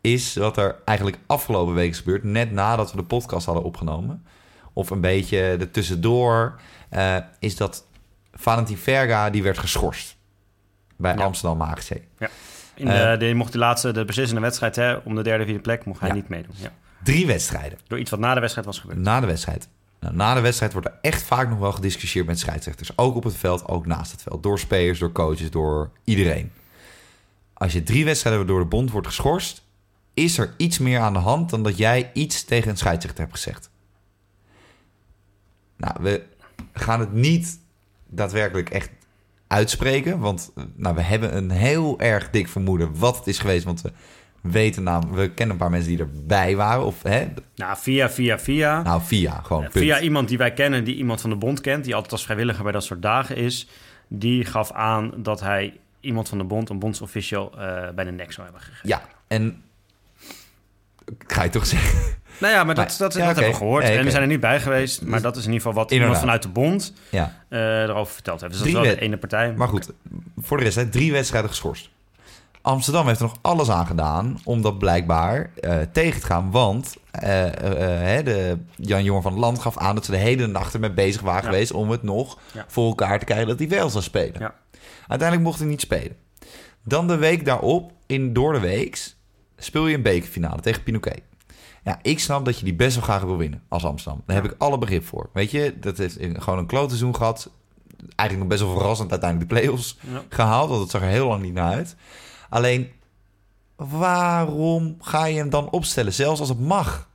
[0.00, 4.24] is wat er eigenlijk afgelopen week is gebeurd, net nadat we de podcast hadden opgenomen.
[4.72, 7.84] Of een beetje er tussendoor, eh, is dat
[8.32, 10.16] Valentin Verga, die werd geschorst
[10.96, 11.22] bij Ja.
[11.24, 11.90] Amsterdam AGC.
[12.74, 15.84] In de, de, mocht de laatste, de beslissende wedstrijd hè, om de derde, vierde plek,
[15.84, 16.14] mocht hij Ja.
[16.14, 16.54] niet meedoen.
[16.58, 16.72] Ja.
[17.04, 17.78] Drie wedstrijden.
[17.86, 18.98] Door iets wat na de wedstrijd was gebeurd.
[18.98, 19.68] Na de wedstrijd.
[20.00, 22.98] Nou, na de wedstrijd wordt er echt vaak nog wel gediscussieerd met scheidsrechters.
[22.98, 24.42] Ook op het veld, ook naast het veld.
[24.42, 26.52] Door spelers, door coaches, door iedereen.
[27.52, 29.62] Als je drie wedstrijden door de bond wordt geschorst...
[30.14, 33.36] is er iets meer aan de hand dan dat jij iets tegen een scheidsrechter hebt
[33.36, 33.70] gezegd.
[35.76, 36.22] Nou, we
[36.72, 37.58] gaan het niet
[38.06, 38.90] daadwerkelijk echt
[39.52, 40.18] uitspreken.
[40.18, 43.64] Want eh, nou, we hebben een heel erg dik vermoeden wat het is geweest.
[43.64, 43.92] Want we
[44.40, 46.84] weten namelijk, we kennen een paar mensen die erbij waren.
[46.84, 48.82] Of hè, Nou, via, via, via.
[48.82, 49.62] nou, via gewoon.
[49.62, 49.72] punt.
[49.84, 52.62] via iemand die wij kennen, die iemand van de bond kent, die altijd als vrijwilliger
[52.62, 53.68] bij dat soort dagen is.
[54.08, 58.32] Die gaf aan dat hij iemand van de bond, een bondsofficial, eh, bij de nek
[58.32, 58.88] zou hebben gegeven.
[58.88, 59.62] Ja, en
[61.26, 62.20] ga je toch zeggen?
[62.42, 63.82] Nou ja, maar dat, Maar- dat, ja, dat hebben we gehoord.
[63.84, 65.02] Nee, En we zijn er niet bij geweest.
[65.02, 66.40] Maar dat is in ieder geval wat iemand Inderdaad.
[66.40, 68.52] vanuit de bond Ja, eh, erover verteld heeft.
[68.52, 69.52] Dus dat Drie is wel de ene partij.
[69.56, 69.90] maar goed,
[70.38, 71.90] voor de rest, hè, drie wedstrijden geschorst.
[72.62, 76.50] Amsterdam heeft er nog alles aan gedaan om dat blijkbaar eh, tegen te gaan.
[76.50, 77.20] Want eh,
[78.24, 81.20] de Jan Jorn van het Land gaf aan dat ze de hele nacht ermee bezig
[81.20, 81.48] waren Ja.
[81.50, 82.64] geweest om het nog Ja.
[82.68, 84.40] voor elkaar te krijgen dat hij wel zou spelen.
[84.40, 84.54] Ja.
[85.08, 86.16] Uiteindelijk mocht hij niet spelen.
[86.84, 89.16] Dan de week daarop, in door de weeks,
[89.58, 91.20] speel je een bekerfinale tegen Pinoquet.
[91.84, 94.22] Ja, ik snap dat je die best wel graag wil winnen als Amsterdam.
[94.26, 94.42] Daar Ja.
[94.42, 95.30] heb ik alle begrip voor.
[95.32, 97.50] Weet je, dat heeft gewoon een klote seizoen gehad.
[98.16, 100.22] Eigenlijk nog best wel verrassend uiteindelijk de play-offs Ja.
[100.28, 100.68] gehaald.
[100.68, 101.96] Want het zag er heel lang niet naar uit.
[102.48, 102.90] Alleen,
[103.76, 106.12] waarom ga je hem dan opstellen?
[106.12, 107.08] Zelfs als het mag.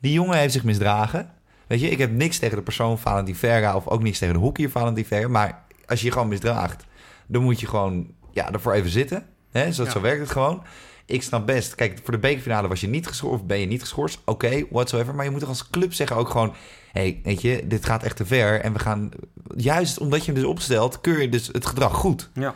[0.00, 1.30] Die jongen heeft zich misdragen.
[1.66, 3.76] Weet je, ik heb niks tegen de persoon Valentin Verga...
[3.76, 5.28] of ook niks tegen de hockeyer Valentin Verga.
[5.28, 6.84] Maar als je je gewoon misdraagt...
[7.26, 9.26] dan moet je gewoon ja, ervoor even zitten.
[9.50, 9.72] Hè?
[9.72, 9.90] Zo, Ja.
[9.90, 10.62] zo werkt het gewoon.
[11.06, 11.74] Ik snap best.
[11.74, 13.40] Kijk, voor de bekerfinale was je niet geschorst...
[13.40, 14.18] of ben je niet geschorst.
[14.24, 15.14] Oké, whatsoever.
[15.14, 16.54] Maar je moet toch als club zeggen ook gewoon...
[16.92, 18.60] hey, weet je, dit gaat echt te ver.
[18.60, 19.10] En we gaan...
[19.56, 21.00] Juist omdat je hem dus opstelt...
[21.00, 22.30] keur je dus het gedrag goed.
[22.34, 22.54] Ja.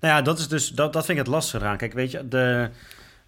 [0.00, 1.76] Nou ja, dat is dus dat, dat vind ik het lastige eraan.
[1.76, 2.70] Kijk, weet je, de,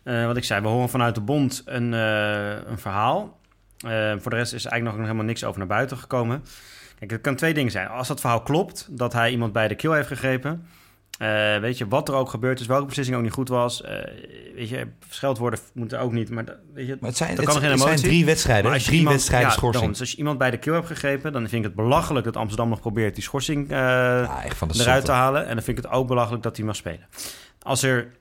[0.03, 3.39] eh, wat ik zei, we horen vanuit de bond een, eh, een verhaal.
[3.79, 6.45] Eh, voor de rest is eigenlijk nog helemaal niks over naar buiten gekomen.
[6.99, 7.89] Kijk, het kan twee dingen zijn.
[7.89, 10.67] Als dat verhaal klopt, dat hij iemand bij de keel heeft gegrepen.
[11.19, 13.83] Eh, weet je, wat er ook gebeurd is, welke beslissing ook niet goed was.
[13.83, 13.91] eh,
[14.55, 16.31] weet je, scheldwoorden moeten ook niet.
[16.31, 16.45] Maar
[16.75, 18.71] weet je, Maar het zijn, het, kan er geen het zijn drie wedstrijden.
[18.71, 19.75] Als je drie iemand- wedstrijden ja, schorsing.
[19.75, 19.91] daarom.
[19.93, 22.37] Dus als je iemand bij de keel hebt gegrepen, dan vind ik het belachelijk dat
[22.37, 24.43] Amsterdam nog probeert die schorsing eh, ja,
[24.75, 25.47] eruit te halen.
[25.47, 27.07] En dan vind ik het ook belachelijk dat hij mag spelen.
[27.63, 28.13] Als er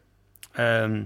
[0.51, 1.03] ehm,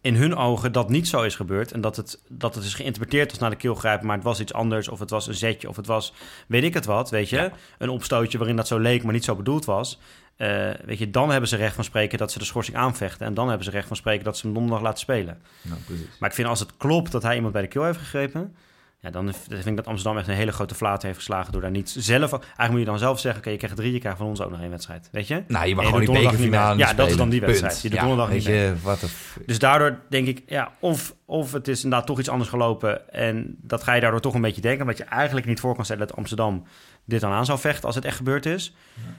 [0.00, 1.72] in hun ogen dat niet zo is gebeurd...
[1.72, 4.06] en dat het, dat het is geïnterpreteerd als naar de keel grijpen...
[4.06, 6.12] maar het was iets anders, of het was een zetje, of het was
[6.48, 7.36] weet ik het wat, weet je.
[7.36, 7.50] Ja.
[7.78, 10.00] Een opstootje waarin dat zo leek, maar niet zo bedoeld was...
[10.42, 13.26] Eh, weet je, dan hebben ze recht van spreken dat ze de schorsing aanvechten...
[13.26, 15.40] en dan hebben ze recht van spreken dat ze hem donderdag laten spelen.
[15.62, 15.80] Nou.
[16.18, 18.54] Maar ik vind als het klopt dat hij iemand bij de keel heeft gegrepen...
[19.02, 21.52] Ja, dan vind ik dat Amsterdam echt een hele grote flaat heeft geslagen...
[21.52, 22.32] door daar niet zelf...
[22.32, 23.40] Eigenlijk moet je dan zelf zeggen...
[23.40, 25.08] oké, je krijgt drie, je krijgt van ons ook nog één wedstrijd.
[25.12, 25.42] Weet je?
[25.46, 27.82] Nou, je mag gewoon die bekerfinale Ja, dat is dan die wedstrijd.
[27.82, 29.08] Je doet ja, donderdag weet niet je, wat de...
[29.08, 30.42] f- Dus daardoor denk ik...
[30.46, 33.12] Ja, of, of het is inderdaad toch iets anders gelopen...
[33.12, 34.86] en dat ga je daardoor toch een beetje denken...
[34.86, 36.06] wat je eigenlijk niet voor kan stellen...
[36.06, 36.64] dat Amsterdam
[37.04, 38.74] dit dan aan zou vechten als het echt gebeurd is.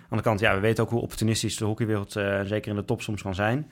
[0.09, 2.15] Aan de kant, ja, we weten ook hoe opportunistisch de hockeywereld...
[2.15, 3.71] eh, zeker in de top soms kan zijn.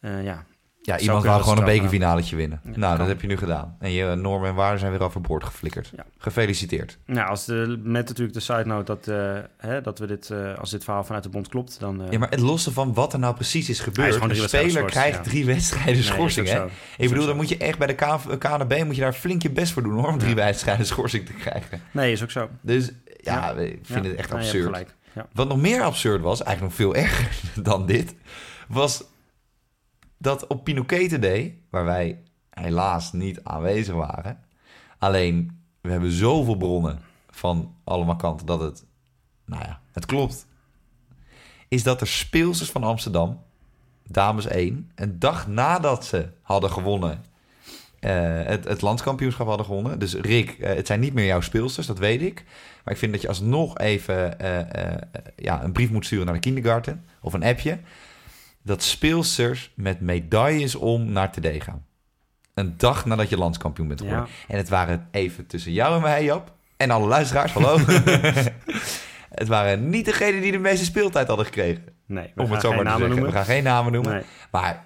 [0.00, 0.44] Eh, ja,
[0.88, 2.60] Ja, iemand wou we gewoon een bekerfinaletje winnen.
[2.64, 2.98] Ja, nou, kan.
[2.98, 3.76] dat heb je nu gedaan.
[3.78, 5.90] En je normen en waarden zijn weer overboord geflikkerd.
[5.96, 6.04] Ja.
[6.18, 6.98] Gefeliciteerd.
[7.06, 10.58] Nou, als de, met natuurlijk de side note dat, eh, hè, dat we dit, eh,
[10.58, 12.02] als dit verhaal vanuit de bond klopt, dan.
[12.04, 14.12] eh, Ja, maar het losse van wat er nou precies is gebeurd.
[14.12, 15.22] gewoon een drie wedstrijden speler krijgt ja.
[15.30, 16.64] drie wedstrijden is schorsing, hè?
[16.64, 17.34] Ik Is bedoel, dan zo.
[17.40, 17.94] moet je echt bij de
[18.38, 20.08] KNB moet je daar flink je best voor doen, hoor.
[20.08, 21.80] Om drie wedstrijden schorsing te krijgen.
[21.90, 22.48] Nee, is ook zo.
[22.60, 23.60] Dus ja, Ja.
[23.60, 24.84] ik vind het echt absurd.
[25.32, 28.14] Wat nog meer absurd was, eigenlijk nog veel erger dan dit,
[28.68, 29.04] was
[30.18, 34.44] dat op Pinochet Day, waar wij helaas niet aanwezig waren,
[34.98, 36.98] alleen we hebben zoveel bronnen
[37.30, 38.84] van allemaal kanten dat het,
[39.44, 40.46] nou ja, het klopt,
[41.68, 43.42] is dat er speelsters van Amsterdam,
[44.02, 47.22] dames 1, een dag nadat ze hadden gewonnen
[48.00, 49.98] eh, het, landskampioenschap hadden gewonnen.
[49.98, 52.44] Dus Rick, eh, het zijn niet meer jouw speelsters, dat weet ik.
[52.84, 54.96] Maar ik vind dat je alsnog even eh,
[55.36, 57.78] ja, een brief moet sturen naar de kindergarten of een appje.
[58.68, 61.84] Dat speelsters met medailles om naar TD gaan.
[62.54, 64.26] Een dag nadat je landskampioen bent geworden.
[64.48, 66.52] En het waren even tussen jou en mij, Jap.
[66.76, 67.78] En alle luisteraars, hallo.
[69.40, 71.84] het waren niet degenen die de meeste speeltijd hadden gekregen.
[72.06, 73.08] Nee, we Om gaan het zo maar te zeggen.
[73.08, 73.26] noemen.
[73.26, 74.12] We gaan geen namen noemen.
[74.12, 74.22] Nee.
[74.50, 74.84] Maar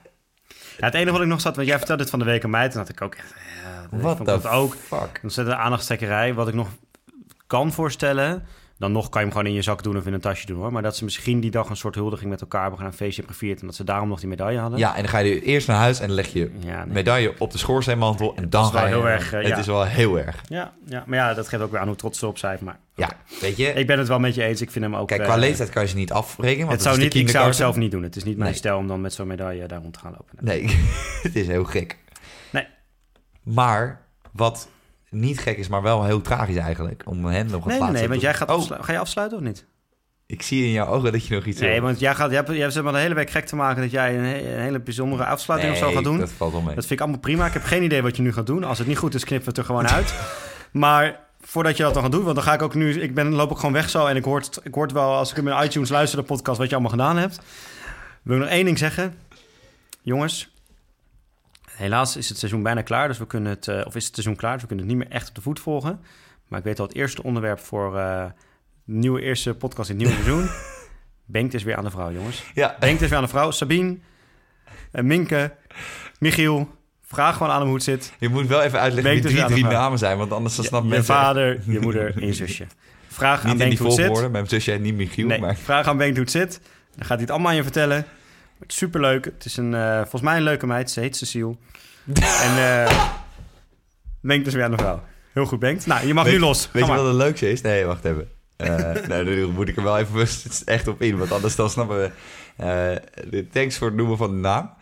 [0.78, 2.50] Ja, het enige wat ik nog zat, want jij vertelde dit van de week aan
[2.50, 3.34] mij, toen had ik ook echt...
[3.64, 4.74] Ja, wat de dat ook.
[4.74, 5.20] fuck?
[5.22, 6.34] Ontzettende aandachtstekkerij.
[6.34, 6.68] Wat ik nog
[7.46, 8.46] kan voorstellen,
[8.82, 10.58] dan nog kan je hem gewoon in je zak doen of in een tasje doen
[10.58, 10.72] hoor.
[10.72, 13.34] Maar dat ze misschien die dag een soort huldiging met elkaar hebben een feestje hebben
[13.34, 14.78] gevierd en dat ze daarom nog die medaille hadden.
[14.78, 16.94] Ja, en dan ga je eerst naar huis en dan leg je ja, nee.
[16.94, 18.34] medaille op de schoorsteenmantel.
[18.36, 18.88] En dan ga je...
[18.88, 20.42] heel erg, eh, het is wel heel erg.
[20.48, 22.58] ja, ja, maar ja, dat geeft ook weer aan hoe trots ze op zijn.
[22.62, 23.10] Maar Ja,
[23.40, 23.66] weet je...
[23.72, 24.60] ik ben het wel met je eens.
[24.60, 25.08] Ik vind hem ook...
[25.08, 26.66] Kijk, eh, qua leeftijd kan je ze niet afrekenen.
[26.66, 28.02] Want Het zou niet, ik zou het zelf niet doen.
[28.02, 28.58] Het is niet mijn Nee.
[28.58, 30.38] stijl om dan met zo'n medaille daar rond te gaan lopen.
[30.40, 30.78] Nee,
[31.22, 31.98] het is heel gek.
[32.50, 32.66] Nee.
[33.42, 34.00] Maar
[34.32, 34.68] wat
[35.12, 37.02] niet gek is, maar wel heel tragisch eigenlijk.
[37.06, 38.98] Om hen nog een Nee, nee, laatste nee, want te- jij gaat Oh, ga je
[38.98, 39.66] afsluiten of niet?
[40.26, 42.48] ik zie in jouw ogen dat je nog iets Nee, want jij gaat, jij hebt,
[42.50, 44.60] jij hebt zeg maar de hele week gek te maken dat jij een, he- een
[44.60, 46.18] hele bijzondere afsluiting of zo Nee, gaat doen.
[46.18, 46.74] dat valt wel mee.
[46.74, 47.46] Dat vind ik allemaal prima.
[47.46, 48.64] Ik heb geen idee wat je nu gaat doen.
[48.64, 50.14] Als het niet goed is, knippen we het er gewoon uit.
[50.72, 53.00] maar voordat je dat dan gaat doen, want dan ga ik ook nu...
[53.02, 55.12] Ik ben, loop ook gewoon weg zo en ik hoor, het, ik hoor het wel
[55.14, 57.40] als ik in mijn iTunes luister, de podcast, wat je allemaal gedaan hebt.
[58.22, 59.14] Wil ik nog één ding zeggen.
[60.02, 60.51] Jongens,
[61.82, 63.68] helaas is het seizoen bijna klaar, dus we kunnen het...
[63.68, 65.40] eh, of is het seizoen klaar, dus we kunnen het niet meer echt op de
[65.40, 66.00] voet volgen.
[66.48, 68.24] Maar ik weet al het eerste onderwerp voor eh,
[68.84, 70.50] de nieuwe eerste podcast in het nieuwe seizoen.
[71.24, 72.44] Bengt is weer aan de vrouw, jongens.
[72.54, 73.50] Ja, Bengt is weer aan de vrouw.
[73.50, 73.98] Sabine,
[74.92, 75.54] eh, Minke,
[76.18, 76.68] Michiel.
[77.02, 78.12] Vraag gewoon aan hem hoe het zit.
[78.18, 80.64] je moet wel even uitleggen Bengt wie drie, aan drie namen zijn, want anders dan
[80.64, 81.14] Je, snapt je mensen...
[81.14, 82.66] vader, je moeder en je zusje.
[83.08, 84.30] Vraag aan Niet die Bengt hoe het zit.
[84.30, 85.56] Mijn zusje heet niet Michiel, Nee, maar...
[85.56, 86.60] vraag aan Bengt hoe het zit.
[86.94, 88.06] Dan gaat hij het allemaal aan je vertellen.
[88.66, 89.24] Is superleuk.
[89.24, 90.90] Het is een, eh, volgens mij een leuke meid.
[90.90, 91.56] Ze heet Cecile.
[92.46, 92.88] en
[94.20, 95.02] Bengt is weer aan de vrouw.
[95.32, 95.86] Heel goed, Bengt.
[95.86, 96.68] Nou, je mag Weet- nu los.
[96.72, 97.60] Weet Ga je wat het leukste is?
[97.60, 98.28] Nee, wacht even.
[98.56, 100.26] Eh nou, nu moet ik er wel even
[100.64, 102.12] echt op in, want anders dan snappen
[102.56, 103.44] we...
[103.52, 104.74] thanks voor het noemen van de naam.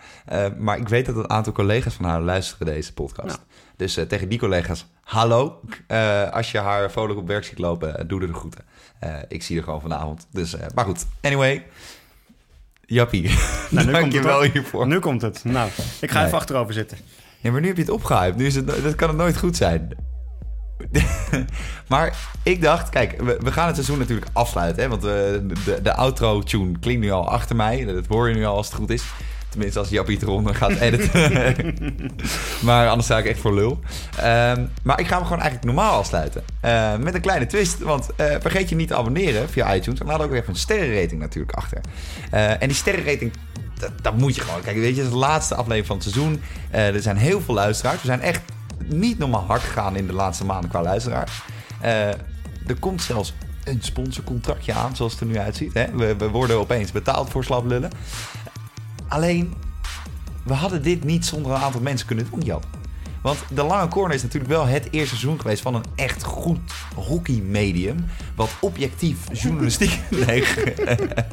[0.59, 3.39] Maar ik weet dat een aantal collega's van haar luisteren deze podcast.
[3.77, 5.61] Dus tegen die collega's, hallo.
[6.31, 8.65] Als je haar vrolijk op werk ziet lopen, doe er de groeten.
[9.29, 10.27] Ik zie er gewoon vanavond.
[10.31, 11.67] Dus, maar goed, anyway.
[12.91, 13.31] Jappie,
[13.71, 14.87] Nou, nu dank komt je wel hiervoor.
[14.87, 15.41] Nu komt het.
[15.45, 15.69] Nou,
[16.01, 16.27] ik ga Nee.
[16.27, 16.99] even achterover zitten.
[17.41, 18.37] Nee, maar nu heb je het opgehyped.
[18.37, 19.89] Nu is het, dat kan het nooit goed zijn.
[21.89, 24.83] maar ik dacht, kijk, we, we gaan het seizoen natuurlijk afsluiten.
[24.83, 27.85] Hè, want eh, de, de outro-tune klinkt nu al achter mij.
[27.85, 29.05] Dat hoor je nu al als het goed is.
[29.49, 31.75] Tenminste, als Jappie het eronder gaat editen.
[32.67, 33.81] maar anders sta ik echt voor lul.
[34.21, 36.43] Ehm, maar ik ga hem gewoon eigenlijk normaal afsluiten.
[36.61, 37.79] Eh, met een kleine twist.
[37.79, 40.01] Want eh, vergeet je niet te abonneren via iTunes.
[40.01, 41.81] En hadden ook even een sterrenrating natuurlijk achter.
[42.31, 43.33] Eh, en die sterrenrating,
[44.03, 44.61] dat, moet je gewoon.
[44.61, 46.43] Kijk, weet je, het is de laatste aflevering van het seizoen.
[46.71, 48.01] Eh, er zijn heel veel luisteraars.
[48.01, 48.43] We zijn echt
[48.85, 51.43] niet normaal hard gegaan in de laatste maanden qua luisteraars.
[52.67, 55.75] Er komt zelfs een sponsorcontractje aan, zoals het er nu uitziet.
[55.75, 55.91] Hè?
[55.93, 57.91] We, we worden opeens betaald voor slaplullen.
[59.09, 59.55] Alleen,
[60.45, 62.63] we hadden dit niet zonder een aantal mensen kunnen doen, Jan.
[63.23, 66.59] Want de Lange Corner is natuurlijk wel het eerste seizoen geweest van een echt goed
[66.95, 68.07] hockey-medium.
[68.35, 70.01] Wat objectief journalistiek...
[70.27, 70.45] nee,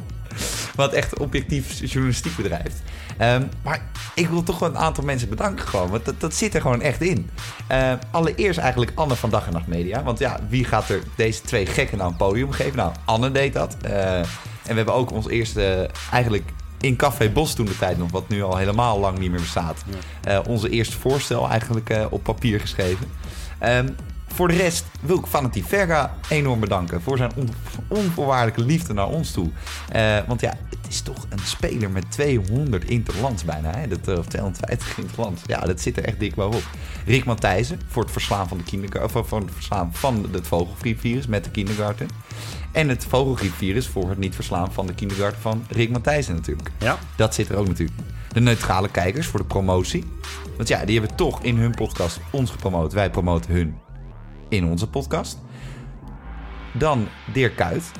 [0.74, 2.82] wat echt objectief journalistiek bedrijft.
[3.18, 3.82] Ehm, maar
[4.14, 5.88] ik wil toch wel een aantal mensen bedanken gewoon.
[5.88, 7.30] Want dat, dat zit er gewoon echt in.
[7.66, 10.02] Eh, allereerst eigenlijk Anne van Dag en Nacht Media.
[10.02, 12.76] Want ja, wie gaat er deze twee gekken nou een podium geven?
[12.76, 13.76] Nou, Anne deed dat.
[13.82, 18.10] Eh, en we hebben ook ons eerste, eigenlijk in Café Bos toen de tijd nog,
[18.10, 19.84] wat nu al helemaal lang niet meer bestaat.
[20.22, 23.06] eh, onze eerste voorstel eigenlijk eh, op papier geschreven.
[23.58, 23.88] Ehm,
[24.32, 27.50] voor de rest wil ik Fanati Verga enorm bedanken voor zijn on-
[27.88, 29.50] onvoorwaardelijke liefde naar ons toe.
[29.92, 33.70] Eh, want ja, het is toch een speler met 200 interlands bijna.
[33.76, 33.88] Hè?
[33.88, 35.42] Dat, of 250 interlands.
[35.46, 36.66] Ja, dat zit er echt dik bovenop.
[37.06, 41.26] Rick Matthijssen voor het verslaan van de kindergarten, of voor het verslaan van het vogelgriepvirus
[41.26, 42.08] met de kindergarten.
[42.72, 46.70] En het vogelgriepvirus voor het niet verslaan van de kindergarten van Rick Matthijssen natuurlijk.
[46.78, 47.98] Ja, Dat zit er ook natuurlijk.
[48.32, 50.04] De neutrale kijkers voor de promotie.
[50.56, 52.92] Want ja, die hebben toch in hun podcast ons gepromoot.
[52.92, 53.76] Wij promoten hun
[54.48, 55.38] in onze podcast.
[56.72, 57.90] Dan Dirk Kuyt.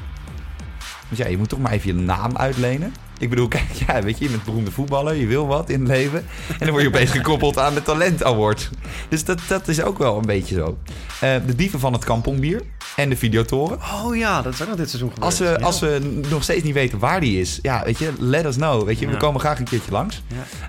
[1.09, 2.93] Want ja, je moet toch maar even je naam uitlenen.
[3.19, 5.89] Ik bedoel, kijk, ja, weet je, je bent beroemde voetballer, je wil wat in het
[5.89, 6.19] leven.
[6.49, 8.71] En dan word je opeens gekoppeld aan de Talent Award.
[9.09, 10.79] Dus dat, dat is ook wel een beetje zo.
[11.21, 12.62] Eh, de dieven van het kampongbier
[12.97, 13.79] en de videotoren.
[14.05, 15.31] Oh ja, dat is ook nog dit seizoen gebeurd.
[15.31, 15.64] Als we, Ja.
[15.66, 18.85] als we nog steeds niet weten waar die is, ja, weet je, let us know.
[18.87, 20.23] Weet je, we komen graag een keertje langs.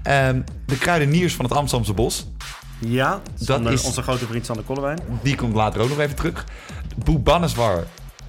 [0.03, 0.27] Ja.
[0.27, 2.27] Ehm, de kruideniers van het Amsterdamse Bos,
[2.79, 4.99] Ja, Sander, is- onze grote vriend Sander Kollewijn.
[5.21, 6.45] die komt later ook nog even terug.
[7.03, 7.83] Boe Banneswar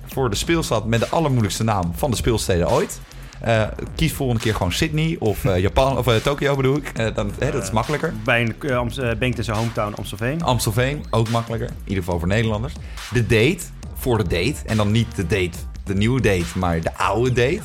[0.07, 3.01] voor de speelstad met de allermoeilijkste naam van de speelsteden ooit.
[3.41, 3.62] Eh,
[3.95, 7.14] kies volgende keer gewoon Sydney of eh, Japan of uh, Tokio bedoel ik.
[7.14, 8.12] Dan, hè, dat is makkelijker.
[8.24, 8.80] Bij een uh,
[9.18, 10.43] Bank in zijn hometown Amstelveen.
[10.43, 11.68] Amstelveen, ook makkelijker.
[11.68, 12.72] In ieder geval voor Nederlanders.
[13.12, 13.61] De date,
[13.95, 14.55] voor de date.
[14.66, 17.61] En dan niet de date, de nieuwe date, maar de oude date.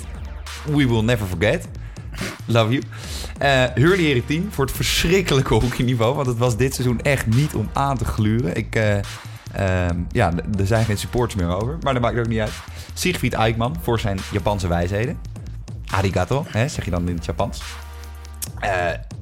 [0.65, 1.67] We will never forget.
[2.45, 2.83] Love you.
[3.41, 6.15] Uh, Hurley Erik 10 voor het verschrikkelijke hockeyniveau.
[6.15, 8.55] Want het was dit seizoen echt niet om aan te gluren.
[8.55, 9.01] Ik, uh, uh,
[10.11, 11.77] ja, er zijn geen supporters meer over.
[11.81, 12.51] Maar dat maakt ook niet uit.
[12.93, 15.17] Siegfried Eikman voor zijn Japanse wijsheden.
[15.91, 17.61] Arigato, hè, zeg je dan in het Japans.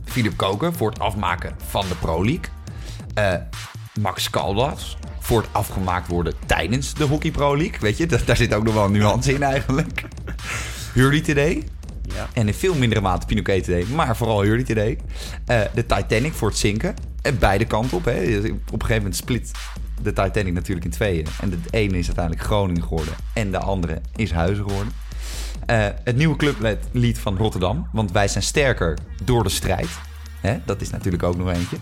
[0.06, 2.50] Philip Koken voor het afmaken van de Pro League.
[4.00, 7.80] Max Caldas voor het afgemaakt worden tijdens de Hockey Pro League.
[7.80, 10.04] Weet je, daar zit ook nog wel een nuance in eigenlijk.
[10.94, 11.64] Hurley Today
[12.14, 12.30] ja.
[12.34, 14.98] En in veel mindere mate Pinoquet Today, maar vooral Hurley Today.
[15.48, 16.96] Uh, de Titanic voor het zinken.
[17.22, 18.06] En beide kanten op.
[18.06, 18.12] Hè.
[18.12, 19.52] Op een gegeven moment split
[20.02, 21.26] de Titanic natuurlijk in tweeën.
[21.42, 23.14] En de ene is uiteindelijk Groningen geworden.
[23.34, 24.94] En de andere is Huizen geworden.
[25.68, 27.88] Uh, het nieuwe clublied van Rotterdam.
[27.92, 29.90] Want wij zijn sterker door de strijd.
[30.42, 30.58] Hè?
[30.66, 31.78] Dat is natuurlijk ook nog eentje.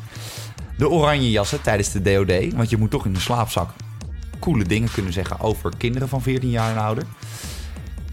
[0.77, 2.53] De oranje jassen tijdens de DOD.
[2.53, 3.69] Want je moet toch in de slaapzak
[4.41, 7.03] coole dingen kunnen zeggen over kinderen van 14 jaar en ouder.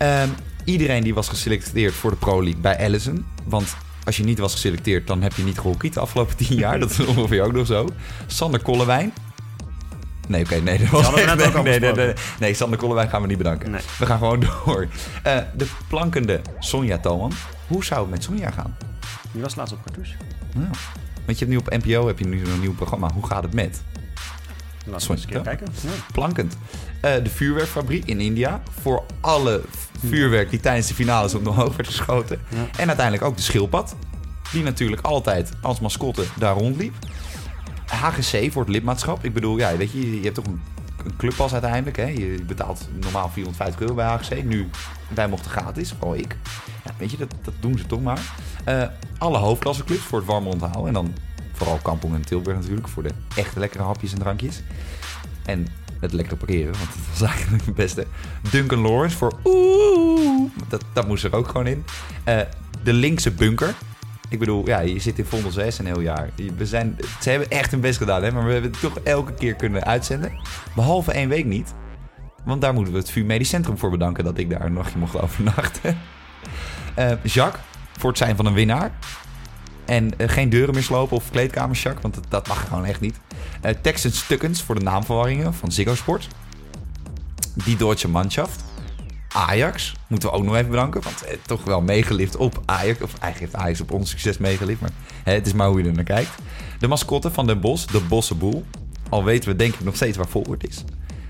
[0.02, 3.26] Um, iedereen die was geselecteerd voor de Pro League bij Allison.
[3.44, 6.78] Want als je niet was geselecteerd, dan heb je niet gehockeyd de afgelopen tien jaar.
[6.78, 7.88] Dat is ongeveer ook nog zo.
[8.26, 9.12] Sander Kollewijn.
[10.29, 13.20] Nee, oké, okay, nee, dat was nee, nee, nee, nee, nee, nee, Sander Kollewijn gaan
[13.20, 13.70] we niet bedanken.
[13.70, 13.81] Nee.
[13.99, 14.87] We gaan gewoon door.
[15.26, 17.33] Uh, de plankende Sonja Thoman.
[17.66, 18.76] Hoe zou het met Sonja gaan?
[19.33, 20.14] Die was laatst op cartouche.
[20.55, 20.70] Ja.
[21.26, 23.11] Want je hebt nu op NPO heb je nu een nieuw programma.
[23.14, 23.83] Hoe gaat het met?
[24.85, 25.66] Laten we eens een keer kijken.
[25.81, 25.91] Ja.
[26.12, 26.57] Plankend.
[27.05, 28.62] Uh, de vuurwerkfabriek in India.
[28.81, 29.62] Voor alle
[30.07, 32.41] vuurwerk die tijdens de finales ook nog hoog werd geschoten.
[32.49, 32.66] Ja.
[32.76, 33.97] En uiteindelijk ook de schildpad.
[34.53, 36.95] Die natuurlijk altijd als mascotte daar rondliep.
[37.89, 39.24] HGC voor het lidmaatschap.
[39.24, 40.61] Ik bedoel, ja, weet je, je hebt toch een,
[41.16, 41.97] clubpas uiteindelijk.
[41.97, 42.07] Hè?
[42.07, 44.45] Je betaalt normaal 450 euro bij HGC.
[44.45, 44.68] Nu,
[45.09, 46.36] wij mochten gratis, vooral ik.
[46.84, 48.20] Ja, weet je, dat, dat doen ze toch maar.
[48.68, 48.84] Uh,
[49.18, 50.86] alle hoofdklasseclubs voor het warme onthouden.
[50.86, 51.14] En dan
[51.53, 52.89] vooral Kampong en Tilburg natuurlijk.
[52.89, 54.62] Voor de echte lekkere hapjes en drankjes.
[55.45, 55.66] En
[56.01, 58.07] het lekkere parkeren, want dat was eigenlijk het beste.
[58.51, 61.84] Duncan Lawrence voor oeh, dat, dat moest er ook gewoon in.
[62.28, 62.41] Uh,
[62.82, 63.74] de linkse bunker.
[64.29, 66.31] Ik bedoel, ja, je zit in Vondel 6 een heel jaar.
[66.57, 69.33] We zijn, ze hebben echt hun best gedaan, hè, maar we hebben het toch elke
[69.33, 70.33] keer kunnen uitzenden.
[70.74, 71.74] Behalve één week niet.
[72.45, 74.99] Want daar moeten we het VU Medisch Centrum voor bedanken dat ik daar een nachtje
[74.99, 75.99] mocht overnachten.
[76.99, 77.62] Uh, Jacques,
[77.99, 78.93] voor het zijn van een winnaar.
[79.85, 83.20] En uh, geen deuren meer slopen of kleedkamers, Jacques, want dat, mag gewoon echt niet.
[83.64, 86.29] Uh, Texans Stukkens voor de naamverwarringen van Ziggo Sport.
[87.55, 88.64] Die Deutsche Mannschaft.
[89.33, 93.01] Ajax moeten we ook nog even bedanken, want uh, toch wel meegelift op Ajax.
[93.03, 94.91] Of eigenlijk heeft Ajax op ons succes meegelift, maar
[95.24, 96.31] hè, het is maar hoe je er naar kijkt.
[96.79, 98.64] De mascotte van Den Bos, de Bossenboel.
[99.09, 100.85] Al weten we denk ik nog steeds waar Volkert is.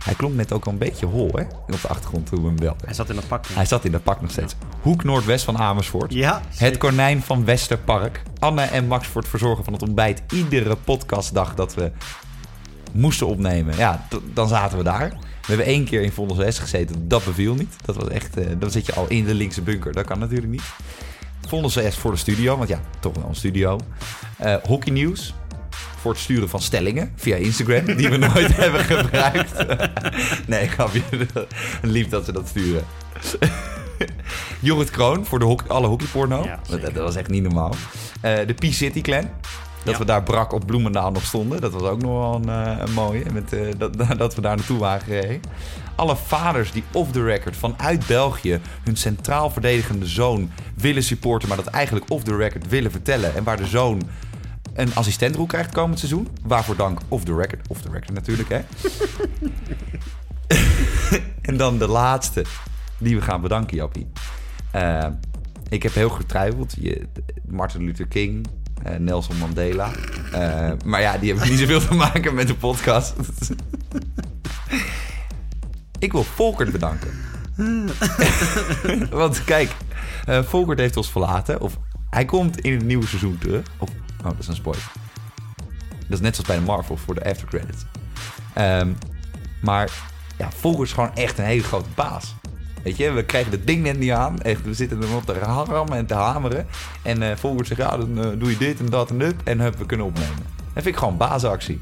[0.05, 1.43] Hij klonk net ook al een beetje hol, hè?
[1.43, 2.85] Op de achtergrond toen we hem belden.
[2.85, 3.47] Hij zat in dat pak.
[3.47, 4.55] Hij zat in dat pak nog steeds.
[4.81, 6.13] Hoek Noordwest van Amersfoort.
[6.13, 8.23] Ja, Het konijn van Westerpark.
[8.39, 10.23] Anne en Max voor het verzorgen van het ontbijt.
[10.33, 11.93] Iedere podcastdag dat we
[12.93, 13.77] moesten opnemen.
[13.77, 15.13] Ja, dan zaten we daar.
[15.49, 17.09] We hebben één keer in Vondel S gezeten.
[17.09, 17.75] Dat beviel niet.
[17.85, 18.39] Dat was echt...
[18.39, 19.93] Uh, dan zit je al in de linkse bunker.
[19.93, 20.63] Dat kan natuurlijk niet.
[21.47, 22.57] Vondel S voor de studio.
[22.57, 23.79] Want ja, toch wel een studio.
[24.43, 25.35] Uh, hockey nieuws
[26.01, 29.67] voor het sturen van stellingen via Instagram, die we nooit hebben gebruikt.
[30.47, 31.03] nee, grapje.
[31.83, 32.85] Lief dat ze dat sturen.
[34.61, 36.45] Jorrit Kroon voor de hockey, alle hockeyporno.
[36.45, 37.75] Ja, dat, dat, was echt niet normaal.
[38.25, 39.31] Uh, de P-City Clan.
[39.89, 40.05] Dat Ja.
[40.05, 41.61] we daar brak op Bloemendaal nog stonden.
[41.61, 43.25] Dat was ook nog wel een, uh, een mooie.
[43.33, 45.41] Met, uh, dat, dat we daar naartoe waren gereden.
[45.95, 51.57] Alle vaders die off the record vanuit België hun centraal verdedigende zoon willen supporten, maar
[51.57, 53.35] dat eigenlijk off the record willen vertellen.
[53.35, 54.03] En waar de zoon
[54.75, 56.29] een assistentrol krijgt komend seizoen.
[56.43, 57.69] Waarvoor dank off the record.
[57.69, 58.61] Off the record natuurlijk, hè.
[61.49, 62.45] en dan de laatste
[62.99, 64.07] die we gaan bedanken, Jappie.
[64.75, 65.07] Uh,
[65.69, 66.75] ik heb heel getwijfeld.
[66.81, 67.07] Je,
[67.49, 68.47] Martin Luther King,
[68.99, 69.91] Nelson Mandela.
[70.33, 73.15] Uh, maar ja, die hebben niet zoveel te maken met de podcast.
[75.99, 77.11] ik wil Volkert bedanken.
[79.11, 79.71] Want kijk,
[80.29, 81.61] uh, Volkert heeft ons verlaten.
[81.61, 81.79] Of
[82.11, 83.67] hij komt in het nieuwe seizoen terug.
[83.79, 83.89] Oh,
[84.23, 84.91] dat is een spoiler.
[85.87, 87.85] Dat is net zoals bij de Marvel voor de aftercredits.
[88.59, 88.97] Um,
[89.61, 89.91] maar
[90.39, 92.35] ja, Volkert is gewoon echt een hele grote baas.
[92.83, 94.41] Weet je, we krijgen het ding net niet aan.
[94.41, 95.33] Echt, we zitten er op te
[95.65, 96.67] rammen en te hameren.
[97.03, 99.35] En uh, Volkert zegt, ja, dan uh, doe je dit en dat en dit.
[99.45, 100.37] En hup, we kunnen opnemen.
[100.75, 101.81] Dat vind ik gewoon baasactie.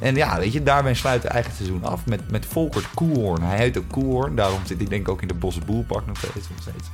[0.00, 3.42] En ja, weet je, daarmee sluit het eigen seizoen af met, met Volkert Koelhoorn.
[3.42, 6.16] Hij heet ook Koelhoorn, daarom zit hij denk ik ook in de Bosse Boelpark nog
[6.16, 6.88] steeds, nog steeds.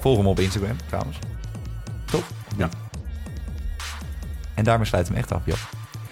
[0.00, 1.18] Volg hem op Instagram trouwens.
[2.04, 2.24] Toch?
[2.56, 2.68] Ja.
[4.54, 5.56] En daarmee sluit hem echt af, Joh.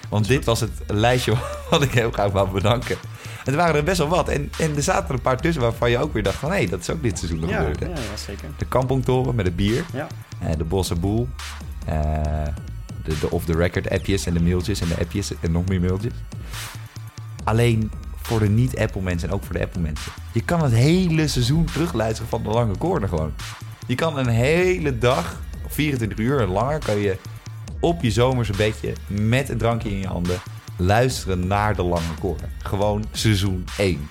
[0.09, 1.35] Want dit was het lijstje
[1.71, 2.97] wat ik heel graag wou bedanken.
[3.49, 4.29] Het waren er best wel wat.
[4.29, 6.51] En, en er zaten er een paar tussen waarvan je ook weer dacht van...
[6.51, 7.81] hé, hey, dat is ook dit seizoen nog Ja, gebeurd.
[7.81, 7.87] hè.
[7.87, 8.49] ja, zeker.
[8.59, 9.85] De kampongtoren met het bier.
[9.93, 10.07] Ja.
[10.41, 11.29] eh, de Bosse Boel.
[11.87, 12.03] eh,
[13.05, 16.13] de, de off-the-record appjes en de mailtjes en de appjes en nog meer mailtjes.
[17.45, 20.13] Alleen voor de niet-Apple mensen en ook voor de Apple mensen.
[20.33, 23.33] Je kan het hele seizoen terugluisteren van de lange corner gewoon.
[23.87, 27.17] Je kan een hele dag, 24 uur en langer, kan je
[27.81, 30.39] op je zomerse bedje met een drankje in je handen
[30.79, 32.49] luisteren naar de lange corner.
[32.63, 34.09] Gewoon seizoen 1.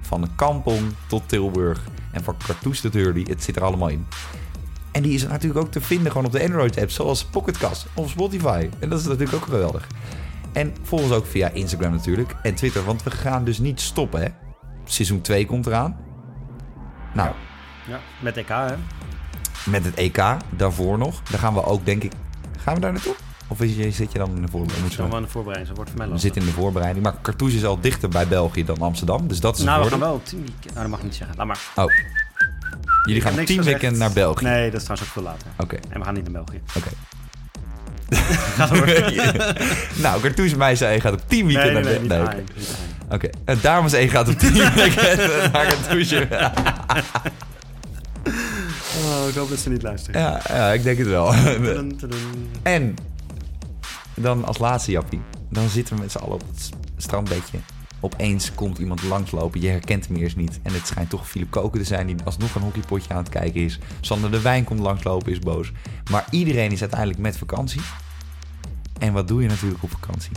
[0.00, 3.24] Van de Kampong tot Tilburg en van Cartouche tot Hurley.
[3.28, 4.06] Het zit er allemaal in.
[4.90, 8.68] En die is natuurlijk ook te vinden gewoon op de Android-app, zoals Pocketcast of Spotify.
[8.78, 9.86] En dat is natuurlijk ook geweldig.
[10.52, 14.20] En volg ons ook via Instagram natuurlijk en Twitter, want we gaan dus niet stoppen,
[14.20, 14.28] hè.
[14.84, 15.96] Seizoen 2 komt eraan.
[17.14, 17.30] Nou,
[17.88, 18.74] Ja, met EK, hè?
[19.70, 21.22] met het EK daarvoor nog.
[21.22, 22.12] Daar gaan we ook, denk ik...
[22.58, 23.14] Gaan we daar naartoe?
[23.50, 24.94] Of is je, zit je dan in de voorbereiding?
[24.94, 26.32] Dan dan- wel de voorbereiding, zo wordt voor mij we lastig.
[26.32, 27.04] zitten in de voorbereiding.
[27.04, 29.28] Maar Cartouche is al dichter bij België dan Amsterdam.
[29.28, 30.64] Dus dat is een Nou, we gaan wel op team weekend.
[30.74, 31.36] Nou, dat mag ik niet zeggen.
[31.36, 31.58] Laat maar.
[31.74, 31.84] Oh.
[33.04, 33.98] Jullie gaan Ik teamweekend gezegd.
[33.98, 34.44] naar België.
[34.44, 35.46] Nee, dat is trouwens ook veel later.
[35.56, 36.60] Oké, En we gaan niet naar België.
[36.76, 36.88] oké.
[40.02, 42.24] nou, Cartouche meisje gaat op teamweekend Nee, nee, naar nee, België.
[42.24, 42.46] daarheen.
[43.10, 44.96] Oké, en dames E gaat op teamweekend
[45.52, 46.28] naar Cartouche.
[49.04, 50.20] Oh, ik hoop dat ze niet luisteren.
[50.20, 51.30] ja, ja, ik denk het wel.
[51.32, 52.18] Tudum, tudum.
[52.62, 52.96] En
[54.20, 55.20] dan als laatste, Jappie.
[55.50, 57.58] Dan zitten we met z'n allen op het strandbedje.
[58.00, 59.60] Opeens komt iemand langslopen.
[59.60, 60.60] Je herkent hem eerst niet.
[60.62, 63.60] En het schijnt toch Philip Koken te zijn die alsnog een hockeypotje aan het kijken
[63.60, 63.78] is.
[64.00, 65.72] Sander de Wijn komt langslopen, is boos.
[66.10, 67.80] Maar iedereen is uiteindelijk met vakantie.
[68.98, 70.32] En wat doe je natuurlijk op vakantie?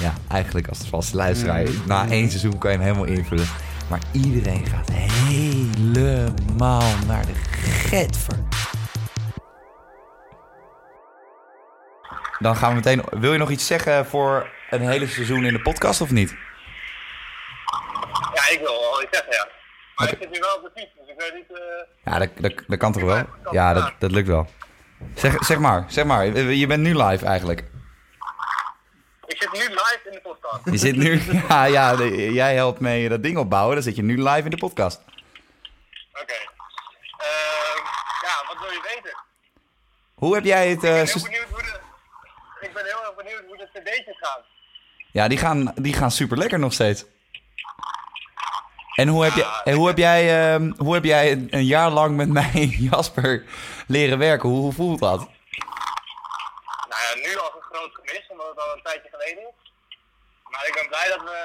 [0.00, 1.66] Ja, eigenlijk als vaste luisteraar.
[1.86, 3.46] Na één seizoen kan je hem helemaal invullen.
[3.88, 8.38] Maar iedereen gaat helemaal naar de getver.
[12.42, 13.04] Dan gaan we meteen.
[13.10, 16.30] Wil je nog iets zeggen voor een hele seizoen in de podcast of niet?
[18.34, 19.48] Ja, ik wil wel iets zeggen, ja.
[19.96, 21.58] Maar ik zit nu wel op de fiets, dus ik weet niet...
[21.58, 23.24] eh, Ja, dat, dat, dat kan toch wel?
[23.50, 24.50] Ja, dat, dat lukt wel.
[25.14, 26.26] Zeg, zeg maar, zeg maar.
[26.26, 27.60] Je bent nu live eigenlijk.
[29.26, 30.60] Ik zit nu live in de podcast.
[30.64, 31.20] Je zit nu.
[31.48, 33.74] Ja, ja de- jij helpt mee dat ding opbouwen.
[33.74, 35.00] Dan zit je nu live in de podcast.
[36.12, 36.32] Oké.
[36.32, 37.82] Ehm,
[38.22, 39.16] ja, wat wil je weten?
[40.14, 40.84] Hoe heb jij het.
[40.84, 41.80] eh, Ik ben heel sus- benieuwd hoe de...
[42.60, 44.42] Ik ben heel erg benieuwd hoe de gaan.
[45.12, 47.04] ja, die gaan, die gaan super lekker nog steeds.
[48.94, 52.16] En hoe heb, je, hoe heb jij, ehm, hoe heb jij een, een jaar lang
[52.16, 53.44] met mij, Jasper,
[53.86, 54.48] leren werken?
[54.48, 55.18] Hoe, hoe voelt dat?
[56.88, 59.72] Nou ja, nu als een groot gemis, omdat het al een tijdje geleden is.
[60.48, 61.38] Maar ik ben blij dat we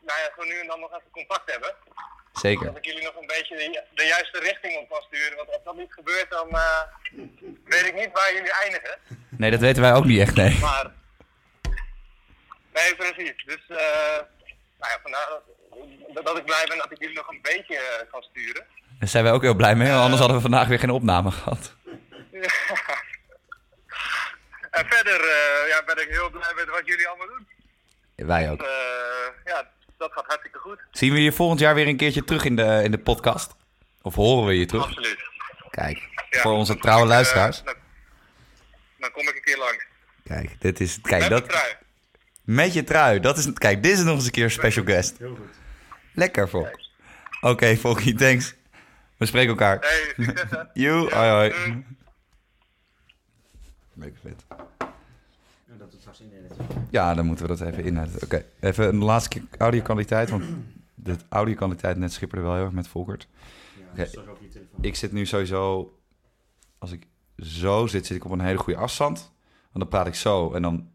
[0.00, 1.74] nou ja, zo nu en dan nog even contact hebben.
[2.32, 2.66] Zeker.
[2.66, 5.36] Dat ik jullie nog een beetje de, de juiste richting op kan sturen.
[5.36, 6.82] Want als dat niet gebeurt, dan eh,
[7.64, 8.98] weet ik niet waar jullie eindigen.
[9.28, 10.58] Nee, dat weten wij ook niet echt, nee.
[10.58, 10.97] Maar.
[12.80, 13.44] Nee, precies.
[13.44, 13.62] Dus.
[13.68, 13.76] eh
[14.80, 15.28] nou ja, vandaar
[16.14, 18.64] dat, dat ik blij ben dat ik jullie nog een beetje eh, kan sturen.
[18.98, 21.30] Daar zijn wij ook heel blij mee, want anders hadden we vandaag weer geen opname
[21.40, 21.74] gehad.
[24.70, 27.46] en verder eh, ja, ben ik heel blij met wat jullie allemaal doen.
[28.26, 28.62] Wij ook.
[28.62, 28.68] Eh,
[29.44, 29.68] ja,
[29.98, 30.78] dat gaat hartstikke goed.
[30.90, 33.54] Zien we je volgend jaar weer een keertje terug in de, in de podcast?
[34.02, 34.84] Of horen we je terug?
[34.84, 35.18] Absoluut.
[35.70, 35.98] Kijk,
[36.30, 36.40] Ja.
[36.40, 37.62] voor onze trouwe Eh, luisteraars.
[37.62, 37.74] dan,
[38.98, 39.86] dan kom ik een keer langs.
[40.24, 41.76] Kijk, dit is, kijk Met dat.
[42.48, 43.20] Met je trui.
[43.20, 45.18] Dat is, kijk, dit is nog eens een keer special guest.
[45.18, 45.48] Heel goed.
[46.14, 46.80] Lekker, Fok.
[47.40, 48.54] Oké, Fokkie, thanks.
[49.16, 49.78] We spreken elkaar.
[49.80, 50.34] Hey,
[50.72, 51.84] Ja, hoi hoi.
[53.92, 54.44] Lekker vet.
[56.90, 58.22] Ja, dan moeten we dat even inhouden.
[58.22, 60.44] Oké, even een laatste keer audio-kwaliteit, want
[60.94, 63.28] de audio-kwaliteit net schipperde wel heel erg met Volkert.
[63.94, 64.36] Ja, telefoon.
[64.80, 65.94] Ik zit nu sowieso,
[66.78, 67.06] als ik
[67.38, 69.18] zo zit, zit ik op een hele goede afstand.
[69.72, 70.90] Want dan praat ik zo en dan...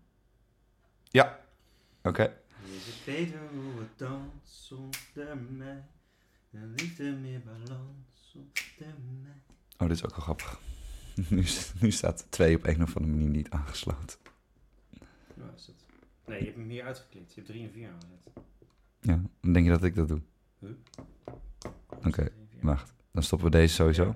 [1.09, 1.41] Ja,
[2.03, 2.37] oké.
[2.75, 5.83] Is het beter hoe het dan zonder mij?
[6.51, 9.41] En liefde meer balans zonder mij.
[9.77, 10.59] Oh, dit is ook wel grappig.
[11.29, 11.45] Nu,
[11.79, 14.19] nu staat twee op een of andere manier niet aangesloten.
[15.33, 15.85] Waar is het?
[16.25, 17.33] Nee, je hebt hem hier uitgeklikt.
[17.33, 18.29] Je hebt 3 en 4 aangezet.
[18.99, 20.21] Ja, dan denk je dat ik dat doe.
[20.59, 20.69] Huh?
[22.05, 22.29] Oké,
[22.61, 22.93] wacht.
[23.11, 24.15] Dan stoppen we deze sowieso.